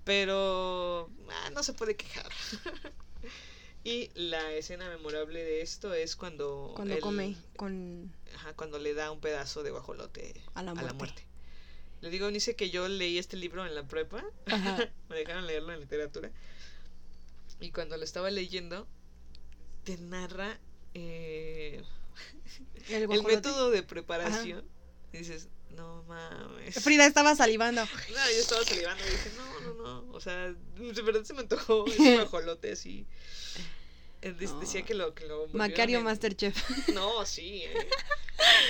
[0.04, 2.32] pero ah, no se puede quejar.
[3.84, 6.74] y la escena memorable de esto es cuando...
[6.76, 8.12] Cuando él- come con...
[8.36, 11.26] Ajá, cuando le da un pedazo de guajolote A la muerte.
[12.02, 14.24] Le digo, dice que yo leí este libro en la prepa.
[14.46, 14.78] Ajá.
[15.10, 16.32] Me dejaron leerlo en literatura.
[17.60, 18.88] Y cuando lo estaba leyendo,
[19.84, 20.60] te narra
[20.94, 21.84] eh,
[22.90, 24.64] El, método de preparación.
[25.12, 26.76] Y dices, no mames.
[26.84, 27.82] Frida estaba salivando.
[28.10, 30.12] No, yo estaba salivando y dije, no, no, no.
[30.14, 33.06] O sea, de verdad se me antojó ese guajolote así.
[34.22, 36.56] De- Decía que lo, que lo Macario en- Masterchef.
[36.94, 37.64] No, sí.
[37.64, 37.88] eh.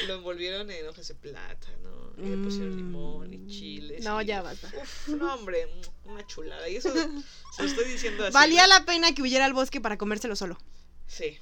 [0.07, 2.13] Lo envolvieron en hojas de plátano.
[2.17, 3.47] y Le pusieron limón y Mm.
[3.47, 4.03] chiles.
[4.03, 4.69] No, y- ya basta.
[4.81, 5.67] Uf, no, hombre,
[6.05, 6.67] una chulada.
[6.67, 8.33] Y eso se lo estoy diciendo así.
[8.33, 8.69] Valía ¿no?
[8.79, 10.57] la pena que huyera al bosque para comérselo solo.
[11.07, 11.37] Sí.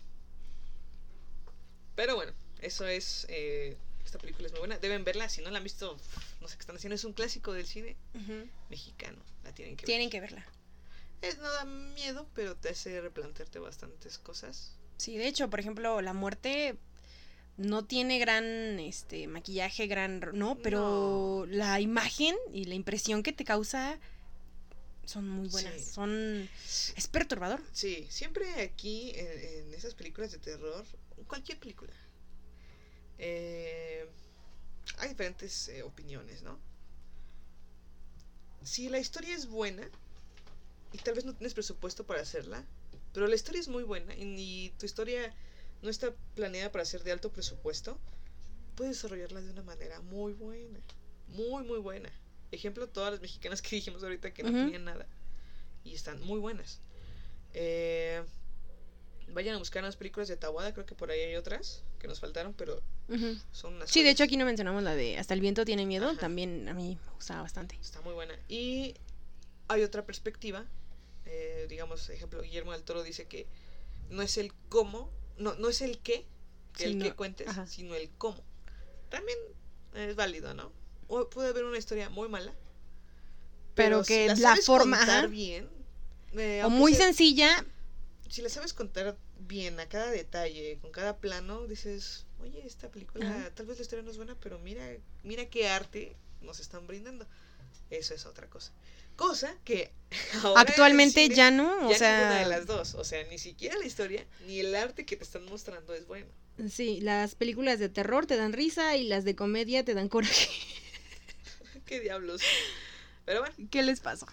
[1.96, 3.26] Pero bueno, eso es.
[3.30, 4.78] eh, esta película es muy buena.
[4.78, 5.28] Deben verla.
[5.30, 5.98] Si no la han visto,
[6.42, 6.96] no sé qué están haciendo.
[6.96, 7.98] Es un clásico del cine
[8.70, 9.22] mexicano.
[9.44, 9.86] La tienen que ver.
[9.88, 10.46] Tienen que verla.
[11.22, 14.76] Es, no da miedo, pero te hace replantearte bastantes cosas.
[14.98, 16.78] Sí, de hecho, por ejemplo, la muerte
[17.58, 18.46] no tiene gran
[18.80, 23.98] este maquillaje, gran no, pero la imagen y la impresión que te causa
[25.06, 25.74] son muy buenas.
[25.74, 25.94] Sí.
[25.94, 26.50] Son
[26.96, 27.62] es perturbador.
[27.72, 30.86] Sí, siempre aquí en, en esas películas de terror,
[31.28, 31.94] cualquier película,
[33.18, 34.08] eh,
[34.98, 36.60] hay diferentes eh, opiniones, ¿no?
[38.64, 39.88] Si la historia es buena,
[40.92, 42.66] y tal vez no tienes presupuesto para hacerla,
[43.14, 45.34] pero la historia es muy buena y, y tu historia
[45.82, 48.00] no está planeada para ser de alto presupuesto,
[48.76, 50.80] puedes desarrollarla de una manera muy buena,
[51.28, 52.10] muy, muy buena.
[52.52, 55.06] Ejemplo, todas las mexicanas que dijimos ahorita que no tenían nada
[55.84, 56.80] y están muy buenas.
[57.54, 58.24] Eh,
[59.30, 62.20] vayan a buscar unas películas de Tawada, creo que por ahí hay otras que nos
[62.20, 63.38] faltaron, pero Ujú.
[63.52, 66.10] son unas Sí, de hecho aquí no mencionamos la de Hasta el viento tiene miedo,
[66.10, 66.20] Ajá.
[66.20, 67.78] también a mí me gustaba bastante.
[67.82, 68.34] Está muy buena.
[68.48, 68.96] Y
[69.68, 70.66] hay otra perspectiva.
[71.28, 73.48] eh, digamos, ejemplo, Guillermo del Toro dice que
[74.12, 76.26] no es el cómo, no, no es el qué,
[76.80, 77.66] el Sino- que cuentes, ajá.
[77.66, 78.44] sino el cómo.
[79.10, 79.38] También
[79.96, 80.72] es válido, ¿no?
[81.08, 82.54] O puede haber una historia muy mala.
[83.74, 85.68] Pero si que la sabes forma, contar bien.
[86.34, 87.66] eh, O muy sea- sencilla,
[88.30, 93.28] si la sabes contar bien a cada detalle, con cada plano, dices, oye, esta película,
[93.30, 93.52] Ajá.
[93.56, 94.86] tal vez la historia no es buena, pero mira,
[95.24, 97.26] mira qué arte nos están brindando.
[97.90, 98.72] Eso es otra cosa.
[99.16, 99.92] Cosa que
[100.44, 102.96] ahora actualmente cine ya no, o ya sea, ninguna de las dos.
[102.96, 106.28] O sea, ni siquiera la historia ni el arte que te están mostrando es bueno.
[106.70, 110.50] sí, las películas de terror te dan risa y las de comedia te dan coraje.
[111.86, 112.42] ¿Qué diablos?
[113.26, 114.28] Pero bueno, ¿Qué les pasó?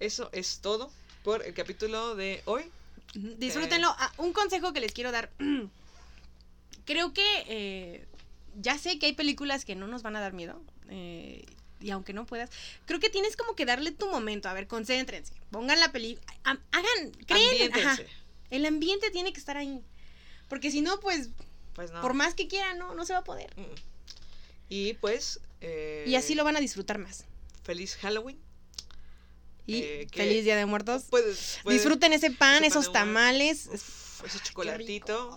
[0.00, 0.90] eso es todo
[1.22, 2.64] por el capítulo de hoy.
[3.14, 3.88] Disfrútenlo.
[3.98, 5.30] Ah, un consejo que les quiero dar.
[6.88, 8.06] Creo que eh,
[8.56, 10.60] ya sé que hay películas que no nos van a dar miedo.
[10.88, 11.44] eh,
[11.80, 12.50] y aunque no puedas,
[12.86, 14.48] creo que tienes como que darle tu momento.
[14.48, 15.32] A ver, concéntrense.
[15.52, 16.26] Pongan la película.
[16.42, 17.72] Hagan, creen.
[17.72, 17.98] ajá,
[18.50, 19.80] el ambiente tiene que estar ahí.
[20.48, 21.28] Porque si no, pues,
[21.74, 22.00] Pues no.
[22.00, 23.54] por más que quieran, no, no se va a poder.
[23.56, 23.74] Mm.
[24.70, 25.40] Y pues.
[25.60, 27.26] eh, Y así lo van a disfrutar más.
[27.64, 28.38] Feliz Halloween.
[29.66, 31.04] Y Eh, feliz Día de Muertos.
[31.10, 33.68] Puedes, puedes- Disfruten ese pan, ese pan esos tamales.
[33.72, 35.30] Uf, ese chocolatito.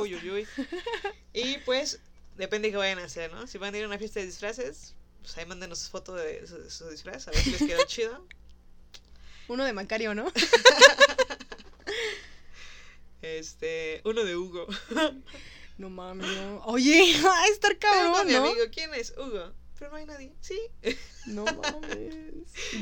[0.00, 0.48] Uy, uy, uy.
[1.32, 2.00] Y pues,
[2.36, 3.46] depende de qué vayan a hacer, ¿no?
[3.46, 6.70] Si van a ir a una fiesta de disfraces, pues ahí mándenos foto de su,
[6.70, 8.26] su disfraz, a ver si les quedó chido.
[9.48, 10.32] Uno de Macario, ¿no?
[13.22, 14.66] Este, uno de Hugo.
[15.78, 16.26] No mames.
[16.26, 16.62] no.
[16.66, 18.44] Oye, a estar cabrón, mi ¿no?
[18.44, 19.14] amigo, ¿quién es?
[19.16, 19.50] Hugo.
[19.78, 20.34] Pero no hay nadie.
[20.40, 20.60] Sí.
[21.26, 22.14] No mames.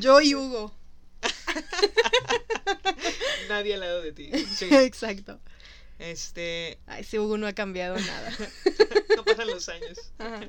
[0.00, 0.74] Yo y Hugo.
[3.48, 4.30] nadie al lado de ti.
[4.46, 4.66] Sí.
[4.70, 5.40] Exacto.
[5.98, 8.36] Este, Ay, ese Hugo no ha cambiado nada.
[9.16, 9.98] no pasan los años.
[10.18, 10.48] Ajá.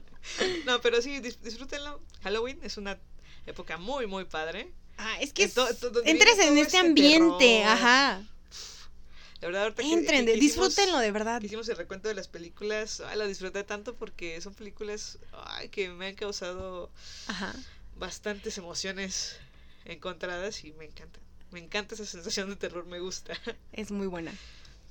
[0.66, 2.02] No, pero sí, dis- disfrútenlo.
[2.24, 2.98] Halloween es una
[3.46, 4.72] época muy, muy padre.
[4.98, 7.72] Ah, es que En to- es- to- donde entres en este ambiente, terror.
[7.72, 8.24] ajá.
[9.42, 11.40] La verdad, ahorita Entren, que- de- que hicimos- disfrútenlo de verdad.
[11.42, 13.02] que Hicimos el recuento de las películas.
[13.02, 16.90] Ay, lo disfruté tanto porque son películas ay, que me han causado
[17.28, 17.54] Ajá.
[17.98, 19.36] bastantes emociones
[19.86, 21.20] encontradas y me encanta.
[21.52, 23.34] Me encanta esa sensación de terror, me gusta.
[23.74, 24.34] Es muy buena.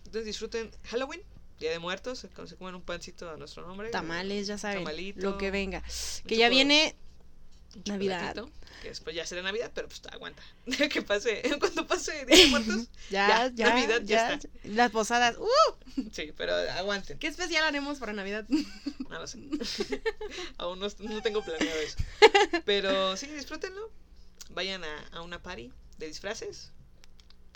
[0.05, 1.23] Entonces disfruten Halloween,
[1.59, 3.90] Día de Muertos, cuando se comen un pancito a nuestro nombre.
[3.90, 4.78] Tamales, ya saben.
[4.85, 5.82] Tamalito, Lo que venga.
[6.27, 6.94] Que ya viene
[7.86, 8.44] Navidad.
[8.82, 10.43] Que después ya será Navidad, pero pues aguanta.
[10.93, 14.35] que pase, cuando pase Día de Muertos, Ya, Ya, ya, Navidad, ya ya.
[14.35, 14.48] está.
[14.64, 15.36] Las posadas.
[15.39, 16.02] ¡Uh!
[16.12, 17.19] sí, pero aguanten.
[17.19, 18.44] ¿Qué especial haremos para Navidad?
[18.48, 19.39] No lo sé.
[20.59, 21.97] Aún no, no tengo planeado eso.
[22.64, 23.90] Pero sí, disfrútenlo.
[24.54, 26.72] Vayan a, a una party de disfraces.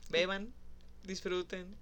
[0.08, 0.52] Beban,
[1.04, 1.76] disfruten.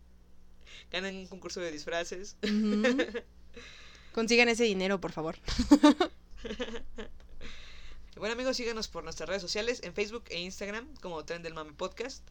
[0.90, 2.36] Ganen un concurso de disfraces.
[4.12, 5.36] Consigan ese dinero, por favor.
[8.16, 11.72] Bueno amigos, síganos por nuestras redes sociales en Facebook e Instagram como Tren del Mame
[11.72, 12.24] Podcast.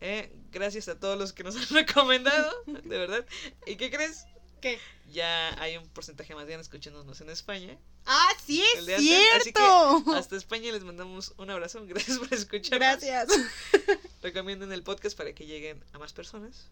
[0.00, 3.26] Eh, gracias a todos los que nos han recomendado, de verdad.
[3.66, 4.24] ¿Y qué crees?
[4.62, 4.78] ¿Qué?
[5.12, 7.78] Ya hay un porcentaje más bien escuchándonos en España.
[8.06, 10.14] ¡Ah, sí el es de antes, así que cierto!
[10.14, 11.84] Hasta España les mandamos un abrazo.
[11.86, 13.00] Gracias por escucharnos.
[13.00, 13.28] Gracias.
[14.22, 16.68] Recomienden el podcast para que lleguen a más personas.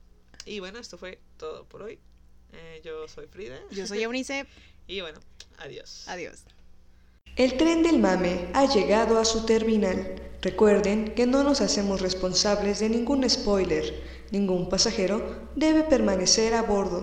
[0.46, 1.98] Y bueno, esto fue todo por hoy.
[2.52, 3.58] Eh, yo soy Frida.
[3.70, 4.46] Yo soy Eunice.
[4.86, 5.18] Y bueno,
[5.58, 6.04] adiós.
[6.06, 6.44] Adiós.
[7.36, 10.22] El tren del mame ha llegado a su terminal.
[10.40, 14.04] Recuerden que no nos hacemos responsables de ningún spoiler.
[14.30, 17.02] Ningún pasajero debe permanecer a bordo.